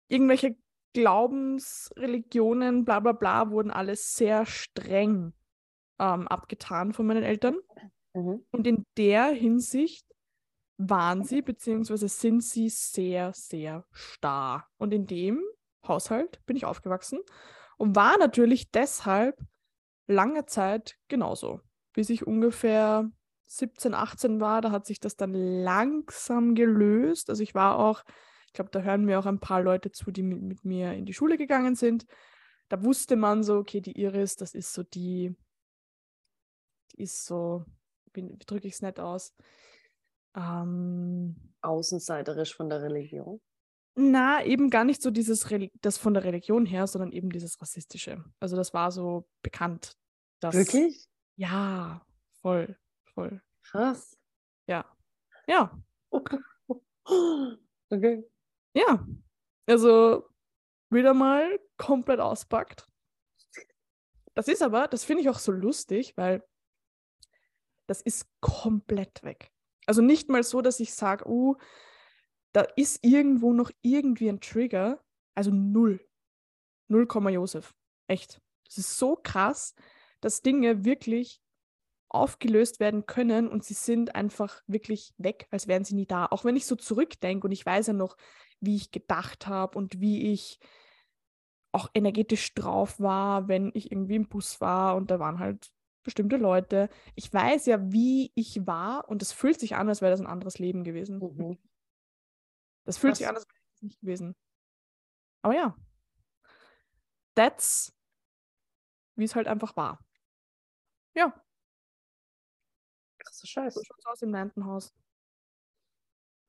irgendwelche 0.07 0.55
Glaubensreligionen, 0.93 2.85
bla 2.85 2.99
bla 2.99 3.13
bla, 3.13 3.49
wurden 3.49 3.71
alles 3.71 4.13
sehr 4.13 4.45
streng 4.45 5.33
ähm, 5.99 6.27
abgetan 6.27 6.93
von 6.93 7.07
meinen 7.07 7.23
Eltern. 7.23 7.57
Mhm. 8.13 8.45
Und 8.51 8.67
in 8.67 8.85
der 8.97 9.25
Hinsicht 9.29 10.05
waren 10.77 11.23
sie, 11.23 11.41
beziehungsweise 11.41 12.07
sind 12.07 12.43
sie 12.43 12.69
sehr, 12.69 13.31
sehr 13.33 13.85
starr. 13.91 14.67
Und 14.77 14.93
in 14.93 15.05
dem 15.05 15.41
Haushalt 15.87 16.45
bin 16.45 16.57
ich 16.57 16.65
aufgewachsen 16.65 17.19
und 17.77 17.95
war 17.95 18.17
natürlich 18.17 18.71
deshalb 18.71 19.39
lange 20.07 20.45
Zeit 20.45 20.97
genauso. 21.07 21.61
Bis 21.93 22.09
ich 22.09 22.27
ungefähr 22.27 23.09
17, 23.47 23.93
18 23.93 24.39
war, 24.41 24.61
da 24.61 24.71
hat 24.71 24.85
sich 24.85 24.99
das 24.99 25.15
dann 25.15 25.33
langsam 25.33 26.55
gelöst. 26.55 27.29
Also 27.29 27.43
ich 27.43 27.55
war 27.55 27.77
auch, 27.77 28.03
ich 28.47 28.53
glaube, 28.53 28.71
da 28.71 28.81
hören 28.81 29.05
mir 29.05 29.19
auch 29.19 29.25
ein 29.25 29.39
paar 29.39 29.61
Leute 29.61 29.91
zu, 29.91 30.11
die 30.11 30.23
mit, 30.23 30.41
mit 30.41 30.65
mir 30.65 30.93
in 30.93 31.05
die 31.05 31.13
Schule 31.13 31.37
gegangen 31.37 31.75
sind. 31.75 32.05
Da 32.67 32.83
wusste 32.83 33.15
man 33.15 33.43
so, 33.43 33.57
okay, 33.57 33.81
die 33.81 33.99
Iris, 33.99 34.35
das 34.35 34.55
ist 34.55 34.73
so 34.73 34.83
die, 34.83 35.35
die 36.91 37.03
ist 37.03 37.25
so, 37.25 37.63
wie, 38.13 38.35
drücke 38.45 38.67
ich 38.67 38.75
es 38.75 38.81
nett 38.81 38.99
aus? 38.99 39.33
Ähm, 40.35 41.35
Außenseiterisch 41.61 42.55
von 42.55 42.69
der 42.69 42.81
Religion. 42.81 43.41
na, 43.95 44.43
eben 44.43 44.69
gar 44.69 44.83
nicht 44.83 45.01
so 45.01 45.09
dieses, 45.11 45.47
Reli- 45.49 45.71
das 45.81 45.97
von 45.97 46.13
der 46.13 46.23
Religion 46.23 46.65
her, 46.65 46.85
sondern 46.87 47.11
eben 47.11 47.29
dieses 47.29 47.59
Rassistische. 47.61 48.23
Also 48.39 48.55
das 48.55 48.73
war 48.73 48.91
so 48.91 49.27
bekannt. 49.41 49.97
Dass, 50.41 50.53
Wirklich? 50.55 51.07
Ja, 51.37 52.05
voll, 52.41 52.77
voll. 53.13 53.41
Krass. 53.63 54.17
Ja. 54.67 54.85
Ja, 55.47 55.71
Okay. 57.89 58.23
ja. 58.75 59.07
Also 59.67 60.27
wieder 60.91 61.13
mal 61.13 61.59
komplett 61.77 62.19
auspackt. 62.19 62.87
Das 64.33 64.47
ist 64.47 64.61
aber, 64.61 64.87
das 64.87 65.03
finde 65.05 65.21
ich 65.21 65.29
auch 65.29 65.39
so 65.39 65.51
lustig, 65.51 66.15
weil 66.17 66.43
das 67.87 68.01
ist 68.01 68.27
komplett 68.41 69.23
weg. 69.23 69.51
Also 69.85 70.01
nicht 70.01 70.29
mal 70.29 70.43
so, 70.43 70.61
dass 70.61 70.79
ich 70.79 70.93
sage, 70.93 71.27
oh, 71.27 71.55
da 72.53 72.61
ist 72.75 73.03
irgendwo 73.03 73.53
noch 73.53 73.71
irgendwie 73.81 74.29
ein 74.29 74.39
Trigger. 74.39 75.03
Also 75.35 75.51
null. 75.51 75.99
Null 76.87 77.07
Komma 77.07 77.29
Josef. 77.29 77.73
Echt. 78.07 78.41
Das 78.65 78.77
ist 78.77 78.97
so 78.97 79.15
krass, 79.15 79.75
dass 80.21 80.41
Dinge 80.41 80.85
wirklich 80.85 81.41
aufgelöst 82.09 82.79
werden 82.79 83.05
können 83.05 83.47
und 83.47 83.63
sie 83.63 83.73
sind 83.73 84.15
einfach 84.15 84.61
wirklich 84.67 85.13
weg, 85.17 85.47
als 85.51 85.67
wären 85.67 85.83
sie 85.83 85.95
nie 85.95 86.05
da. 86.05 86.27
Auch 86.27 86.45
wenn 86.45 86.55
ich 86.55 86.65
so 86.65 86.75
zurückdenke 86.75 87.45
und 87.45 87.51
ich 87.51 87.65
weiß 87.65 87.87
ja 87.87 87.93
noch, 87.93 88.15
wie 88.59 88.75
ich 88.75 88.91
gedacht 88.91 89.47
habe 89.47 89.77
und 89.77 89.99
wie 89.99 90.31
ich 90.31 90.59
auch 91.71 91.89
energetisch 91.93 92.53
drauf 92.53 92.99
war, 93.01 93.49
wenn 93.49 93.71
ich 93.73 93.91
irgendwie 93.91 94.15
im 94.15 94.29
Bus 94.29 94.61
war 94.61 94.95
und 94.95 95.11
da 95.11 95.19
waren 95.19 95.39
halt 95.39 95.74
bestimmte 96.05 96.37
Leute. 96.37 96.89
Ich 97.15 97.33
weiß 97.33 97.65
ja, 97.67 97.91
wie 97.91 98.31
ich 98.35 98.65
war 98.67 99.09
und 99.09 99.21
es 99.21 99.33
fühlt 99.33 99.59
sich 99.59 99.75
an, 99.75 99.89
als 99.89 100.01
wäre 100.01 100.11
das 100.11 100.21
ein 100.21 100.27
anderes 100.27 100.59
Leben 100.59 100.83
gewesen. 100.85 101.27
Mhm. 101.35 101.57
Das 102.85 102.97
fühlt 102.97 103.15
sich 103.17 103.25
Krass. 103.25 103.29
an, 103.29 103.35
als 103.35 103.45
wäre 103.47 103.59
das 103.73 103.81
nicht 103.83 103.99
gewesen. 103.99 104.35
Aber 105.43 105.53
ja, 105.55 105.75
that's, 107.35 107.91
wie 109.15 109.25
es 109.25 109.35
halt 109.35 109.47
einfach 109.47 109.75
war. 109.75 109.99
Ja, 111.15 111.33
Krasser 113.19 113.45
Scheiß. 113.47 113.73
so 113.73 113.81
schaut's 113.83 114.05
aus 114.05 114.21
im 114.21 114.31
neunten 114.31 114.65
Haus. 114.65 114.93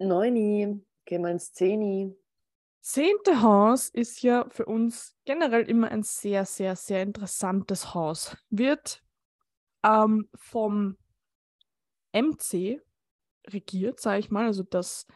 Neuni. 0.00 0.80
Geh 1.04 1.18
mal 1.18 1.32
ins 1.32 1.52
Zehni. 1.52 2.16
zehnte 2.80 3.42
Haus 3.42 3.88
ist 3.90 4.22
ja 4.22 4.48
für 4.50 4.64
uns 4.66 5.14
generell 5.24 5.68
immer 5.68 5.88
ein 5.90 6.02
sehr, 6.02 6.44
sehr, 6.46 6.76
sehr 6.76 7.02
interessantes 7.02 7.94
Haus. 7.94 8.36
Wird 8.50 9.02
ähm, 9.86 10.28
vom 10.34 10.96
MC 12.12 12.80
regiert, 13.48 14.00
sage 14.00 14.18
ich 14.18 14.30
mal, 14.30 14.46
also 14.46 14.62
dass 14.62 15.06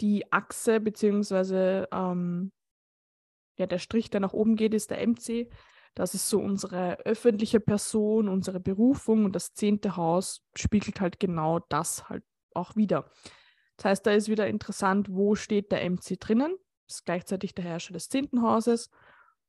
die 0.00 0.32
Achse 0.32 0.80
beziehungsweise 0.80 1.88
ähm, 1.92 2.52
ja, 3.56 3.66
der 3.66 3.78
Strich, 3.78 4.10
der 4.10 4.20
nach 4.20 4.32
oben 4.32 4.56
geht, 4.56 4.74
ist 4.74 4.90
der 4.90 5.06
MC. 5.06 5.48
Das 5.94 6.14
ist 6.14 6.28
so 6.28 6.40
unsere 6.40 6.98
öffentliche 7.06 7.60
Person, 7.60 8.28
unsere 8.28 8.58
Berufung 8.58 9.24
und 9.24 9.36
das 9.36 9.52
zehnte 9.52 9.96
Haus 9.96 10.42
spiegelt 10.56 11.00
halt 11.00 11.20
genau 11.20 11.60
das 11.68 12.08
halt 12.08 12.24
auch 12.52 12.74
wieder. 12.74 13.08
Das 13.76 13.86
heißt, 13.86 14.06
da 14.06 14.12
ist 14.12 14.28
wieder 14.28 14.48
interessant, 14.48 15.08
wo 15.10 15.34
steht 15.34 15.70
der 15.70 15.88
MC 15.88 16.18
drinnen. 16.18 16.56
Ist 16.88 17.04
gleichzeitig 17.04 17.54
der 17.54 17.64
Herrscher 17.64 17.92
des 17.92 18.08
zehnten 18.08 18.42
Hauses. 18.42 18.90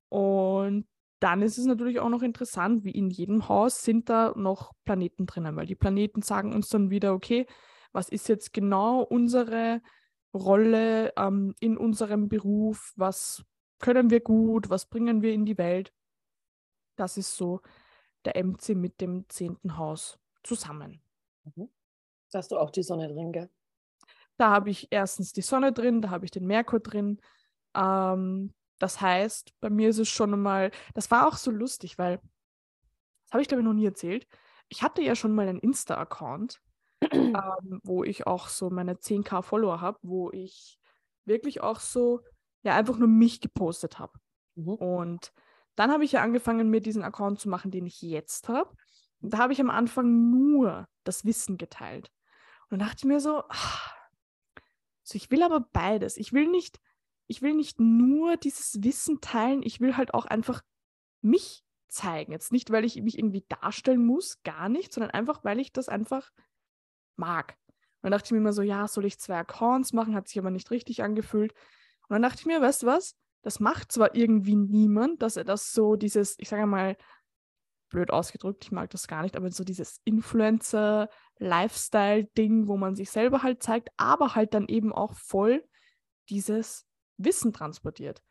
Und 0.10 0.88
dann 1.26 1.42
ist 1.42 1.58
es 1.58 1.66
natürlich 1.66 2.00
auch 2.00 2.10
noch 2.10 2.22
interessant, 2.22 2.84
wie 2.84 2.92
in 2.92 3.10
jedem 3.10 3.50
Haus 3.50 3.82
sind 3.82 4.10
da 4.10 4.32
noch 4.36 4.74
Planeten 4.84 5.26
drinnen, 5.26 5.56
weil 5.56 5.66
die 5.66 5.74
Planeten 5.74 6.22
sagen 6.22 6.54
uns 6.54 6.70
dann 6.70 6.92
wieder, 6.92 7.16
okay, 7.16 7.48
was 7.94 8.10
ist 8.10 8.30
jetzt 8.30 8.54
genau 8.54 9.02
unsere 9.02 9.82
Rolle 10.36 11.14
ähm, 11.18 11.56
in 11.60 11.78
unserem 11.78 12.30
Beruf, 12.30 12.94
was 12.96 13.44
können 13.80 14.12
wir 14.12 14.20
gut, 14.20 14.70
was 14.70 14.86
bringen 14.86 15.24
wir 15.24 15.34
in 15.34 15.46
die 15.46 15.58
Welt. 15.58 15.92
Das 16.96 17.18
ist 17.18 17.36
so 17.36 17.62
der 18.26 18.36
MC 18.36 18.76
mit 18.76 19.02
dem 19.02 19.28
zehnten 19.28 19.78
Haus 19.78 20.20
zusammen. 20.44 21.02
Mhm. 21.44 21.70
Da 22.32 22.38
hast 22.38 22.52
du 22.52 22.60
auch 22.60 22.70
die 22.70 22.84
Sonne 22.84 23.08
drin, 23.08 23.32
gell? 23.32 23.50
Da 24.38 24.52
habe 24.52 24.70
ich 24.70 24.90
erstens 24.92 25.34
die 25.34 25.42
Sonne 25.42 25.74
drin, 25.74 26.04
da 26.04 26.12
habe 26.12 26.26
ich 26.26 26.30
den 26.30 26.46
Merkur 26.46 26.82
drin. 26.82 27.20
Ähm, 27.74 28.54
das 28.80 29.02
heißt, 29.02 29.54
bei 29.60 29.70
mir 29.70 29.90
ist 29.90 30.00
es 30.00 30.10
schon 30.10 30.40
mal, 30.42 30.72
das 30.94 31.10
war 31.12 31.28
auch 31.28 31.38
so 31.38 31.52
lustig, 31.52 31.98
weil, 31.98 32.18
das 32.18 33.32
habe 33.34 33.42
ich 33.42 33.48
glaube 33.48 33.62
ich 33.62 33.66
noch 33.66 33.74
nie 33.74 33.86
erzählt. 33.86 34.28
Ich 34.70 34.84
hatte 34.84 35.02
ja 35.02 35.16
schon 35.16 35.34
mal 35.34 35.48
einen 35.48 35.60
Insta-Account, 35.60 36.62
ähm, 37.12 37.82
wo 37.84 38.04
ich 38.04 38.28
auch 38.28 38.48
so 38.48 38.70
meine 38.70 38.96
10k 38.96 39.42
Follower 39.42 39.82
habe, 39.82 40.00
wo 40.02 40.32
ich 40.32 40.80
wirklich 41.26 41.62
auch 41.62 41.80
so, 41.80 42.22
ja, 42.64 42.76
einfach 42.76 42.98
nur 42.98 43.08
mich 43.08 43.42
gepostet 43.42 44.00
habe. 44.00 44.14
Mhm. 44.56 44.74
Und 44.76 45.34
dann 45.76 45.92
habe 45.92 46.06
ich 46.06 46.14
ja 46.14 46.22
angefangen, 46.22 46.70
mir 46.70 46.82
diesen 46.82 47.04
Account 47.04 47.40
zu 47.40 47.50
machen, 47.50 47.72
den 47.72 47.86
ich 47.86 48.02
jetzt 48.02 48.50
habe. 48.50 48.76
Da 49.20 49.38
habe 49.38 49.54
ich 49.54 49.62
am 49.62 49.70
Anfang 49.70 50.32
nur 50.32 50.88
das 51.04 51.26
Wissen 51.26 51.58
geteilt. 51.58 52.12
Und 52.70 52.80
dann 52.80 52.88
dachte 52.88 53.00
ich 53.00 53.06
mir 53.06 53.20
so, 53.20 53.44
ach, 53.50 53.96
so 55.04 55.16
ich 55.16 55.30
will 55.32 55.44
aber 55.44 55.62
beides. 55.62 56.18
Ich 56.18 56.34
will 56.34 56.48
nicht, 56.48 56.80
ich 57.28 57.42
will 57.42 57.54
nicht 57.54 57.80
nur 57.80 58.38
dieses 58.38 58.84
Wissen 58.84 59.22
teilen, 59.22 59.64
ich 59.64 59.80
will 59.80 59.98
halt 59.98 60.14
auch 60.14 60.26
einfach 60.26 60.62
mich 61.22 61.64
zeigen. 61.88 62.32
Jetzt 62.32 62.52
nicht, 62.52 62.72
weil 62.72 62.86
ich 62.86 63.02
mich 63.02 63.18
irgendwie 63.18 63.46
darstellen 63.48 64.06
muss, 64.06 64.42
gar 64.44 64.70
nicht, 64.70 64.94
sondern 64.94 65.10
einfach, 65.12 65.44
weil 65.44 65.60
ich 65.60 65.72
das 65.72 65.90
einfach 65.90 66.32
mag. 67.16 67.58
Und 67.68 68.04
dann 68.04 68.12
dachte 68.12 68.28
ich 68.28 68.32
mir 68.32 68.38
immer 68.38 68.54
so, 68.54 68.62
ja, 68.62 68.88
soll 68.88 69.06
ich 69.06 69.20
zwei 69.20 69.40
Accounts 69.40 69.94
machen? 69.94 70.14
Hat 70.14 70.28
sich 70.28 70.38
aber 70.38 70.52
nicht 70.52 70.70
richtig 70.72 71.04
angefühlt. 71.04 71.54
Und 72.08 72.14
dann 72.14 72.22
dachte 72.22 72.42
ich 72.42 72.46
mir, 72.46 72.62
weißt 72.62 72.84
du 72.84 72.88
was? 72.88 73.16
Das 73.42 73.60
macht 73.60 73.92
zwar 73.92 74.16
irgendwie 74.16 74.56
niemand, 74.56 75.22
dass 75.22 75.38
er 75.38 75.44
das 75.44 75.72
so 75.72 75.96
dieses, 75.96 76.36
ich 76.40 76.50
sage 76.50 76.68
mal, 76.68 76.98
blöd 77.90 78.12
ausgedrückt, 78.12 78.66
ich 78.66 78.72
mag 78.72 78.90
das 78.90 79.08
gar 79.08 79.22
nicht, 79.22 79.36
aber 79.36 79.52
so 79.52 79.64
dieses 79.64 80.02
Influencer-Lifestyle-Ding, 80.04 82.68
wo 82.68 82.78
man 82.78 82.96
sich 82.96 83.10
selber 83.10 83.44
halt 83.44 83.64
zeigt, 83.64 83.90
aber 83.98 84.36
halt 84.36 84.54
dann 84.54 84.68
eben 84.68 84.92
auch 84.92 85.14
voll 85.14 85.64
dieses 86.30 86.86
Wissen 87.18 87.54
transportiert. 87.54 88.22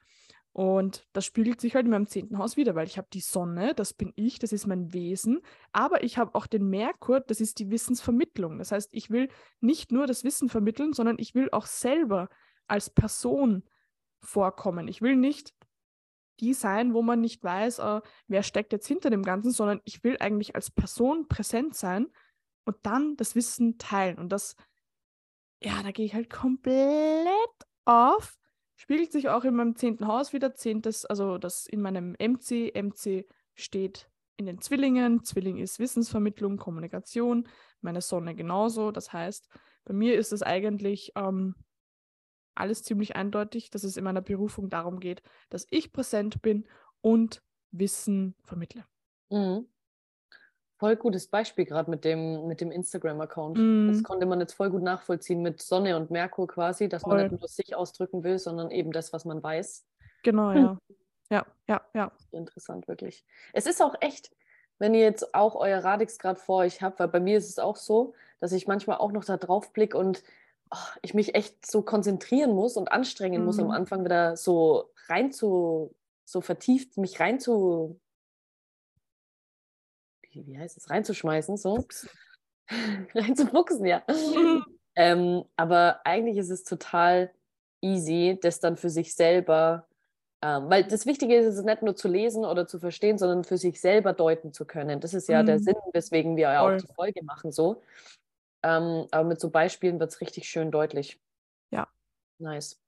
Und 0.53 1.05
das 1.13 1.25
spiegelt 1.25 1.61
sich 1.61 1.75
halt 1.75 1.85
in 1.85 1.91
meinem 1.91 2.07
zehnten 2.07 2.39
Haus 2.39 2.57
wieder, 2.57 2.77
weil 2.77 2.87
ich 2.87 2.97
habe 2.97 3.09
die 3.13 3.21
Sonne, 3.21 3.75
das 3.75 3.93
bin 3.93 4.13
ich, 4.15 4.39
das 4.39 4.53
ist 4.53 4.69
mein 4.69 4.93
Wesen, 4.93 5.41
aber 5.73 6.05
ich 6.05 6.17
habe 6.17 6.37
auch 6.37 6.47
den 6.47 6.71
Merkur, 6.71 7.19
das 7.19 7.41
ist 7.41 7.59
die 7.59 7.71
Wissensvermittlung. 7.71 8.59
Das 8.59 8.71
heißt, 8.71 8.91
ich 8.93 9.11
will 9.11 9.29
nicht 9.61 9.91
nur 9.91 10.07
das 10.07 10.23
Wissen 10.23 10.49
vermitteln, 10.49 10.93
sondern 10.93 11.17
ich 11.19 11.35
will 11.35 11.49
auch 11.51 11.67
selber 11.67 12.29
als 12.69 12.89
Person 12.89 13.65
vorkommen. 14.21 14.87
Ich 14.87 15.03
will 15.03 15.17
nicht 15.17 15.55
die 16.39 16.55
sein, 16.55 16.95
wo 16.95 17.03
man 17.03 17.21
nicht 17.21 17.43
weiß, 17.43 17.81
äh, 17.81 18.01
wer 18.29 18.43
steckt 18.45 18.73
jetzt 18.73 18.87
hinter 18.87 19.11
dem 19.11 19.23
Ganzen, 19.23 19.51
sondern 19.51 19.81
ich 19.85 20.05
will 20.05 20.17
eigentlich 20.21 20.55
als 20.55 20.71
Person 20.71 21.27
präsent 21.27 21.75
sein 21.75 22.07
und 22.65 22.77
dann 22.83 23.17
das 23.17 23.35
Wissen 23.35 23.77
teilen. 23.79 24.19
Und 24.19 24.31
das, 24.31 24.55
ja, 25.61 25.83
da 25.83 25.91
gehe 25.91 26.07
ich 26.07 26.15
halt 26.15 26.31
komplett 26.31 27.27
auf 27.85 28.39
Spiegelt 28.85 29.13
sich 29.13 29.29
auch 29.31 29.45
in 29.45 29.55
meinem 29.55 29.77
zehnten 29.77 30.07
Haus 30.07 30.33
wieder. 30.33 30.55
Zehntes, 30.55 31.07
also 31.07 31.39
das 31.39 31.67
in 31.67 31.81
meinem 31.81 32.15
MC. 32.19 32.73
MC 32.75 33.27
steht 33.55 34.11
in 34.37 34.47
den 34.47 34.61
Zwillingen. 34.61 35.25
Zwilling 35.25 35.57
ist 35.59 35.79
Wissensvermittlung, 35.79 36.59
Kommunikation. 36.59 37.49
Meine 37.81 38.03
Sonne 38.03 38.35
genauso. 38.35 38.91
Das 38.91 39.13
heißt, 39.13 39.49
bei 39.85 39.95
mir 39.95 40.17
ist 40.19 40.33
es 40.33 40.43
eigentlich 40.43 41.13
ähm, 41.17 41.55
alles 42.55 42.83
ziemlich 42.83 43.17
eindeutig, 43.17 43.71
dass 43.71 43.85
es 43.85 43.97
in 43.97 44.05
meiner 44.05 44.23
Berufung 44.23 44.69
darum 44.69 45.01
geht, 45.01 45.23
dass 45.49 45.67
ich 45.71 45.93
präsent 45.93 46.43
bin 46.43 46.69
und 47.01 47.43
Wissen 47.71 48.37
vermittle. 48.45 48.85
Mhm 49.31 49.67
voll 50.79 50.97
gutes 50.97 51.29
Beispiel 51.29 51.65
gerade 51.65 51.91
mit 51.91 52.05
dem, 52.05 52.47
mit 52.47 52.61
dem 52.61 52.71
Instagram-Account. 52.71 53.57
Mm. 53.59 53.89
Das 53.89 54.03
konnte 54.03 54.27
man 54.27 54.41
jetzt 54.41 54.55
voll 54.55 54.71
gut 54.71 54.83
nachvollziehen 54.83 55.43
mit 55.43 55.63
Sonne 55.63 55.97
und 55.97 56.11
Merkur 56.11 56.49
quasi, 56.49 56.89
dass 56.89 57.03
voll. 57.03 57.17
man 57.17 57.31
nicht 57.31 57.41
nur 57.41 57.49
sich 57.49 57.75
ausdrücken 57.75 58.25
will, 58.25 58.39
sondern 58.39 58.71
eben 58.71 58.93
das, 58.93 59.13
was 59.13 59.25
man 59.25 59.43
weiß. 59.43 59.87
Genau, 60.23 60.53
ja. 60.53 60.79
ja, 61.31 61.47
ja, 61.69 61.81
ja. 61.95 62.13
Interessant, 62.33 62.89
wirklich. 62.89 63.25
Es 63.53 63.67
ist 63.67 63.83
auch 63.83 63.95
echt, 64.01 64.31
wenn 64.79 64.95
ihr 64.95 65.03
jetzt 65.03 65.35
auch 65.35 65.55
euer 65.55 65.85
Radix 65.85 66.19
gerade 66.19 66.41
vor 66.41 66.59
euch 66.59 66.83
habt, 66.83 66.99
weil 66.99 67.09
bei 67.09 67.21
mir 67.21 67.39
ist 67.39 67.49
es 67.49 67.59
auch 67.59 67.77
so, 67.77 68.15
dass 68.41 68.53
ich 68.53 68.67
manchmal 68.67 68.99
auch 68.99 69.13
noch 69.13 69.25
da 69.25 69.37
drauf 69.37 69.73
blicke 69.73 69.97
und 69.97 70.23
oh, 70.71 70.77
ich 71.03 71.15
mich 71.15 71.35
echt 71.35 71.65
so 71.65 71.83
konzentrieren 71.83 72.53
muss 72.53 72.77
und 72.77 72.91
anstrengen 72.91 73.43
mm. 73.43 73.45
muss, 73.45 73.59
am 73.59 73.67
mhm. 73.67 73.71
Anfang 73.73 74.05
wieder 74.05 74.37
so 74.37 74.91
rein 75.07 75.31
zu, 75.31 75.95
so 76.25 76.41
vertieft 76.41 76.97
mich 76.97 77.21
rein 77.21 77.39
zu 77.39 78.01
wie, 80.35 80.59
heißt 80.59 80.77
es, 80.77 80.91
reinzuschmeißen, 80.91 81.57
so. 81.57 81.85
Reinzufuchsen, 83.15 83.87
ja. 83.87 84.03
Mhm. 84.09 84.65
ähm, 84.97 85.45
aber 85.57 86.01
eigentlich 86.05 86.39
ist 86.39 86.51
es 86.51 86.65
total 86.65 87.31
easy, 87.81 88.39
das 88.41 88.61
dann 88.61 88.77
für 88.77 88.91
sich 88.91 89.15
selber, 89.15 89.87
ähm, 90.43 90.69
weil 90.69 90.85
das 90.85 91.07
Wichtige 91.07 91.37
ist, 91.37 91.47
es 91.47 91.65
nicht 91.65 91.83
nur 91.83 91.97
zu 91.97 92.09
lesen 92.09 92.45
oder 92.45 92.67
zu 92.67 92.79
verstehen, 92.79 93.19
sondern 93.19 93.45
für 93.45 93.59
sich 93.59 93.81
selber 93.81 94.13
deuten 94.13 94.53
zu 94.53 94.65
können. 94.65 95.01
Das 95.01 95.15
ist 95.15 95.29
ja 95.29 95.43
mhm. 95.43 95.47
der 95.47 95.59
Sinn, 95.59 95.77
weswegen 95.93 96.37
wir 96.37 96.53
ja 96.53 96.61
auch 96.63 96.77
die 96.77 96.93
Folge 96.95 97.23
machen, 97.25 97.53
so. 97.53 97.83
Ähm, 98.63 99.07
aber 99.11 99.25
mit 99.25 99.41
so 99.41 99.51
Beispielen 99.51 100.01
wird 100.01 100.11
es 100.11 100.21
richtig 100.21 100.49
schön 100.49 100.71
deutlich. 100.71 101.21
Ja. 101.71 101.87
Nice. 102.39 102.81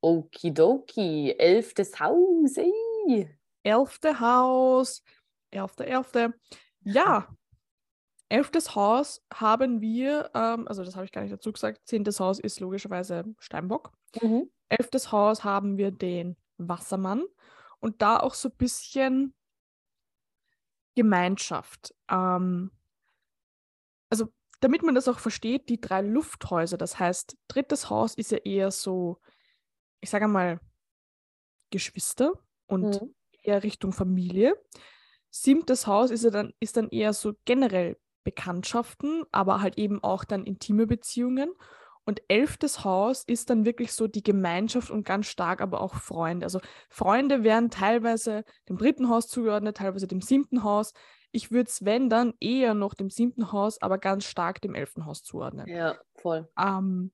Okidoki, 0.00 1.34
elftes 1.38 2.00
Haus. 2.00 2.56
Ey. 2.56 3.28
Elfte 3.62 4.18
Haus. 4.18 5.04
Elfte, 5.52 5.86
elfte. 5.86 6.34
Ja, 6.84 7.28
elftes 8.28 8.74
Haus 8.74 9.22
haben 9.32 9.82
wir, 9.82 10.30
ähm, 10.34 10.66
also 10.66 10.82
das 10.84 10.96
habe 10.96 11.04
ich 11.04 11.12
gar 11.12 11.20
nicht 11.20 11.32
dazu 11.32 11.52
gesagt, 11.52 11.82
zehntes 11.84 12.18
Haus 12.18 12.40
ist 12.40 12.60
logischerweise 12.60 13.24
Steinbock. 13.38 13.92
Mhm. 14.20 14.50
Elftes 14.70 15.12
Haus 15.12 15.44
haben 15.44 15.76
wir 15.76 15.90
den 15.90 16.36
Wassermann 16.56 17.24
und 17.78 18.00
da 18.00 18.18
auch 18.18 18.32
so 18.32 18.48
ein 18.48 18.56
bisschen 18.56 19.34
Gemeinschaft. 20.94 21.94
Ähm, 22.08 22.70
also 24.08 24.32
damit 24.60 24.82
man 24.82 24.94
das 24.94 25.08
auch 25.08 25.18
versteht, 25.18 25.68
die 25.68 25.80
drei 25.80 26.00
Lufthäuser, 26.00 26.78
das 26.78 26.98
heißt, 26.98 27.36
drittes 27.48 27.90
Haus 27.90 28.14
ist 28.14 28.30
ja 28.30 28.38
eher 28.38 28.70
so, 28.70 29.18
ich 30.00 30.08
sage 30.08 30.26
mal, 30.26 30.58
Geschwister 31.70 32.32
und 32.66 33.02
mhm. 33.02 33.14
eher 33.42 33.62
Richtung 33.62 33.92
Familie. 33.92 34.54
Siebtes 35.34 35.86
Haus 35.86 36.10
ist, 36.10 36.24
ja 36.24 36.30
dann, 36.30 36.52
ist 36.60 36.76
dann 36.76 36.90
eher 36.90 37.14
so 37.14 37.32
generell 37.46 37.96
Bekanntschaften, 38.22 39.24
aber 39.32 39.62
halt 39.62 39.78
eben 39.78 40.04
auch 40.04 40.24
dann 40.24 40.44
intime 40.44 40.86
Beziehungen. 40.86 41.50
Und 42.04 42.20
elftes 42.28 42.84
Haus 42.84 43.24
ist 43.24 43.48
dann 43.48 43.64
wirklich 43.64 43.92
so 43.92 44.08
die 44.08 44.22
Gemeinschaft 44.22 44.90
und 44.90 45.06
ganz 45.06 45.26
stark 45.26 45.60
aber 45.60 45.80
auch 45.80 45.94
Freunde. 45.94 46.44
Also 46.44 46.60
Freunde 46.90 47.44
werden 47.44 47.70
teilweise 47.70 48.44
dem 48.68 48.76
dritten 48.76 49.08
Haus 49.08 49.26
zugeordnet, 49.28 49.78
teilweise 49.78 50.06
dem 50.06 50.20
siebten 50.20 50.64
Haus. 50.64 50.92
Ich 51.30 51.50
würde 51.50 51.70
es, 51.70 51.84
wenn 51.84 52.10
dann, 52.10 52.34
eher 52.38 52.74
noch 52.74 52.92
dem 52.92 53.08
siebten 53.08 53.52
Haus, 53.52 53.80
aber 53.80 53.96
ganz 53.98 54.24
stark 54.24 54.60
dem 54.60 54.74
elften 54.74 55.06
Haus 55.06 55.22
zuordnen. 55.22 55.66
Ja, 55.66 55.96
voll. 56.16 56.48
Ähm, 56.58 57.10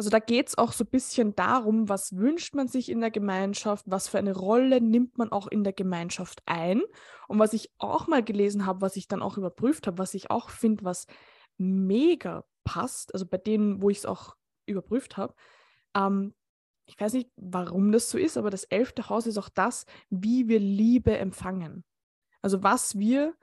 also 0.00 0.08
da 0.08 0.18
geht 0.18 0.48
es 0.48 0.56
auch 0.56 0.72
so 0.72 0.84
ein 0.84 0.90
bisschen 0.90 1.36
darum, 1.36 1.90
was 1.90 2.16
wünscht 2.16 2.54
man 2.54 2.68
sich 2.68 2.88
in 2.88 3.02
der 3.02 3.10
Gemeinschaft, 3.10 3.84
was 3.86 4.08
für 4.08 4.16
eine 4.16 4.34
Rolle 4.34 4.80
nimmt 4.80 5.18
man 5.18 5.30
auch 5.30 5.46
in 5.46 5.62
der 5.62 5.74
Gemeinschaft 5.74 6.40
ein. 6.46 6.80
Und 7.28 7.38
was 7.38 7.52
ich 7.52 7.70
auch 7.76 8.06
mal 8.06 8.24
gelesen 8.24 8.64
habe, 8.64 8.80
was 8.80 8.96
ich 8.96 9.08
dann 9.08 9.20
auch 9.20 9.36
überprüft 9.36 9.86
habe, 9.86 9.98
was 9.98 10.14
ich 10.14 10.30
auch 10.30 10.48
finde, 10.48 10.86
was 10.86 11.06
mega 11.58 12.46
passt, 12.64 13.12
also 13.12 13.26
bei 13.26 13.36
denen, 13.36 13.82
wo 13.82 13.90
ich 13.90 13.98
es 13.98 14.06
auch 14.06 14.36
überprüft 14.64 15.18
habe, 15.18 15.34
ähm, 15.94 16.32
ich 16.86 16.98
weiß 16.98 17.12
nicht, 17.12 17.28
warum 17.36 17.92
das 17.92 18.08
so 18.08 18.16
ist, 18.16 18.38
aber 18.38 18.48
das 18.48 18.64
elfte 18.64 19.10
Haus 19.10 19.26
ist 19.26 19.36
auch 19.36 19.50
das, 19.50 19.84
wie 20.08 20.48
wir 20.48 20.60
Liebe 20.60 21.14
empfangen. 21.18 21.84
Also 22.40 22.62
was 22.62 22.98
wir 22.98 23.34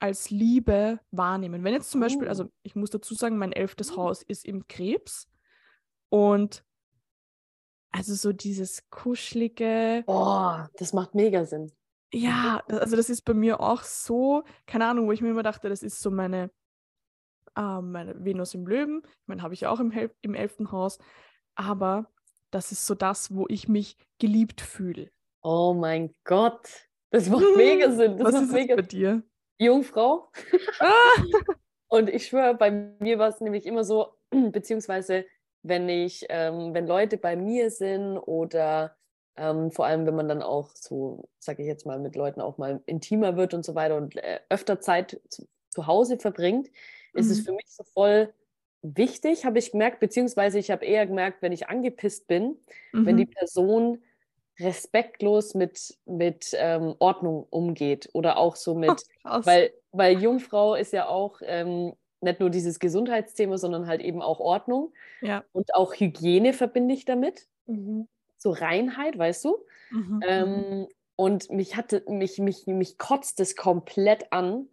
als 0.00 0.28
Liebe 0.28 1.00
wahrnehmen. 1.12 1.64
Wenn 1.64 1.72
jetzt 1.72 1.90
zum 1.90 2.02
Beispiel, 2.02 2.26
Oh. 2.26 2.28
also 2.28 2.52
ich 2.62 2.76
muss 2.76 2.90
dazu 2.90 3.14
sagen, 3.14 3.38
mein 3.38 3.52
elftes 3.52 3.92
Oh. 3.92 3.96
Haus 3.96 4.20
ist 4.20 4.44
im 4.44 4.68
Krebs 4.68 5.28
und 6.14 6.64
also 7.90 8.14
so 8.14 8.32
dieses 8.32 8.88
kuschelige, 8.90 10.04
Boah, 10.06 10.70
das 10.76 10.92
macht 10.92 11.14
mega 11.14 11.44
Sinn. 11.44 11.72
ja, 12.12 12.62
also 12.68 12.94
das 12.96 13.10
ist 13.10 13.22
bei 13.22 13.34
mir 13.34 13.58
auch 13.60 13.82
so, 13.82 14.44
keine 14.66 14.86
Ahnung, 14.86 15.06
wo 15.08 15.12
ich 15.12 15.20
mir 15.20 15.30
immer 15.30 15.42
dachte, 15.42 15.68
das 15.68 15.82
ist 15.82 16.00
so 16.00 16.10
meine, 16.12 16.50
äh, 17.56 17.80
meine 17.80 18.24
Venus 18.24 18.54
im 18.54 18.66
Löwen, 18.66 19.02
ich 19.04 19.26
meine, 19.26 19.42
habe 19.42 19.54
ich 19.54 19.66
auch 19.66 19.80
im, 19.80 19.90
Hel- 19.90 20.14
im 20.22 20.34
elften 20.34 20.70
Haus, 20.70 20.98
aber 21.56 22.12
das 22.52 22.70
ist 22.70 22.86
so 22.86 22.94
das, 22.94 23.34
wo 23.34 23.46
ich 23.48 23.66
mich 23.68 23.96
geliebt 24.20 24.60
fühle. 24.60 25.10
Oh 25.42 25.74
mein 25.74 26.12
Gott, 26.24 26.68
das 27.10 27.28
macht 27.28 27.44
mega 27.56 27.90
Sinn. 27.92 28.16
Das 28.18 28.26
Was 28.26 28.32
macht 28.34 28.44
ist 28.44 28.52
mega 28.52 28.76
bei 28.76 28.82
dir? 28.82 29.22
Jungfrau. 29.58 30.30
Ah, 30.78 30.86
Und 31.88 32.08
ich 32.08 32.26
schwöre, 32.26 32.54
bei 32.54 32.70
mir 32.98 33.18
war 33.20 33.28
es 33.28 33.40
nämlich 33.40 33.66
immer 33.66 33.84
so, 33.84 34.16
beziehungsweise 34.30 35.26
wenn 35.64 35.88
ich, 35.88 36.26
ähm, 36.28 36.74
wenn 36.74 36.86
Leute 36.86 37.16
bei 37.18 37.36
mir 37.36 37.70
sind 37.70 38.18
oder 38.18 38.96
ähm, 39.36 39.70
vor 39.72 39.86
allem, 39.86 40.06
wenn 40.06 40.14
man 40.14 40.28
dann 40.28 40.42
auch 40.42 40.70
so, 40.74 41.28
sage 41.38 41.62
ich 41.62 41.68
jetzt 41.68 41.86
mal, 41.86 41.98
mit 41.98 42.16
Leuten 42.16 42.40
auch 42.40 42.58
mal 42.58 42.82
intimer 42.86 43.36
wird 43.36 43.54
und 43.54 43.64
so 43.64 43.74
weiter 43.74 43.96
und 43.96 44.16
äh, 44.16 44.40
öfter 44.50 44.80
Zeit 44.80 45.20
zu, 45.28 45.48
zu 45.70 45.86
Hause 45.88 46.18
verbringt, 46.18 46.68
ist 47.14 47.30
es 47.30 47.40
Mhm. 47.40 47.44
für 47.44 47.52
mich 47.52 47.66
so 47.68 47.84
voll 47.84 48.32
wichtig, 48.82 49.46
habe 49.46 49.58
ich 49.58 49.72
gemerkt, 49.72 50.00
beziehungsweise 50.00 50.58
ich 50.58 50.70
habe 50.70 50.84
eher 50.84 51.06
gemerkt, 51.06 51.42
wenn 51.42 51.52
ich 51.52 51.68
angepisst 51.68 52.28
bin, 52.28 52.58
wenn 52.92 53.16
die 53.16 53.24
mhm. 53.26 53.30
Person 53.30 54.02
respektlos 54.60 55.54
mit, 55.54 55.98
mit 56.04 56.50
ähm, 56.54 56.94
Ordnung 57.00 57.46
umgeht 57.50 58.10
oder 58.12 58.36
auch 58.36 58.56
so 58.56 58.74
mit, 58.74 59.04
Krass. 59.22 59.46
weil, 59.46 59.72
weil 59.92 60.22
Jungfrau 60.22 60.74
ist 60.76 60.92
ja 60.92 61.08
auch 61.08 61.40
ähm, 61.42 61.94
nicht 62.24 62.40
nur 62.40 62.50
dieses 62.50 62.80
Gesundheitsthema, 62.80 63.58
sondern 63.58 63.86
halt 63.86 64.00
eben 64.00 64.22
auch 64.22 64.40
Ordnung 64.40 64.92
ja. 65.20 65.44
und 65.52 65.74
auch 65.74 65.94
Hygiene 65.94 66.52
verbinde 66.52 66.94
ich 66.94 67.04
damit, 67.04 67.46
Mhm. 67.66 68.08
so 68.36 68.50
Reinheit, 68.50 69.16
weißt 69.16 69.44
du? 69.44 69.58
Mhm. 69.90 69.98
mhm. 70.00 70.20
Ähm, 70.26 70.86
und 71.16 71.50
mich 71.50 71.76
hatte, 71.76 72.02
mich, 72.08 72.38
mich, 72.38 72.66
mich 72.66 72.98
kotzt 72.98 73.38
es 73.40 73.54
komplett 73.56 74.32
an, 74.32 74.68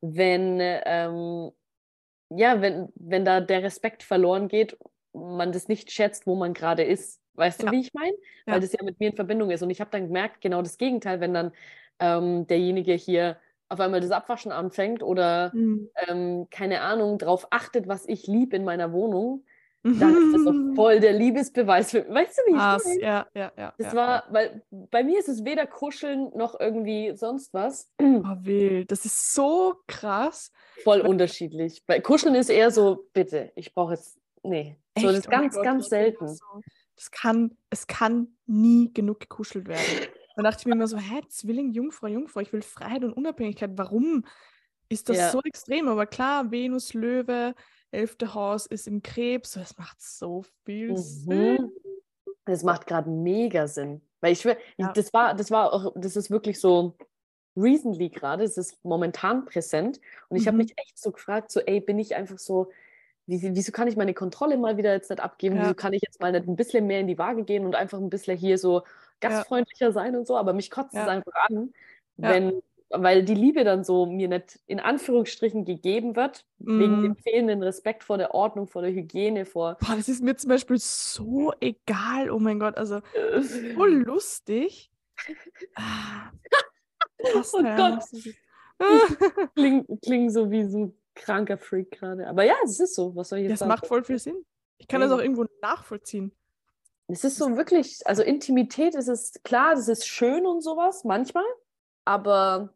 wenn, 0.00 0.58
ähm, 0.60 1.52
ja, 2.30 2.60
wenn, 2.60 2.88
wenn 2.96 3.24
da 3.24 3.40
der 3.40 3.62
Respekt 3.62 4.02
verloren 4.02 4.48
geht, 4.48 4.76
man 5.12 5.52
das 5.52 5.68
nicht 5.68 5.92
schätzt, 5.92 6.26
wo 6.26 6.34
man 6.34 6.52
gerade 6.52 6.82
ist. 6.82 7.20
Weißt 7.34 7.62
du, 7.62 7.66
Ja. 7.66 7.72
wie 7.72 7.80
ich 7.80 7.94
meine? 7.94 8.16
Ja. 8.46 8.54
Weil 8.54 8.60
das 8.60 8.72
ja 8.72 8.82
mit 8.82 8.98
mir 9.00 9.10
in 9.10 9.16
Verbindung 9.16 9.50
ist. 9.50 9.62
Und 9.62 9.70
ich 9.70 9.80
habe 9.80 9.90
dann 9.90 10.06
gemerkt, 10.06 10.40
genau 10.40 10.62
das 10.62 10.78
Gegenteil, 10.78 11.20
wenn 11.20 11.34
dann 11.34 11.52
ähm, 12.00 12.46
derjenige 12.48 12.92
hier 12.94 13.38
auf 13.74 13.80
einmal 13.80 14.00
das 14.00 14.10
Abwaschen 14.10 14.52
anfängt 14.52 15.02
oder 15.02 15.50
Mhm. 15.54 15.90
ähm, 16.08 16.46
keine 16.50 16.80
Ahnung, 16.80 17.18
darauf 17.18 17.46
achtet, 17.50 17.86
was 17.88 18.06
ich 18.08 18.26
liebe 18.26 18.56
in 18.56 18.64
meiner 18.64 18.92
Wohnung, 18.92 19.44
dann 19.82 20.14
ist 20.14 20.32
das 20.34 20.44
so 20.44 20.52
Mhm. 20.52 20.74
voll 20.74 21.00
der 21.00 21.12
Liebesbeweis. 21.12 21.90
Für, 21.90 22.08
weißt 22.08 22.38
du, 22.38 22.42
wie 22.46 22.56
ich 22.56 22.56
meine? 22.56 23.00
ja, 23.02 23.26
ja, 23.34 23.52
ja. 23.58 23.74
Das 23.76 23.92
ja, 23.92 23.96
war, 23.98 24.24
weil 24.30 24.62
bei 24.70 25.04
mir 25.04 25.18
ist 25.18 25.28
es 25.28 25.44
weder 25.44 25.66
kuscheln 25.66 26.30
noch 26.34 26.58
irgendwie 26.58 27.12
sonst 27.14 27.52
was. 27.52 27.90
ja. 28.00 28.06
Oh, 28.24 28.36
wild. 28.46 28.90
Das 28.90 29.04
ist 29.04 29.34
so 29.34 29.74
krass. 29.86 30.50
Voll 30.82 31.02
unterschiedlich. 31.02 31.82
Bei 31.86 32.00
Kuscheln 32.00 32.34
ist 32.34 32.48
eher 32.48 32.70
so, 32.70 33.06
bitte, 33.12 33.52
ich 33.56 33.74
brauche 33.74 33.92
jetzt, 33.92 34.18
nee. 34.42 34.78
So, 34.98 35.08
das 35.08 35.18
ist 35.18 35.28
Oh 35.28 35.30
ganz, 35.30 35.54
Gott, 35.54 35.64
ganz 35.64 35.88
selten. 35.88 36.26
Das 36.96 37.10
kann, 37.10 37.56
es 37.70 37.86
kann 37.86 38.36
nie 38.46 38.92
genug 38.94 39.20
gekuschelt 39.20 39.68
werden. 39.68 39.82
Dann 40.36 40.44
dachte 40.44 40.60
ich 40.60 40.66
mir 40.66 40.72
immer 40.72 40.86
so, 40.88 40.96
hä, 40.98 41.20
Zwilling, 41.28 41.72
Jungfrau, 41.72 42.06
Jungfrau, 42.08 42.40
ich 42.40 42.52
will 42.52 42.62
Freiheit 42.62 43.04
und 43.04 43.12
Unabhängigkeit. 43.12 43.70
Warum 43.76 44.24
ist 44.88 45.08
das 45.08 45.16
Ja. 45.16 45.30
so 45.30 45.40
extrem? 45.42 45.88
Aber 45.88 46.06
klar, 46.06 46.50
Venus, 46.50 46.92
Löwe, 46.94 47.54
elfte 47.90 48.34
Haus 48.34 48.66
ist 48.66 48.86
im 48.88 49.02
Krebs. 49.02 49.52
Das 49.52 49.78
macht 49.78 50.00
so 50.02 50.44
viel 50.64 50.96
Sinn. 50.96 51.62
Mhm. 51.62 51.72
Das 52.46 52.62
macht 52.62 52.86
gerade 52.86 53.08
mega 53.10 53.66
Sinn. 53.68 54.00
Weil 54.20 54.32
ich 54.32 54.40
schwör, 54.40 54.56
Ja. 54.76 54.92
das 54.92 55.12
war, 55.12 55.34
das 55.34 55.50
war 55.50 55.72
auch, 55.72 55.92
das 55.96 56.16
ist 56.16 56.30
wirklich 56.30 56.60
so 56.60 56.96
recently 57.56 58.08
gerade, 58.10 58.42
es 58.44 58.58
ist 58.58 58.84
momentan 58.84 59.44
präsent. 59.44 60.00
Und 60.28 60.36
ich 60.36 60.46
habe 60.48 60.56
Mhm. 60.56 60.64
mich 60.64 60.74
echt 60.76 60.98
so 60.98 61.12
gefragt, 61.12 61.52
so, 61.52 61.60
ey, 61.60 61.80
bin 61.80 61.98
ich 61.98 62.14
einfach 62.16 62.38
so, 62.38 62.70
wie, 63.26 63.40
wieso 63.54 63.72
kann 63.72 63.88
ich 63.88 63.96
meine 63.96 64.12
Kontrolle 64.14 64.58
mal 64.58 64.76
wieder 64.76 64.92
jetzt 64.92 65.08
nicht 65.10 65.20
abgeben? 65.22 65.56
Ja. 65.56 65.62
Wieso 65.64 65.74
kann 65.74 65.92
ich 65.92 66.02
jetzt 66.04 66.20
mal 66.20 66.32
nicht 66.32 66.46
ein 66.48 66.56
bisschen 66.56 66.86
mehr 66.86 67.00
in 67.00 67.06
die 67.06 67.16
Waage 67.18 67.44
gehen 67.44 67.64
und 67.64 67.74
einfach 67.76 67.98
ein 67.98 68.10
bisschen 68.10 68.36
hier 68.36 68.58
so 68.58 68.82
gastfreundlicher 69.20 69.92
sein 69.92 70.16
und 70.16 70.26
so? 70.26 70.36
Aber 70.36 70.52
mich 70.52 70.70
kotzt 70.70 70.94
es 70.94 71.00
Ja. 71.00 71.06
einfach 71.08 71.32
an, 71.48 71.72
Ja. 72.16 72.30
wenn, 72.30 72.62
weil 72.90 73.24
die 73.24 73.34
Liebe 73.34 73.64
dann 73.64 73.82
so 73.84 74.06
mir 74.06 74.28
nicht 74.28 74.60
in 74.66 74.78
Anführungsstrichen 74.80 75.64
gegeben 75.64 76.14
wird, 76.16 76.44
wegen 76.58 77.00
Mm. 77.00 77.02
dem 77.02 77.16
fehlenden 77.16 77.62
Respekt 77.62 78.04
vor 78.04 78.18
der 78.18 78.34
Ordnung, 78.34 78.68
vor 78.68 78.82
der 78.82 78.92
Hygiene, 78.92 79.46
vor 79.46 79.76
Boah, 79.80 79.96
das 79.96 80.08
ist 80.08 80.22
mir 80.22 80.36
zum 80.36 80.50
Beispiel 80.50 80.78
so 80.78 81.52
egal. 81.60 82.30
Oh 82.30 82.38
mein 82.38 82.60
Gott, 82.60 82.76
also 82.76 83.00
so 83.40 83.84
lustig. 84.14 84.90
Ah, 85.74 86.30
Oh 87.22 87.60
ja, 87.62 87.76
Gott. 87.76 88.02
das 88.02 88.12
Klingt, 89.54 90.02
klingt 90.02 90.32
so 90.32 90.50
wie 90.50 90.64
so 90.68 90.78
ein 90.78 90.98
kranker 91.14 91.56
Freak 91.58 91.92
gerade. 91.92 92.26
Aber 92.28 92.44
ja, 92.44 92.54
es 92.64 92.78
ist 92.80 92.94
so. 92.94 93.14
Was 93.16 93.28
soll 93.30 93.38
ich 93.38 93.44
jetzt 93.44 93.52
Das 93.52 93.58
sagen? 93.60 93.68
macht 93.70 93.86
voll 93.86 94.04
viel 94.04 94.18
Sinn. 94.18 94.44
Ich 94.78 94.88
kann 94.88 95.00
das 95.00 95.08
Mega. 95.10 95.20
auch 95.20 95.24
irgendwo 95.24 95.46
nachvollziehen. 95.62 96.32
Es 97.06 97.24
ist 97.24 97.36
so 97.36 97.56
wirklich, 97.56 98.06
also 98.06 98.22
Intimität 98.22 98.94
ist 98.94 99.08
es 99.08 99.32
klar, 99.42 99.74
das 99.74 99.88
ist 99.88 100.06
schön 100.06 100.46
und 100.46 100.62
sowas 100.62 101.04
manchmal, 101.04 101.44
aber 102.04 102.74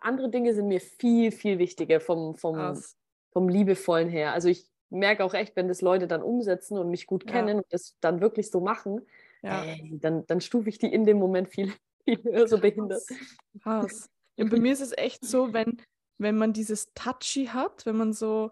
andere 0.00 0.30
Dinge 0.30 0.54
sind 0.54 0.68
mir 0.68 0.80
viel, 0.80 1.32
viel 1.32 1.58
wichtiger 1.58 2.00
vom, 2.00 2.36
vom, 2.36 2.54
Krass. 2.56 2.96
vom 3.32 3.48
Liebevollen 3.48 4.08
her. 4.08 4.32
Also 4.32 4.48
ich 4.48 4.70
merke 4.90 5.24
auch 5.24 5.34
echt, 5.34 5.56
wenn 5.56 5.68
das 5.68 5.80
Leute 5.80 6.06
dann 6.06 6.22
umsetzen 6.22 6.78
und 6.78 6.90
mich 6.90 7.06
gut 7.06 7.24
Ja. 7.24 7.32
kennen 7.32 7.58
und 7.58 7.66
das 7.70 7.96
dann 8.00 8.20
wirklich 8.20 8.50
so 8.50 8.60
machen, 8.60 9.00
Ja. 9.42 9.62
ey, 9.62 9.98
dann, 9.98 10.26
dann 10.26 10.40
stufe 10.40 10.68
ich 10.68 10.78
die 10.78 10.92
in 10.92 11.04
dem 11.04 11.18
Moment 11.18 11.48
viel, 11.48 11.72
viel 12.04 12.22
höher 12.22 12.46
so 12.46 12.58
behindert. 12.58 13.02
Krass. 13.62 14.10
Ja, 14.36 14.44
bei 14.44 14.58
mir 14.60 14.72
ist 14.72 14.80
es 14.80 14.92
echt 14.96 15.24
so, 15.24 15.52
wenn, 15.52 15.80
wenn 16.18 16.36
man 16.36 16.52
dieses 16.52 16.92
Touchy 16.94 17.46
hat, 17.46 17.84
wenn 17.86 17.96
man 17.96 18.12
so, 18.12 18.50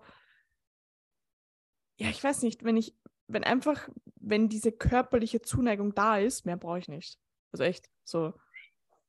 ja, 1.98 2.08
ich 2.08 2.22
weiß 2.24 2.42
nicht, 2.42 2.64
wenn 2.64 2.76
ich, 2.76 2.96
wenn 3.32 3.44
einfach, 3.44 3.88
wenn 4.16 4.48
diese 4.48 4.72
körperliche 4.72 5.40
Zuneigung 5.40 5.94
da 5.94 6.18
ist, 6.18 6.46
mehr 6.46 6.56
brauche 6.56 6.78
ich 6.78 6.88
nicht. 6.88 7.18
Also 7.52 7.64
echt, 7.64 7.88
so. 8.04 8.34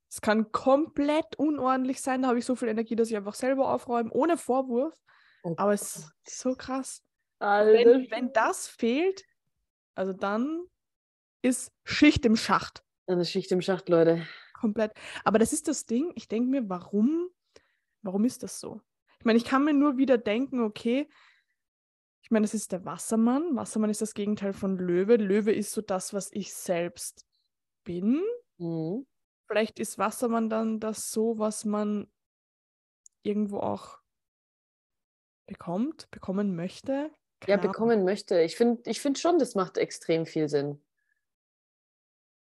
Es 0.10 0.22
kann 0.22 0.52
komplett 0.52 1.36
unordentlich 1.38 2.02
sein, 2.02 2.22
da 2.22 2.30
habe 2.30 2.40
ich 2.40 2.46
so 2.46 2.56
viel 2.56 2.68
Energie, 2.68 2.96
dass 2.96 3.10
ich 3.10 3.16
einfach 3.16 3.34
selber 3.34 3.74
aufräume, 3.74 4.12
ohne 4.12 4.38
Vorwurf. 4.38 4.94
Oh 5.44 5.54
Aber 5.58 5.74
es 5.74 6.12
ist 6.26 6.40
so 6.40 6.56
krass. 6.56 7.04
Wenn, 7.40 8.12
wenn 8.12 8.34
das 8.34 8.68
fehlt, 8.68 9.24
also 9.96 10.14
dann 10.14 10.64
ist 11.42 11.72
Schicht 11.86 12.26
im 12.26 12.36
Schacht. 12.36 12.84
Dann 13.08 13.20
ist 13.20 13.32
Schicht 13.32 13.52
im 13.52 13.62
Schacht, 13.62 13.90
Leute. 13.90 14.28
Komplett. 14.54 14.94
Aber 15.24 15.40
das 15.40 15.54
ist 15.54 15.68
das 15.68 15.86
Ding. 15.86 16.12
Ich 16.16 16.28
denke 16.28 16.50
mir, 16.50 16.70
warum, 16.70 17.30
warum 18.04 18.26
ist 18.26 18.44
das 18.44 18.60
so? 18.60 18.82
Ich 19.18 19.26
meine, 19.26 19.38
ich 19.38 19.46
kann 19.46 19.64
mir 19.64 19.74
nur 19.74 19.98
wieder 19.98 20.18
denken, 20.18 20.62
okay, 20.62 21.10
ich 22.32 22.34
meine, 22.34 22.46
das 22.46 22.54
ist 22.54 22.72
der 22.72 22.86
Wassermann. 22.86 23.58
Wassermann 23.58 23.90
ist 23.90 24.02
das 24.02 24.14
Gegenteil 24.14 24.54
von 24.54 24.78
Löwe. 24.78 25.18
Löwe 25.18 25.52
ist 25.52 25.74
so 25.74 25.82
das, 25.82 26.14
was 26.14 26.32
ich 26.32 26.54
selbst 26.54 27.26
bin. 27.84 28.24
Mhm. 28.58 29.06
Vielleicht 29.50 29.80
ist 29.82 29.98
Wassermann 29.98 30.50
dann 30.50 30.80
das 30.80 31.12
so, 31.12 31.38
was 31.40 31.66
man 31.66 32.10
irgendwo 33.22 33.60
auch 33.60 34.00
bekommt, 35.46 36.10
bekommen 36.12 36.56
möchte. 36.56 36.92
Ja, 36.94 37.10
Keine 37.42 37.60
Ahnung. 37.64 37.72
bekommen 37.74 38.06
möchte. 38.06 38.40
Ich 38.40 38.56
finde 38.56 38.90
ich 38.90 39.02
find 39.02 39.20
schon, 39.20 39.38
das 39.38 39.54
macht 39.54 39.78
extrem 39.78 40.26
viel 40.26 40.48
Sinn. 40.48 40.82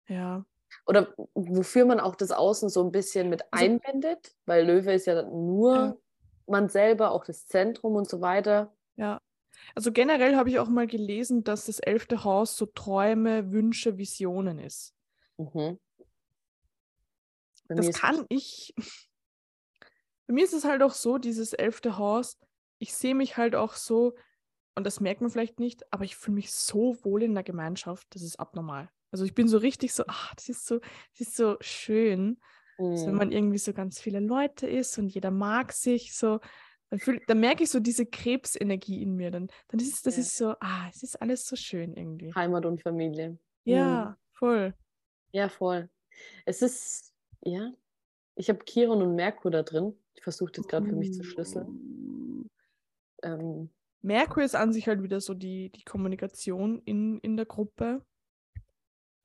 Ja, 0.08 0.46
Oder 0.86 1.12
wofür 1.34 1.86
man 1.86 2.00
auch 2.00 2.14
das 2.16 2.32
Außen 2.32 2.70
so 2.70 2.84
ein 2.84 2.92
bisschen 2.92 3.30
mit 3.30 3.52
Also- 3.52 3.66
einbindet, 3.66 4.36
weil 4.46 4.64
Löwe 4.64 4.94
ist 4.94 5.08
ja 5.08 5.24
nur 5.24 5.76
Ja. 5.76 5.98
man 6.46 6.70
selber, 6.70 7.10
auch 7.14 7.26
das 7.26 7.48
Zentrum 7.48 7.96
und 7.96 8.08
so 8.08 8.22
weiter. 8.22 8.72
ja. 8.96 9.20
Also 9.76 9.92
generell 9.92 10.36
habe 10.36 10.50
ich 10.50 10.60
auch 10.60 10.70
mal 10.70 10.88
gelesen, 10.88 11.44
dass 11.44 11.66
das 11.66 11.80
elfte 11.80 12.24
Haus 12.24 12.58
so 12.58 12.66
Träume, 12.68 13.52
Wünsche, 13.52 13.98
Visionen 13.98 14.60
ist. 14.60 14.94
Mhm. 15.38 15.78
Das 17.76 17.92
kann 17.92 18.26
ich. 18.30 18.74
Bei 20.28 20.34
mir 20.34 20.44
ist 20.46 20.54
es 20.54 20.66
halt 20.66 20.82
auch 20.82 20.94
so, 20.94 21.18
dieses 21.18 21.54
elfte 21.54 21.98
Haus, 21.98 22.38
ich 22.80 22.94
sehe 22.94 23.16
mich 23.16 23.38
halt 23.38 23.56
auch 23.56 23.74
so, 23.74 24.16
und 24.76 24.86
das 24.86 25.00
merkt 25.00 25.22
man 25.22 25.30
vielleicht 25.30 25.60
nicht, 25.60 25.92
aber 25.94 26.06
ich 26.06 26.16
fühle 26.16 26.36
mich 26.36 26.52
so 26.54 26.96
wohl 27.04 27.24
in 27.24 27.34
der 27.34 27.44
Gemeinschaft, 27.44 28.08
das 28.16 28.22
ist 28.24 28.40
abnormal. 28.40 28.90
Also 29.12 29.26
ich 29.26 29.34
bin 29.36 29.48
so 29.48 29.58
richtig 29.58 29.94
so, 29.94 30.04
ach, 30.08 30.34
das 30.36 30.50
ist 30.50 30.66
so, 30.66 30.80
das 30.80 31.22
ist 31.22 31.36
so 31.36 31.58
schön, 31.62 32.40
so, 32.94 33.12
wenn 33.12 33.16
Mhm. 33.16 33.18
man 33.18 33.32
irgendwie 33.32 33.58
so 33.58 33.74
ganz 33.74 34.00
viele 34.00 34.20
Leute 34.22 34.68
ist 34.68 34.98
und 34.98 35.10
jeder 35.10 35.32
mag 35.32 35.74
sich 35.74 36.16
so. 36.16 36.40
Dann, 36.92 37.00
fühl, 37.00 37.22
dann 37.26 37.40
merke 37.40 37.64
ich 37.64 37.70
so 37.72 37.80
diese 37.80 38.06
Krebsenergie 38.06 39.02
in 39.02 39.16
mir. 39.16 39.32
Dann, 39.32 39.50
dann 39.70 39.80
ist 39.80 39.94
es, 39.96 40.02
das 40.04 40.18
Ja. 40.18 40.22
ist 40.22 40.38
so, 40.38 40.56
ah, 40.60 40.88
es 40.90 41.02
ist 41.04 41.20
alles 41.22 41.48
so 41.48 41.56
schön 41.56 41.96
irgendwie. 41.96 42.34
Heimat 42.36 42.66
und 42.66 42.82
Familie. 42.82 43.40
Ja, 43.64 44.18
voll. 44.34 44.76
Ja, 45.32 45.50
voll. 45.50 45.90
Es 46.46 46.62
ist, 46.62 47.14
ja, 47.42 47.72
ich 48.36 48.50
habe 48.50 48.64
Chiron 48.66 49.02
und 49.02 49.16
Merkur 49.16 49.50
da 49.52 49.64
drin. 49.64 49.98
Ich 50.16 50.24
versuche 50.24 50.52
das 50.52 50.68
gerade 50.68 50.86
für 50.88 50.96
mich 50.96 51.14
zu 51.14 51.24
schlüsseln. 51.24 51.68
Uh. 51.68 52.48
Ähm, 53.24 53.70
Merkur 54.02 54.44
ist 54.44 54.56
an 54.56 54.74
sich 54.74 54.88
halt 54.88 55.02
wieder 55.02 55.22
so 55.22 55.34
die, 55.34 55.70
die 55.70 55.84
Kommunikation 55.84 56.82
in, 56.84 57.20
in 57.20 57.38
der 57.38 57.46
Gruppe. 57.46 58.06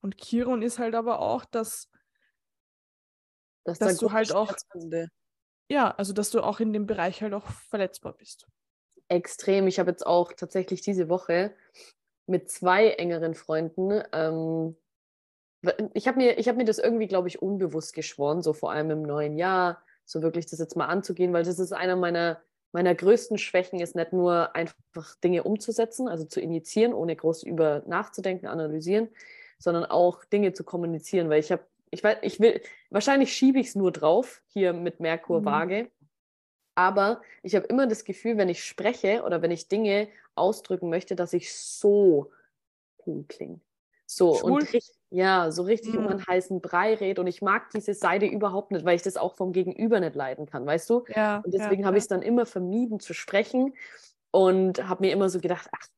Und 0.03 0.19
Chiron 0.19 0.63
ist 0.63 0.79
halt 0.79 0.95
aber 0.95 1.19
auch 1.19 1.45
das, 1.45 1.91
dass 3.65 3.79
Dass 3.81 3.97
da 3.99 4.07
du 4.07 4.13
halt 4.13 4.33
auch- 4.33 4.55
ja, 5.71 5.91
also 5.93 6.13
dass 6.13 6.31
du 6.31 6.41
auch 6.41 6.61
in 6.61 6.73
dem 6.73 6.87
Bereich 6.87 7.23
halt 7.23 7.35
auch 7.35 7.47
verletzbar 7.47 8.13
bist. 8.13 8.47
extrem. 9.09 9.67
Ich 9.67 9.79
habe 9.79 9.91
jetzt 9.91 10.07
auch 10.07 10.33
tatsächlich 10.33 10.81
diese 10.81 11.09
Woche 11.09 11.55
mit 12.27 12.51
zwei 12.51 12.91
engeren 12.91 13.35
Freunden, 13.35 14.03
ähm, 14.13 14.77
ich 15.95 16.07
habe 16.07 16.19
mir, 16.19 16.37
hab 16.37 16.57
mir 16.57 16.65
das 16.65 16.79
irgendwie, 16.79 17.07
glaube 17.07 17.29
ich, 17.29 17.43
unbewusst 17.43 17.95
geschworen, 17.95 18.43
so 18.43 18.53
vor 18.53 18.71
allem 18.71 18.91
im 18.91 19.03
neuen 19.03 19.37
Jahr, 19.37 19.83
so 20.05 20.23
wirklich 20.23 20.47
das 20.47 20.59
jetzt 20.59 20.77
mal 20.77 20.87
anzugehen, 20.87 21.33
weil 21.33 21.45
das 21.45 21.59
ist 21.59 21.73
einer 21.73 21.97
meiner, 21.97 22.41
meiner 22.73 22.95
größten 22.95 23.39
Schwächen, 23.39 23.81
ist 23.81 23.97
nicht 23.97 24.13
nur 24.13 24.55
einfach 24.55 24.77
Dinge 25.25 25.43
umzusetzen, 25.43 26.09
also 26.09 26.25
zu 26.25 26.41
initiieren, 26.41 26.95
ohne 26.95 27.17
groß 27.17 27.43
über 27.43 27.83
nachzudenken, 27.87 28.47
analysieren, 28.47 29.09
sondern 29.59 29.85
auch 29.85 30.25
Dinge 30.25 30.53
zu 30.53 30.63
kommunizieren, 30.63 31.29
weil 31.31 31.41
ich 31.41 31.51
habe, 31.51 31.65
ich 31.97 32.05
weiß, 32.05 32.19
ich 32.23 32.41
will, 32.41 32.61
wahrscheinlich 32.91 33.33
schiebe 33.37 33.59
ich 33.59 33.69
es 33.69 33.75
nur 33.75 33.93
drauf, 33.93 34.43
hier 34.49 34.73
mit 34.73 35.01
Merkur 35.01 35.41
Mhm. 35.41 35.45
Waage, 35.45 35.91
aber 36.75 37.23
ich 37.43 37.55
habe 37.57 37.67
immer 37.67 37.87
das 37.87 38.05
Gefühl, 38.05 38.37
wenn 38.39 38.49
ich 38.49 38.65
spreche 38.65 39.23
oder 39.25 39.43
wenn 39.43 39.51
ich 39.51 39.69
Dinge 39.69 40.09
ausdrücken 40.35 40.91
möchte, 40.91 41.17
dass 41.17 41.33
ich 41.33 41.55
so 41.55 42.33
cool 43.07 43.25
klinge. 43.29 43.61
So 44.07 44.33
Schwul? 44.33 44.63
und 44.63 44.73
richtig, 44.73 44.97
ja, 45.11 45.51
so 45.53 45.63
richtig 45.65 45.99
um 45.99 46.07
Mhm. 46.07 46.11
einen 46.11 46.27
heißen 46.27 46.61
Brei 46.61 46.95
red. 46.95 47.19
Und 47.19 47.27
ich 47.27 47.43
mag 47.43 47.71
diese 47.71 47.95
Seite 47.95 48.27
überhaupt 48.27 48.73
nicht, 48.73 48.85
weil 48.85 48.97
ich 48.97 49.03
das 49.03 49.17
auch 49.17 49.37
vom 49.37 49.53
Gegenüber 49.53 50.01
nicht 50.01 50.15
leiden 50.17 50.47
kann, 50.47 50.67
weißt 50.67 50.91
du? 50.91 51.05
Ja. 51.07 51.45
Und 51.45 51.55
deswegen 51.55 51.85
ja, 51.85 51.87
habe 51.87 51.99
ich 51.99 52.05
es 52.05 52.09
dann 52.09 52.23
immer 52.23 52.47
vermieden 52.47 53.01
zu 53.01 53.15
sprechen 53.15 53.75
und 54.33 54.89
habe 54.89 55.05
mir 55.07 55.13
immer 55.13 55.29
so 55.31 55.41
gedacht, 55.41 55.69
ach, 55.73 55.89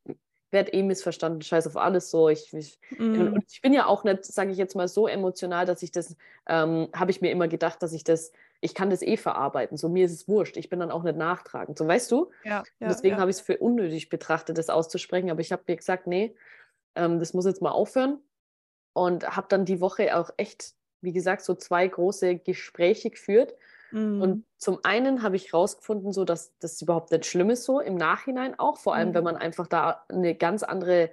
werd 0.50 0.72
eh 0.72 0.82
missverstanden, 0.82 1.42
scheiß 1.42 1.66
auf 1.66 1.76
alles 1.76 2.10
so. 2.10 2.28
Ich, 2.28 2.52
ich. 2.54 2.78
Mm, 2.98 3.34
und 3.34 3.44
ich 3.50 3.60
bin 3.60 3.72
ja 3.72 3.86
auch 3.86 4.04
nicht, 4.04 4.24
sage 4.24 4.50
ich 4.50 4.58
jetzt 4.58 4.74
mal, 4.74 4.88
so 4.88 5.06
emotional, 5.06 5.66
dass 5.66 5.82
ich 5.82 5.92
das, 5.92 6.16
ähm, 6.46 6.88
habe 6.94 7.10
ich 7.10 7.20
mir 7.20 7.30
immer 7.30 7.48
gedacht, 7.48 7.82
dass 7.82 7.92
ich 7.92 8.04
das, 8.04 8.32
ich 8.60 8.74
kann 8.74 8.90
das 8.90 9.02
eh 9.02 9.16
verarbeiten. 9.16 9.76
So, 9.76 9.88
mir 9.88 10.06
ist 10.06 10.12
es 10.12 10.28
wurscht. 10.28 10.56
Ich 10.56 10.68
bin 10.68 10.80
dann 10.80 10.90
auch 10.90 11.02
nicht 11.02 11.16
nachtragend. 11.16 11.76
So, 11.78 11.86
weißt 11.86 12.10
du? 12.10 12.30
ja, 12.44 12.60
Und 12.60 12.66
ja, 12.80 12.88
deswegen 12.88 13.16
ja. 13.16 13.20
habe 13.20 13.30
ich 13.30 13.36
es 13.36 13.42
für 13.42 13.58
unnötig 13.58 14.08
betrachtet, 14.08 14.56
das 14.58 14.70
auszusprechen. 14.70 15.30
Aber 15.30 15.40
ich 15.40 15.52
habe 15.52 15.62
mir 15.66 15.76
gesagt, 15.76 16.06
nee, 16.06 16.34
ähm, 16.94 17.18
das 17.18 17.34
muss 17.34 17.44
jetzt 17.44 17.62
mal 17.62 17.70
aufhören. 17.70 18.18
Und 18.94 19.36
habe 19.36 19.46
dann 19.48 19.64
die 19.64 19.80
Woche 19.80 20.16
auch 20.16 20.30
echt, 20.38 20.74
wie 21.02 21.12
gesagt, 21.12 21.42
so 21.42 21.54
zwei 21.54 21.86
große 21.86 22.38
Gespräche 22.38 23.10
geführt. 23.10 23.54
Mm, 23.90 24.20
Und 24.22 24.44
zum 24.58 24.78
einen 24.84 25.22
habe 25.22 25.36
ich 25.36 25.54
rausgefunden, 25.54 26.12
so 26.12 26.24
dass 26.24 26.56
das 26.58 26.80
überhaupt 26.82 27.10
nicht 27.12 27.26
schlimm 27.26 27.50
ist, 27.50 27.64
so 27.64 27.80
im 27.80 27.96
Nachhinein 27.96 28.58
auch, 28.58 28.78
vor 28.78 28.94
allem 28.94 29.10
Mhm. 29.10 29.14
wenn 29.14 29.24
man 29.24 29.36
einfach 29.36 29.66
da 29.66 30.04
eine 30.08 30.34
ganz 30.34 30.62
andere 30.62 31.10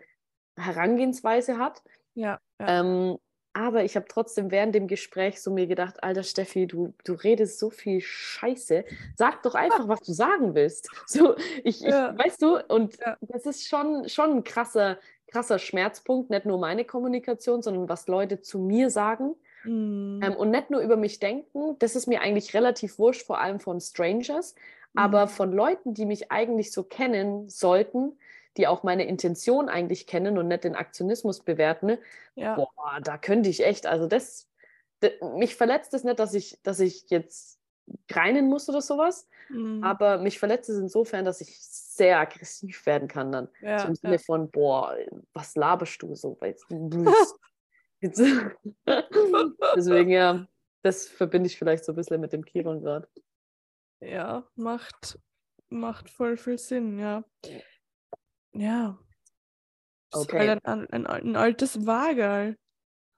Herangehensweise 0.57 1.57
hat. 1.57 1.81
ja, 2.13 2.39
ja. 2.59 2.79
Ähm, 2.81 3.17
aber 3.57 3.85
ich 3.85 3.95
habe 3.95 4.05
trotzdem 4.09 4.51
während 4.51 4.75
dem 4.75 4.87
Gespräch 4.87 5.41
so 5.41 5.49
mir 5.51 5.65
gedacht, 5.67 6.03
alter 6.03 6.23
Steffi, 6.23 6.67
du, 6.67 6.93
du 7.05 7.13
redest 7.13 7.57
so 7.59 7.69
viel 7.69 8.01
Scheiße. 8.01 8.83
Sag 9.15 9.43
doch 9.43 9.55
einfach, 9.55 9.87
was 9.87 10.01
du 10.01 10.11
sagen 10.13 10.55
willst. 10.55 10.89
So, 11.07 11.35
ich, 11.63 11.79
Ja. 11.81 12.11
ich 12.11 12.19
weißt 12.19 12.41
du, 12.41 12.57
und 12.67 12.97
Ja. 12.99 13.17
das 13.21 13.45
ist 13.45 13.67
schon, 13.67 14.09
schon 14.09 14.31
ein 14.37 14.43
krasser, 14.43 14.99
krasser 15.27 15.57
Schmerzpunkt, 15.59 16.29
nicht 16.31 16.45
nur 16.45 16.57
meine 16.59 16.83
Kommunikation, 16.85 17.61
sondern 17.61 17.87
was 17.87 18.07
Leute 18.07 18.41
zu 18.41 18.59
mir 18.59 18.89
sagen. 18.89 19.35
Mm, 19.65 20.19
Ähm, 20.23 20.35
und 20.35 20.51
nicht 20.51 20.69
nur 20.69 20.81
über 20.81 20.95
mich 20.97 21.19
denken, 21.19 21.77
das 21.79 21.95
ist 21.95 22.07
mir 22.07 22.21
eigentlich 22.21 22.53
relativ 22.53 22.99
wurscht, 22.99 23.25
vor 23.25 23.39
allem 23.39 23.59
von 23.59 23.79
Strangers, 23.81 24.55
mhm. 24.93 24.99
aber 24.99 25.27
von 25.27 25.51
Leuten, 25.51 25.93
die 25.93 26.05
mich 26.05 26.31
eigentlich 26.31 26.71
so 26.71 26.83
kennen 26.83 27.49
sollten, 27.49 28.17
die 28.57 28.67
auch 28.67 28.83
meine 28.83 29.05
Intention 29.05 29.67
eigentlich 29.67 30.07
kennen 30.07 30.37
und 30.37 30.47
nicht 30.47 30.63
den 30.63 30.75
Aktionismus 30.75 31.41
bewerten, 31.41 31.97
ja. 32.35 32.55
boah, 32.55 32.99
da 33.03 33.17
könnte 33.17 33.49
ich 33.49 33.65
echt, 33.65 33.85
also 33.85 34.07
das, 34.07 34.49
d- 35.01 35.17
mich 35.37 35.55
verletzt 35.55 35.93
es 35.93 36.03
nicht, 36.03 36.19
dass 36.19 36.33
ich, 36.33 36.59
dass 36.63 36.79
ich 36.79 37.09
jetzt 37.09 37.59
greinen 38.07 38.47
muss 38.47 38.69
oder 38.69 38.81
sowas, 38.81 39.27
mm, 39.49 39.83
aber 39.83 40.17
mich 40.19 40.39
verletzt 40.39 40.69
es 40.69 40.77
insofern, 40.79 41.25
dass 41.25 41.41
ich 41.41 41.57
sehr 41.59 42.19
aggressiv 42.19 42.85
werden 42.85 43.07
kann 43.07 43.31
dann. 43.31 43.49
ja, 43.59 43.77
so 43.79 43.87
im 43.87 43.93
ja. 43.93 43.99
Sinne 43.99 44.19
von, 44.19 44.49
boah, 44.49 44.95
was 45.33 45.55
laberst 45.55 46.01
du 46.01 46.15
so? 46.15 46.37
Weil 46.39 46.55
Deswegen, 49.75 50.09
ja, 50.09 50.47
das 50.83 51.07
verbinde 51.07 51.47
ich 51.47 51.57
vielleicht 51.57 51.85
so 51.85 51.91
ein 51.91 51.95
bisschen 51.95 52.21
mit 52.21 52.33
dem 52.33 52.45
Chiron 52.45 52.81
gerade. 52.81 53.07
Ja, 54.01 54.47
macht, 54.55 55.19
macht 55.69 56.09
voll 56.09 56.37
viel 56.37 56.57
Sinn, 56.57 56.99
ja. 56.99 57.23
Ja. 58.53 58.99
Ist 60.13 60.21
Okay. 60.21 60.47
halt 60.49 60.65
ein, 60.65 60.89
ein, 60.89 61.07
ein 61.07 61.35
altes 61.35 61.85
Wagerl. 61.85 62.57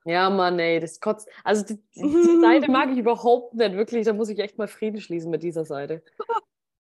Ja, 0.05 0.29
Mann, 0.29 0.57
ey, 0.57 0.79
das 0.79 0.99
kotzt. 0.99 1.29
Also 1.43 1.65
die, 1.65 1.75
die, 1.95 2.01
die 2.01 2.01
Seite 2.41 2.71
mag 2.71 2.89
ich 2.91 2.97
überhaupt 2.97 3.55
nicht, 3.55 3.73
wirklich. 3.73 4.05
Da 4.05 4.13
muss 4.13 4.29
ich 4.29 4.39
echt 4.39 4.57
mal 4.57 4.67
Frieden 4.67 5.01
schließen 5.01 5.29
mit 5.29 5.43
dieser 5.43 5.65
Seite. 5.65 6.03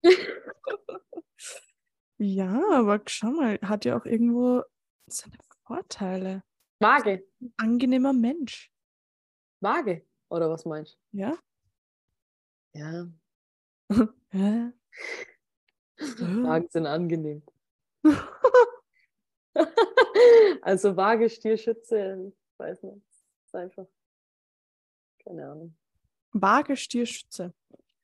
Ja, 2.20 2.62
aber 2.72 3.02
schau 3.08 3.32
mal, 3.32 3.60
hat 3.62 3.84
ja 3.84 3.98
auch 3.98 4.06
irgendwo 4.06 4.64
seine 5.08 5.36
Vorteile. 5.66 6.44
Waage, 6.84 7.26
Ein 7.40 7.54
angenehmer 7.58 8.14
Mensch. 8.14 8.72
Waage, 9.62 10.06
oder 10.30 10.50
was 10.50 10.66
meinst 10.66 10.98
Ja? 11.12 11.38
du? 12.74 12.80
Ja, 12.80 13.08
Hä? 14.30 14.72
Wagen 16.44 16.68
sind 16.70 16.86
angenehm. 16.88 17.44
also 20.62 20.96
Waage, 20.98 21.30
Stier, 21.30 21.58
Schütze, 21.58 22.34
ich 22.34 22.60
weiß 22.60 22.84
nicht. 22.84 23.06
Ist 23.46 23.56
einfach, 23.56 23.88
keine 25.24 25.50
Ahnung. 25.50 25.78
Waage, 26.32 26.76
Stier, 26.76 27.06
Schütze. 27.06 27.54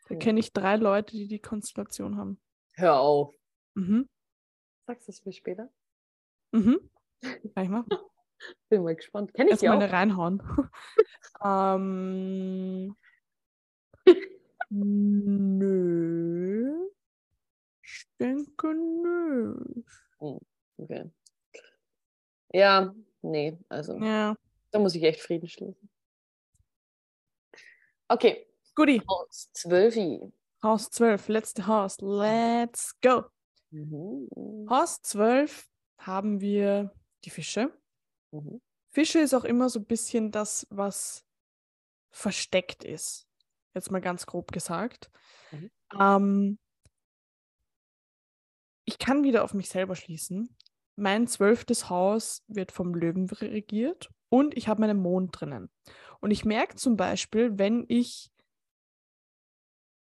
Da 0.07 0.13
Ja. 0.15 0.19
kenne 0.19 0.39
ich 0.39 0.53
drei 0.53 0.75
Leute, 0.75 1.15
die 1.17 1.27
die 1.27 1.39
Konstellation 1.39 2.17
haben. 2.17 2.39
Hör 2.73 2.99
auf. 2.99 3.35
Mhm. 3.75 4.07
Sagst 4.87 5.07
du 5.07 5.11
es 5.11 5.25
mir 5.25 5.33
später? 5.33 5.69
Mhm. 6.51 6.89
Kann 7.21 7.63
ich 7.63 7.69
machen. 7.69 7.89
Bin 8.69 8.83
mal 8.83 8.95
gespannt. 8.95 9.33
Kenne 9.33 9.49
ich 9.51 9.63
Erstmal 9.63 9.87
auch? 9.87 9.91
reinhauen. 9.91 10.41
ähm, 11.43 12.95
nö. 15.59 16.89
Ich 17.83 18.07
denke 18.19 18.73
nö. 18.73 19.55
Okay. 20.77 21.11
Ja, 22.53 22.93
nee, 23.21 23.57
also 23.69 23.97
Ja. 23.99 24.35
da 24.71 24.79
muss 24.79 24.95
ich 24.95 25.03
echt 25.03 25.21
Frieden 25.21 25.47
schließen. 25.49 25.89
Okay, 28.07 28.47
Guti. 28.75 29.01
Haus 29.07 29.49
12. 29.53 30.31
Haus 30.63 30.89
12, 30.89 31.27
letzte 31.29 31.67
Haus. 31.67 31.97
Let's 32.01 32.99
go. 33.01 33.23
Mhm. 33.71 34.67
Haus 34.69 35.01
12 35.03 35.67
haben 35.99 36.41
wir 36.41 36.91
die 37.23 37.29
Fische. 37.29 37.71
Mhm. 38.31 38.61
Fische 38.91 39.19
ist 39.19 39.33
auch 39.33 39.43
immer 39.43 39.69
so 39.69 39.79
ein 39.79 39.85
bisschen 39.85 40.31
das, 40.31 40.67
was 40.69 41.25
versteckt 42.09 42.83
ist. 42.83 43.27
Jetzt 43.73 43.91
mal 43.91 44.01
ganz 44.01 44.25
grob 44.25 44.51
gesagt. 44.51 45.11
Mhm. 45.51 45.71
Ähm, 45.99 46.59
ich 48.85 48.97
kann 48.97 49.23
wieder 49.23 49.43
auf 49.43 49.53
mich 49.53 49.69
selber 49.69 49.95
schließen. 49.95 50.55
Mein 50.95 51.27
zwölftes 51.27 51.89
Haus 51.89 52.43
wird 52.47 52.71
vom 52.71 52.93
Löwen 52.93 53.29
regiert 53.29 54.09
und 54.29 54.57
ich 54.57 54.67
habe 54.67 54.81
meinen 54.81 54.99
Mond 54.99 55.39
drinnen. 55.39 55.69
Und 56.19 56.31
ich 56.31 56.43
merke 56.43 56.75
zum 56.75 56.97
Beispiel, 56.97 57.57
wenn 57.57 57.85
ich 57.87 58.31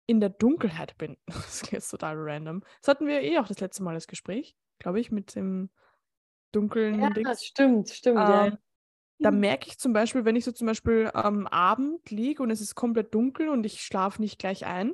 in 0.07 0.19
der 0.19 0.29
Dunkelheit 0.29 0.97
bin, 0.97 1.17
das 1.27 1.61
klingt 1.61 1.73
jetzt 1.73 1.89
total 1.89 2.15
random. 2.17 2.63
Das 2.81 2.87
hatten 2.87 3.07
wir 3.07 3.21
eh 3.21 3.37
auch 3.37 3.47
das 3.47 3.59
letzte 3.59 3.83
Mal 3.83 3.93
das 3.93 4.07
Gespräch, 4.07 4.55
glaube 4.79 4.99
ich, 4.99 5.11
mit 5.11 5.35
dem 5.35 5.69
dunklen 6.51 7.13
Ja, 7.23 7.35
Dings. 7.35 7.35
stimmt, 7.35 7.89
stimmt. 7.89 8.29
ja, 8.29 8.47
Ähm, 8.47 8.57
da 9.21 9.31
merke 9.31 9.67
ich 9.69 9.79
zum 9.79 9.93
Beispiel, 9.93 10.25
wenn 10.25 10.35
ich 10.35 10.45
so 10.45 10.51
zum 10.53 10.67
Beispiel 10.67 11.11
am 11.13 11.47
Abend 11.47 12.09
liege 12.11 12.43
und 12.43 12.51
es 12.51 12.61
ist 12.61 12.75
komplett 12.75 13.13
dunkel 13.13 13.49
und 13.49 13.65
ich 13.65 13.83
schlafe 13.83 14.21
nicht 14.21 14.39
gleich 14.39 14.65
ein, 14.65 14.93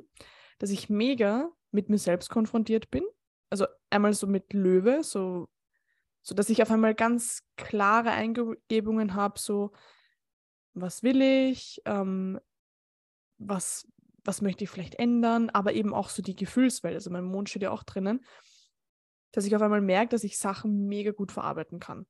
dass 0.58 0.70
ich 0.70 0.90
mega 0.90 1.50
mit 1.72 1.88
mir 1.90 1.98
selbst 1.98 2.30
konfrontiert 2.30 2.90
bin. 2.90 3.04
Also 3.50 3.66
einmal 3.90 4.14
so 4.14 4.26
mit 4.26 4.52
Löwe, 4.54 5.02
so, 5.04 5.48
so 6.22 6.34
dass 6.34 6.50
ich 6.50 6.62
auf 6.62 6.70
einmal 6.70 6.94
ganz 6.94 7.44
klare 7.56 8.10
Eingebungen 8.12 9.14
habe, 9.14 9.38
so 9.40 9.72
was 10.74 11.02
will 11.02 11.22
ich, 11.22 11.82
ähm, 11.84 12.38
was, 13.38 13.86
was 14.24 14.42
möchte 14.42 14.64
ich 14.64 14.70
vielleicht 14.70 14.96
ändern, 14.96 15.50
aber 15.50 15.72
eben 15.72 15.94
auch 15.94 16.08
so 16.08 16.22
die 16.22 16.36
Gefühlswelt. 16.36 16.94
Also 16.94 17.10
mein 17.10 17.24
Mond 17.24 17.48
steht 17.48 17.62
ja 17.62 17.70
auch 17.70 17.82
drinnen, 17.84 18.24
dass 19.32 19.44
ich 19.44 19.54
auf 19.54 19.62
einmal 19.62 19.80
merke, 19.80 20.10
dass 20.10 20.24
ich 20.24 20.38
Sachen 20.38 20.86
mega 20.86 21.12
gut 21.12 21.32
verarbeiten 21.32 21.80
kann. 21.80 22.06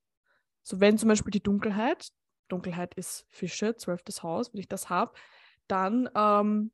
So 0.63 0.81
wenn 0.81 0.99
zum 0.99 1.09
Beispiel 1.09 1.31
die 1.31 1.43
Dunkelheit, 1.43 2.11
Dunkelheit 2.49 2.95
ist 2.95 3.27
Fische, 3.29 3.77
zwölftes 3.77 4.23
Haus, 4.23 4.53
wenn 4.53 4.61
ich 4.61 4.69
das 4.69 4.89
habe, 4.91 5.13
dann 5.67 6.09
ähm, 6.15 6.73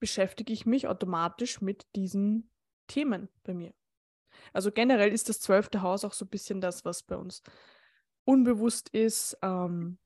beschäftige 0.00 0.52
ich 0.52 0.66
mich 0.66 0.88
automatisch 0.88 1.60
mit 1.60 1.86
diesen 1.94 2.50
Themen 2.86 3.28
bei 3.42 3.54
mir. 3.54 3.74
Also 4.52 4.72
generell 4.72 5.12
ist 5.12 5.28
das 5.28 5.40
zwölfte 5.40 5.82
Haus 5.82 6.04
auch 6.04 6.12
so 6.12 6.24
ein 6.24 6.28
bisschen 6.28 6.60
das, 6.60 6.84
was 6.84 7.02
bei 7.02 7.16
uns 7.16 7.42
unbewusst 8.24 8.88
ist, 8.90 9.38
ähm, 9.42 9.98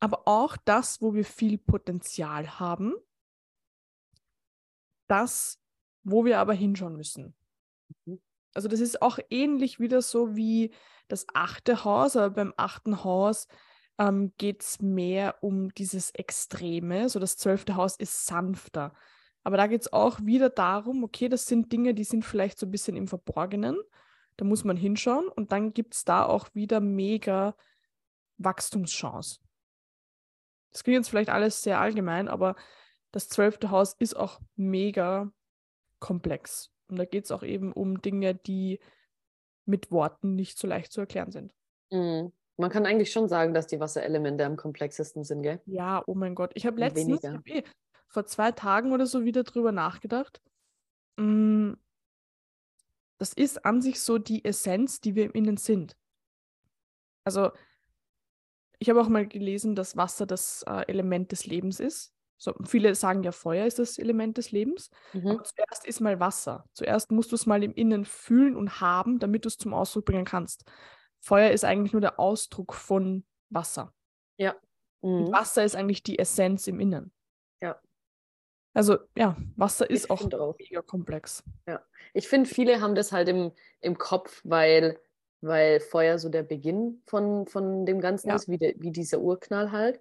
aber 0.00 0.26
auch 0.26 0.56
das, 0.56 1.00
wo 1.00 1.14
wir 1.14 1.24
viel 1.24 1.58
Potenzial 1.58 2.58
haben, 2.58 2.94
das, 5.06 5.60
wo 6.02 6.24
wir 6.24 6.38
aber 6.38 6.52
hinschauen 6.52 6.96
müssen. 6.96 7.34
Mhm. 8.04 8.20
Also 8.54 8.68
das 8.68 8.80
ist 8.80 9.02
auch 9.02 9.18
ähnlich 9.30 9.80
wieder 9.80 10.00
so 10.00 10.36
wie 10.36 10.72
das 11.08 11.26
achte 11.34 11.84
Haus, 11.84 12.16
aber 12.16 12.30
beim 12.30 12.54
achten 12.56 13.02
Haus 13.04 13.48
ähm, 13.98 14.32
geht 14.38 14.62
es 14.62 14.80
mehr 14.80 15.42
um 15.42 15.74
dieses 15.74 16.10
Extreme. 16.12 17.08
So 17.08 17.18
das 17.18 17.36
zwölfte 17.36 17.76
Haus 17.76 17.96
ist 17.96 18.26
sanfter. 18.26 18.94
Aber 19.42 19.56
da 19.56 19.66
geht 19.66 19.82
es 19.82 19.92
auch 19.92 20.20
wieder 20.22 20.48
darum, 20.48 21.04
okay, 21.04 21.28
das 21.28 21.46
sind 21.46 21.70
Dinge, 21.70 21.94
die 21.94 22.04
sind 22.04 22.24
vielleicht 22.24 22.58
so 22.58 22.66
ein 22.66 22.70
bisschen 22.70 22.96
im 22.96 23.08
Verborgenen. 23.08 23.76
Da 24.36 24.44
muss 24.44 24.64
man 24.64 24.76
hinschauen 24.76 25.28
und 25.28 25.52
dann 25.52 25.74
gibt 25.74 25.94
es 25.94 26.04
da 26.04 26.24
auch 26.24 26.48
wieder 26.54 26.80
mega 26.80 27.54
Wachstumschance. 28.38 29.40
Das 30.72 30.82
klingt 30.82 30.96
jetzt 30.96 31.10
vielleicht 31.10 31.30
alles 31.30 31.62
sehr 31.62 31.78
allgemein, 31.80 32.26
aber 32.28 32.56
das 33.12 33.28
zwölfte 33.28 33.70
Haus 33.70 33.94
ist 33.94 34.16
auch 34.16 34.40
mega 34.56 35.30
komplex. 36.00 36.73
Und 36.88 36.98
da 36.98 37.04
geht 37.04 37.24
es 37.24 37.30
auch 37.30 37.42
eben 37.42 37.72
um 37.72 38.00
Dinge, 38.02 38.34
die 38.34 38.80
mit 39.64 39.90
Worten 39.90 40.34
nicht 40.34 40.58
so 40.58 40.66
leicht 40.66 40.92
zu 40.92 41.00
erklären 41.00 41.30
sind. 41.30 41.54
Mhm. 41.90 42.32
Man 42.56 42.70
kann 42.70 42.86
eigentlich 42.86 43.10
schon 43.10 43.28
sagen, 43.28 43.52
dass 43.52 43.66
die 43.66 43.80
Wasserelemente 43.80 44.44
am 44.44 44.56
komplexesten 44.56 45.24
sind, 45.24 45.42
gell? 45.42 45.60
Ja, 45.66 46.02
oh 46.06 46.14
mein 46.14 46.34
Gott. 46.34 46.52
Ich 46.54 46.66
habe 46.66 46.78
letztens, 46.78 47.24
ich 47.24 47.30
hab 47.30 47.48
eh 47.48 47.64
vor 48.06 48.26
zwei 48.26 48.52
Tagen 48.52 48.92
oder 48.92 49.06
so 49.06 49.24
wieder 49.24 49.42
drüber 49.42 49.72
nachgedacht. 49.72 50.40
Mm, 51.16 51.72
das 53.18 53.32
ist 53.32 53.64
an 53.64 53.82
sich 53.82 54.00
so 54.00 54.18
die 54.18 54.44
Essenz, 54.44 55.00
die 55.00 55.16
wir 55.16 55.24
im 55.24 55.32
Innen 55.32 55.56
sind. 55.56 55.96
Also, 57.24 57.50
ich 58.78 58.88
habe 58.88 59.00
auch 59.00 59.08
mal 59.08 59.26
gelesen, 59.26 59.74
dass 59.74 59.96
Wasser 59.96 60.26
das 60.26 60.62
äh, 60.68 60.84
Element 60.86 61.32
des 61.32 61.46
Lebens 61.46 61.80
ist. 61.80 62.12
So, 62.36 62.52
viele 62.64 62.94
sagen 62.94 63.22
ja, 63.22 63.32
Feuer 63.32 63.66
ist 63.66 63.78
das 63.78 63.98
Element 63.98 64.36
des 64.38 64.50
Lebens. 64.50 64.90
Mhm. 65.12 65.28
Aber 65.28 65.44
zuerst 65.44 65.86
ist 65.86 66.00
mal 66.00 66.20
Wasser. 66.20 66.64
Zuerst 66.72 67.10
musst 67.10 67.32
du 67.32 67.36
es 67.36 67.46
mal 67.46 67.62
im 67.62 67.72
Innen 67.74 68.04
fühlen 68.04 68.56
und 68.56 68.80
haben, 68.80 69.18
damit 69.18 69.44
du 69.44 69.48
es 69.48 69.58
zum 69.58 69.72
Ausdruck 69.72 70.06
bringen 70.06 70.24
kannst. 70.24 70.64
Feuer 71.20 71.50
ist 71.50 71.64
eigentlich 71.64 71.92
nur 71.92 72.02
der 72.02 72.20
Ausdruck 72.20 72.74
von 72.74 73.24
Wasser. 73.50 73.92
Ja. 74.36 74.54
Mhm. 75.02 75.32
Wasser 75.32 75.64
ist 75.64 75.76
eigentlich 75.76 76.02
die 76.02 76.18
Essenz 76.18 76.66
im 76.66 76.80
Innen. 76.80 77.12
Ja. 77.62 77.80
Also 78.74 78.98
ja, 79.16 79.36
Wasser 79.56 79.88
ist 79.88 80.10
auch, 80.10 80.20
auch 80.32 80.56
mega 80.58 80.82
komplex. 80.82 81.44
Ja. 81.66 81.80
Ich 82.12 82.28
finde, 82.28 82.50
viele 82.50 82.80
haben 82.80 82.94
das 82.94 83.12
halt 83.12 83.28
im, 83.28 83.52
im 83.80 83.96
Kopf, 83.96 84.42
weil, 84.44 84.98
weil 85.40 85.80
Feuer 85.80 86.18
so 86.18 86.28
der 86.28 86.42
Beginn 86.42 87.02
von, 87.06 87.46
von 87.46 87.86
dem 87.86 88.00
Ganzen 88.00 88.28
ja. 88.28 88.34
ist, 88.34 88.48
wie, 88.48 88.58
de, 88.58 88.74
wie 88.78 88.90
dieser 88.90 89.20
Urknall 89.20 89.72
halt. 89.72 90.00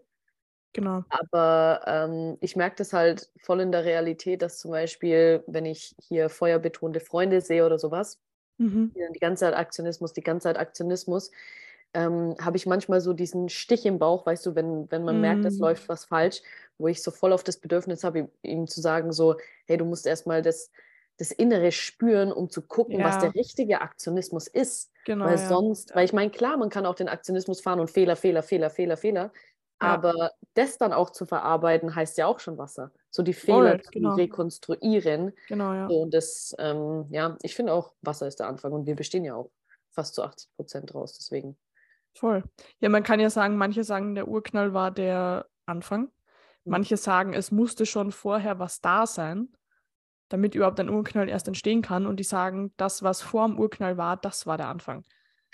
Genau. 0.73 1.03
Aber 1.09 1.81
ähm, 1.85 2.37
ich 2.41 2.55
merke 2.55 2.75
das 2.77 2.93
halt 2.93 3.29
voll 3.37 3.61
in 3.61 3.71
der 3.71 3.85
Realität, 3.85 4.41
dass 4.41 4.57
zum 4.57 4.71
Beispiel, 4.71 5.43
wenn 5.47 5.65
ich 5.65 5.95
hier 6.01 6.29
feuerbetonte 6.29 6.99
Freunde 6.99 7.41
sehe 7.41 7.65
oder 7.65 7.77
sowas, 7.77 8.19
mhm. 8.57 8.91
die 9.13 9.19
ganze 9.19 9.41
Zeit 9.45 9.55
Aktionismus, 9.55 10.13
die 10.13 10.21
ganze 10.21 10.45
Zeit 10.45 10.57
Aktionismus, 10.57 11.31
ähm, 11.93 12.35
habe 12.41 12.57
ich 12.57 12.65
manchmal 12.65 13.01
so 13.01 13.13
diesen 13.13 13.49
Stich 13.49 13.85
im 13.85 13.99
Bauch, 13.99 14.25
weißt 14.25 14.45
du, 14.47 14.55
wenn, 14.55 14.89
wenn 14.91 15.03
man 15.03 15.15
mhm. 15.15 15.21
merkt, 15.21 15.45
es 15.45 15.59
läuft 15.59 15.87
was 15.89 16.05
falsch, 16.05 16.41
wo 16.79 16.87
ich 16.87 17.03
so 17.03 17.11
voll 17.11 17.33
auf 17.33 17.43
das 17.43 17.57
Bedürfnis 17.57 18.03
habe, 18.03 18.29
ihm 18.41 18.67
zu 18.67 18.81
sagen, 18.81 19.11
so, 19.11 19.35
hey, 19.65 19.77
du 19.77 19.85
musst 19.85 20.07
erstmal 20.07 20.41
das, 20.41 20.71
das 21.17 21.31
Innere 21.31 21.71
spüren, 21.71 22.31
um 22.31 22.49
zu 22.49 22.63
gucken, 22.63 22.99
ja. 22.99 23.05
was 23.05 23.19
der 23.19 23.35
richtige 23.35 23.81
Aktionismus 23.81 24.47
ist. 24.47 24.91
Genau, 25.05 25.25
weil 25.25 25.37
sonst, 25.37 25.91
ja. 25.91 25.97
weil 25.97 26.05
ich 26.05 26.13
meine, 26.13 26.31
klar, 26.31 26.57
man 26.57 26.69
kann 26.69 26.87
auch 26.87 26.95
den 26.95 27.09
Aktionismus 27.09 27.61
fahren 27.61 27.79
und 27.79 27.91
Fehler, 27.91 28.15
Fehler, 28.15 28.41
Fehler, 28.41 28.71
Fehler, 28.71 28.97
Fehler. 28.97 29.31
Aber 29.83 30.31
das 30.53 30.77
dann 30.77 30.93
auch 30.93 31.09
zu 31.09 31.25
verarbeiten, 31.25 31.95
heißt 31.95 32.17
ja 32.17 32.27
auch 32.27 32.39
schon 32.39 32.57
Wasser. 32.57 32.91
So 33.09 33.23
die 33.23 33.33
Fehler 33.33 33.79
Voll, 33.79 33.81
genau. 33.91 34.11
zu 34.11 34.15
rekonstruieren. 34.17 35.33
Genau, 35.47 35.73
ja. 35.73 35.87
So, 35.87 36.01
und 36.01 36.13
das, 36.13 36.55
ähm, 36.59 37.05
ja, 37.09 37.37
ich 37.41 37.55
finde 37.55 37.73
auch, 37.73 37.93
Wasser 38.01 38.27
ist 38.27 38.39
der 38.39 38.47
Anfang 38.47 38.71
und 38.71 38.85
wir 38.85 38.95
bestehen 38.95 39.25
ja 39.25 39.35
auch 39.35 39.51
fast 39.91 40.15
zu 40.15 40.23
80 40.23 40.49
Prozent 40.55 40.93
draus, 40.93 41.13
deswegen. 41.17 41.57
Voll. 42.15 42.43
Ja, 42.79 42.89
man 42.89 43.03
kann 43.03 43.19
ja 43.19 43.29
sagen, 43.29 43.57
manche 43.57 43.83
sagen, 43.83 44.15
der 44.15 44.27
Urknall 44.27 44.73
war 44.73 44.91
der 44.91 45.47
Anfang. 45.65 46.03
Mhm. 46.03 46.09
Manche 46.65 46.97
sagen, 46.97 47.33
es 47.33 47.51
musste 47.51 47.85
schon 47.85 48.11
vorher 48.11 48.59
was 48.59 48.81
da 48.81 49.07
sein, 49.07 49.49
damit 50.29 50.55
überhaupt 50.55 50.79
ein 50.79 50.89
Urknall 50.89 51.29
erst 51.29 51.47
entstehen 51.47 51.81
kann. 51.81 52.05
Und 52.05 52.19
die 52.19 52.23
sagen, 52.23 52.73
das, 52.77 53.03
was 53.03 53.21
vor 53.21 53.47
dem 53.47 53.59
Urknall 53.59 53.97
war, 53.97 54.17
das 54.17 54.45
war 54.45 54.57
der 54.57 54.67
Anfang. 54.67 55.03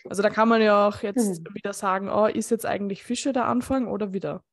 Also 0.07 0.21
da 0.21 0.29
kann 0.29 0.47
man 0.47 0.61
ja 0.61 0.87
auch 0.87 1.01
jetzt 1.01 1.37
hm. 1.37 1.53
wieder 1.53 1.73
sagen, 1.73 2.09
oh, 2.09 2.25
ist 2.25 2.51
jetzt 2.51 2.65
eigentlich 2.65 3.03
Fische 3.03 3.33
der 3.33 3.45
Anfang 3.45 3.87
oder 3.87 4.13
wieder? 4.13 4.43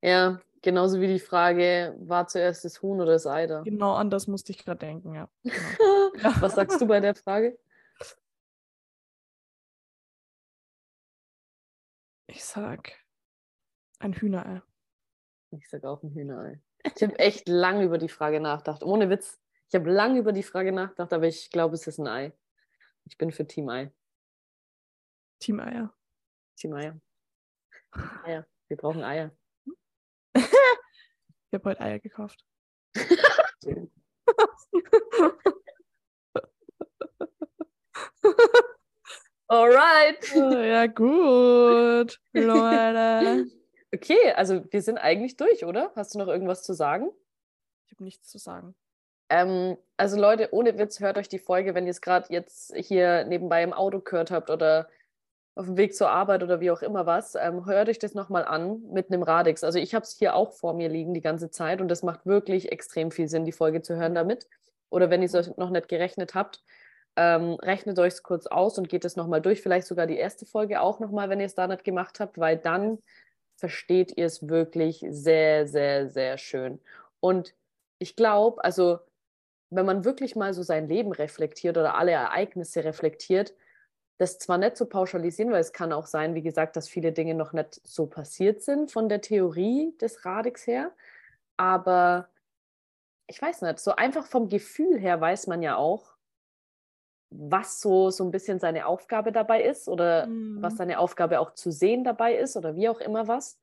Ja, 0.00 0.40
genauso 0.62 1.00
wie 1.00 1.06
die 1.06 1.20
Frage, 1.20 1.94
war 1.98 2.26
zuerst 2.26 2.64
das 2.64 2.82
Huhn 2.82 3.00
oder 3.00 3.12
das 3.12 3.26
Ei 3.26 3.46
da? 3.46 3.62
Genau, 3.62 3.94
an 3.94 4.10
das 4.10 4.26
musste 4.26 4.52
ich 4.52 4.64
gerade 4.64 4.78
denken, 4.78 5.14
ja. 5.14 5.28
Genau. 6.14 6.30
Was 6.40 6.54
sagst 6.54 6.80
du 6.80 6.86
bei 6.86 7.00
der 7.00 7.16
Frage? 7.16 7.58
Ich 12.28 12.44
sag 12.44 12.92
ein 13.98 14.12
Hühnerei. 14.12 14.62
Ich 15.50 15.68
sag 15.68 15.84
auch 15.84 16.02
ein 16.02 16.10
Hühnerei. 16.10 16.60
Ich 16.84 17.02
habe 17.02 17.18
echt 17.18 17.48
lange 17.48 17.84
über 17.84 17.98
die 17.98 18.08
Frage 18.08 18.40
nachgedacht. 18.40 18.82
Ohne 18.82 19.10
Witz. 19.10 19.40
Ich 19.68 19.74
habe 19.74 19.90
lange 19.90 20.18
über 20.18 20.32
die 20.32 20.42
Frage 20.42 20.72
nachgedacht, 20.72 21.12
aber 21.12 21.26
ich 21.26 21.50
glaube, 21.50 21.74
es 21.74 21.86
ist 21.86 21.98
ein 21.98 22.06
Ei. 22.06 22.32
Ich 23.06 23.18
bin 23.18 23.32
für 23.32 23.46
Team 23.46 23.68
Ei. 23.68 23.90
Team 25.44 25.60
Eier. 25.60 25.92
Team 26.56 26.72
Eier. 26.72 26.98
Eier. 28.24 28.46
Wir 28.68 28.78
brauchen 28.78 29.04
Eier. 29.04 29.30
ich 30.34 31.52
habe 31.52 31.68
heute 31.68 31.82
Eier 31.82 31.98
gekauft. 31.98 32.42
Alright. 39.46 40.32
Oh, 40.34 40.62
ja, 40.62 40.86
gut, 40.86 42.18
Leute. 42.32 43.46
Okay, 43.92 44.32
also 44.32 44.64
wir 44.72 44.80
sind 44.80 44.96
eigentlich 44.96 45.36
durch, 45.36 45.66
oder? 45.66 45.92
Hast 45.94 46.14
du 46.14 46.20
noch 46.20 46.28
irgendwas 46.28 46.62
zu 46.62 46.72
sagen? 46.72 47.10
Ich 47.84 47.92
habe 47.92 48.04
nichts 48.04 48.30
zu 48.30 48.38
sagen. 48.38 48.74
Ähm, 49.28 49.76
also 49.98 50.18
Leute, 50.18 50.54
ohne 50.54 50.78
Witz, 50.78 51.00
hört 51.00 51.18
euch 51.18 51.28
die 51.28 51.38
Folge, 51.38 51.74
wenn 51.74 51.84
ihr 51.84 51.90
es 51.90 52.00
gerade 52.00 52.32
jetzt 52.32 52.74
hier 52.76 53.24
nebenbei 53.24 53.62
im 53.62 53.74
Auto 53.74 54.00
gehört 54.00 54.30
habt 54.30 54.48
oder 54.48 54.88
auf 55.54 55.66
dem 55.66 55.76
Weg 55.76 55.94
zur 55.94 56.10
Arbeit 56.10 56.42
oder 56.42 56.60
wie 56.60 56.70
auch 56.70 56.82
immer 56.82 57.06
was, 57.06 57.36
ähm, 57.36 57.64
hört 57.66 57.88
euch 57.88 57.98
das 57.98 58.14
nochmal 58.14 58.44
an 58.44 58.82
mit 58.90 59.10
einem 59.10 59.22
Radix. 59.22 59.62
Also 59.62 59.78
ich 59.78 59.94
habe 59.94 60.04
es 60.04 60.16
hier 60.18 60.34
auch 60.34 60.52
vor 60.52 60.74
mir 60.74 60.88
liegen 60.88 61.14
die 61.14 61.20
ganze 61.20 61.50
Zeit 61.50 61.80
und 61.80 61.88
das 61.88 62.02
macht 62.02 62.26
wirklich 62.26 62.72
extrem 62.72 63.10
viel 63.10 63.28
Sinn, 63.28 63.44
die 63.44 63.52
Folge 63.52 63.82
zu 63.82 63.96
hören 63.96 64.14
damit. 64.14 64.48
Oder 64.90 65.10
wenn 65.10 65.22
ihr 65.22 65.26
es 65.26 65.34
euch 65.34 65.56
noch 65.56 65.70
nicht 65.70 65.88
gerechnet 65.88 66.34
habt, 66.34 66.62
ähm, 67.16 67.54
rechnet 67.54 67.98
euch 67.98 68.14
es 68.14 68.22
kurz 68.24 68.46
aus 68.46 68.78
und 68.78 68.88
geht 68.88 69.04
es 69.04 69.16
nochmal 69.16 69.40
durch. 69.40 69.62
Vielleicht 69.62 69.86
sogar 69.86 70.06
die 70.06 70.16
erste 70.16 70.46
Folge 70.46 70.80
auch 70.80 70.98
nochmal, 70.98 71.30
wenn 71.30 71.40
ihr 71.40 71.46
es 71.46 71.54
da 71.54 71.66
nicht 71.68 71.84
gemacht 71.84 72.18
habt, 72.18 72.38
weil 72.38 72.56
dann 72.56 72.98
versteht 73.56 74.16
ihr 74.16 74.26
es 74.26 74.48
wirklich 74.48 75.04
sehr, 75.08 75.68
sehr, 75.68 76.10
sehr 76.10 76.38
schön. 76.38 76.80
Und 77.20 77.54
ich 77.98 78.16
glaube, 78.16 78.62
also 78.64 78.98
wenn 79.70 79.86
man 79.86 80.04
wirklich 80.04 80.36
mal 80.36 80.52
so 80.52 80.62
sein 80.62 80.88
Leben 80.88 81.12
reflektiert 81.12 81.78
oder 81.78 81.94
alle 81.94 82.12
Ereignisse 82.12 82.84
reflektiert, 82.84 83.54
das 84.18 84.38
zwar 84.38 84.58
nicht 84.58 84.76
so 84.76 84.86
pauschalisieren, 84.86 85.52
weil 85.52 85.60
es 85.60 85.72
kann 85.72 85.92
auch 85.92 86.06
sein, 86.06 86.34
wie 86.34 86.42
gesagt, 86.42 86.76
dass 86.76 86.88
viele 86.88 87.12
Dinge 87.12 87.34
noch 87.34 87.52
nicht 87.52 87.80
so 87.84 88.06
passiert 88.06 88.62
sind 88.62 88.92
von 88.92 89.08
der 89.08 89.20
Theorie 89.20 89.96
des 90.00 90.24
Radix 90.24 90.66
her, 90.66 90.92
aber 91.56 92.28
ich 93.26 93.40
weiß 93.40 93.62
nicht, 93.62 93.78
so 93.80 93.96
einfach 93.96 94.26
vom 94.26 94.48
Gefühl 94.48 94.98
her 94.98 95.20
weiß 95.20 95.46
man 95.46 95.62
ja 95.62 95.76
auch, 95.76 96.14
was 97.30 97.80
so, 97.80 98.10
so 98.10 98.22
ein 98.22 98.30
bisschen 98.30 98.60
seine 98.60 98.86
Aufgabe 98.86 99.32
dabei 99.32 99.62
ist 99.64 99.88
oder 99.88 100.26
mhm. 100.26 100.62
was 100.62 100.76
seine 100.76 100.98
Aufgabe 100.98 101.40
auch 101.40 101.54
zu 101.54 101.72
sehen 101.72 102.04
dabei 102.04 102.36
ist 102.36 102.56
oder 102.56 102.76
wie 102.76 102.88
auch 102.88 103.00
immer 103.00 103.26
was. 103.26 103.58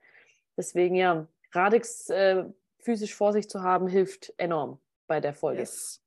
Deswegen 0.57 0.95
ja, 0.95 1.27
Radix 1.53 2.09
äh, 2.09 2.43
physisch 2.79 3.15
vor 3.15 3.31
sich 3.31 3.49
zu 3.49 3.61
haben, 3.61 3.87
hilft 3.87 4.33
enorm 4.37 4.79
bei 5.07 5.21
der 5.21 5.33
Folge. 5.33 5.61
Yes 5.61 6.00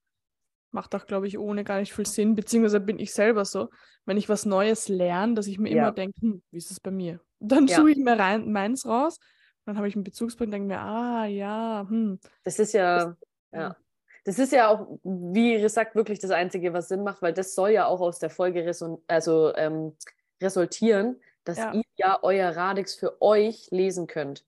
macht 0.74 0.94
auch, 0.94 1.06
glaube 1.06 1.26
ich, 1.26 1.38
ohne 1.38 1.64
gar 1.64 1.78
nicht 1.78 1.94
viel 1.94 2.06
Sinn. 2.06 2.34
Beziehungsweise 2.34 2.80
bin 2.80 2.98
ich 2.98 3.14
selber 3.14 3.44
so, 3.44 3.70
wenn 4.04 4.16
ich 4.16 4.28
was 4.28 4.44
Neues 4.44 4.88
lerne, 4.88 5.34
dass 5.34 5.46
ich 5.46 5.58
mir 5.58 5.70
ja. 5.70 5.84
immer 5.84 5.92
denke, 5.92 6.20
hm, 6.20 6.42
wie 6.50 6.58
ist 6.58 6.70
es 6.70 6.80
bei 6.80 6.90
mir? 6.90 7.20
Dann 7.40 7.66
ja. 7.66 7.76
suche 7.76 7.92
ich 7.92 7.98
mir 7.98 8.18
rein, 8.18 8.50
meins 8.52 8.84
raus 8.86 9.18
Dann 9.64 9.76
habe 9.76 9.88
ich 9.88 9.94
einen 9.94 10.04
Bezugspunkt 10.04 10.48
und 10.48 10.52
denke 10.52 10.68
mir, 10.68 10.80
ah 10.80 11.26
ja, 11.26 11.86
hm. 11.88 12.18
Das 12.42 12.58
ist 12.58 12.74
ja, 12.74 13.16
ja. 13.52 13.76
Das 14.24 14.38
ist 14.38 14.52
ja 14.52 14.68
auch, 14.68 14.98
wie 15.02 15.54
Iris 15.54 15.74
sagt, 15.74 15.94
wirklich 15.94 16.18
das 16.18 16.30
Einzige, 16.30 16.72
was 16.72 16.88
Sinn 16.88 17.04
macht, 17.04 17.20
weil 17.20 17.34
das 17.34 17.54
soll 17.54 17.70
ja 17.70 17.86
auch 17.86 18.00
aus 18.00 18.18
der 18.18 18.30
Folge 18.30 18.70
also, 19.06 19.54
ähm, 19.54 19.96
resultieren, 20.42 21.20
dass 21.44 21.58
Ja. 21.58 21.74
ihr 21.74 21.82
ja 21.96 22.18
euer 22.22 22.56
Radix 22.56 22.94
für 22.94 23.20
euch 23.20 23.68
lesen 23.70 24.06
könnt. 24.06 24.44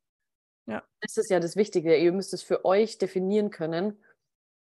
Ja. 0.66 0.82
Das 1.00 1.16
ist 1.18 1.30
ja 1.30 1.40
das 1.40 1.56
Wichtige. 1.56 1.96
Ihr 1.96 2.12
müsst 2.12 2.32
es 2.32 2.42
für 2.42 2.64
euch 2.64 2.98
definieren 2.98 3.50
können. 3.50 3.98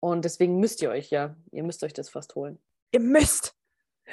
Und 0.05 0.23
deswegen 0.23 0.59
müsst 0.59 0.83
ihr 0.83 0.91
euch 0.91 1.09
ja, 1.09 1.35
ihr 1.49 1.63
müsst 1.63 1.83
euch 1.83 1.93
das 1.93 2.09
fast 2.09 2.35
holen. 2.35 2.59
Ihr 2.91 2.99
müsst. 2.99 3.55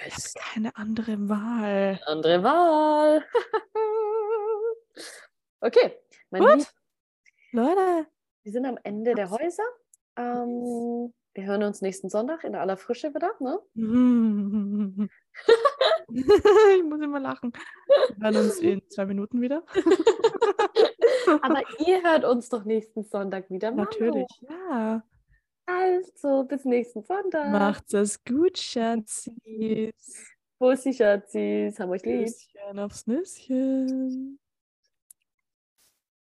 Ich 0.07 0.15
habe 0.15 0.23
keine 0.55 0.75
andere 0.75 1.29
Wahl. 1.29 2.01
Andere 2.07 2.43
Wahl. 2.43 3.23
okay, 5.61 5.99
mein 6.31 6.41
Gut. 6.41 6.55
Lieb, 6.57 6.67
Leute. 7.51 8.07
wir 8.43 8.53
sind 8.53 8.65
am 8.65 8.79
Ende 8.83 9.15
der 9.15 9.29
Häuser. 9.31 9.65
Ähm, 10.17 11.13
wir 11.35 11.45
hören 11.45 11.63
uns 11.63 11.83
nächsten 11.83 12.09
Sonntag 12.09 12.43
in 12.45 12.55
aller 12.55 12.79
Frische 12.79 13.15
wieder. 13.15 13.33
Ne? 13.41 13.61
ich 16.09 16.85
muss 16.85 17.03
immer 17.03 17.21
lachen. 17.21 17.53
Wir 18.17 18.33
hören 18.33 18.37
uns 18.47 18.59
in 18.61 18.81
zwei 18.89 19.05
Minuten 19.05 19.43
wieder. 19.43 19.63
Aber 21.43 21.61
ihr 21.87 22.03
hört 22.03 22.25
uns 22.25 22.49
doch 22.49 22.65
nächsten 22.65 23.05
Sonntag 23.05 23.51
wieder. 23.51 23.73
Manu. 23.73 23.83
Natürlich, 23.83 24.27
ja. 24.41 25.03
Also, 25.67 26.45
bis 26.45 26.65
nächsten 26.65 27.03
Sonntag. 27.03 27.51
Macht's 27.53 27.95
es 27.95 28.23
gut, 28.25 28.59
Schatzis. 28.59 29.33
Bussi, 30.59 30.93
Schatzis. 30.93 31.79
Haben 31.79 31.91
euch 31.91 32.05
lieb. 32.05 32.27
Küsschen 32.27 32.79
aufs 32.79 33.07
Nüsschen. 33.07 34.39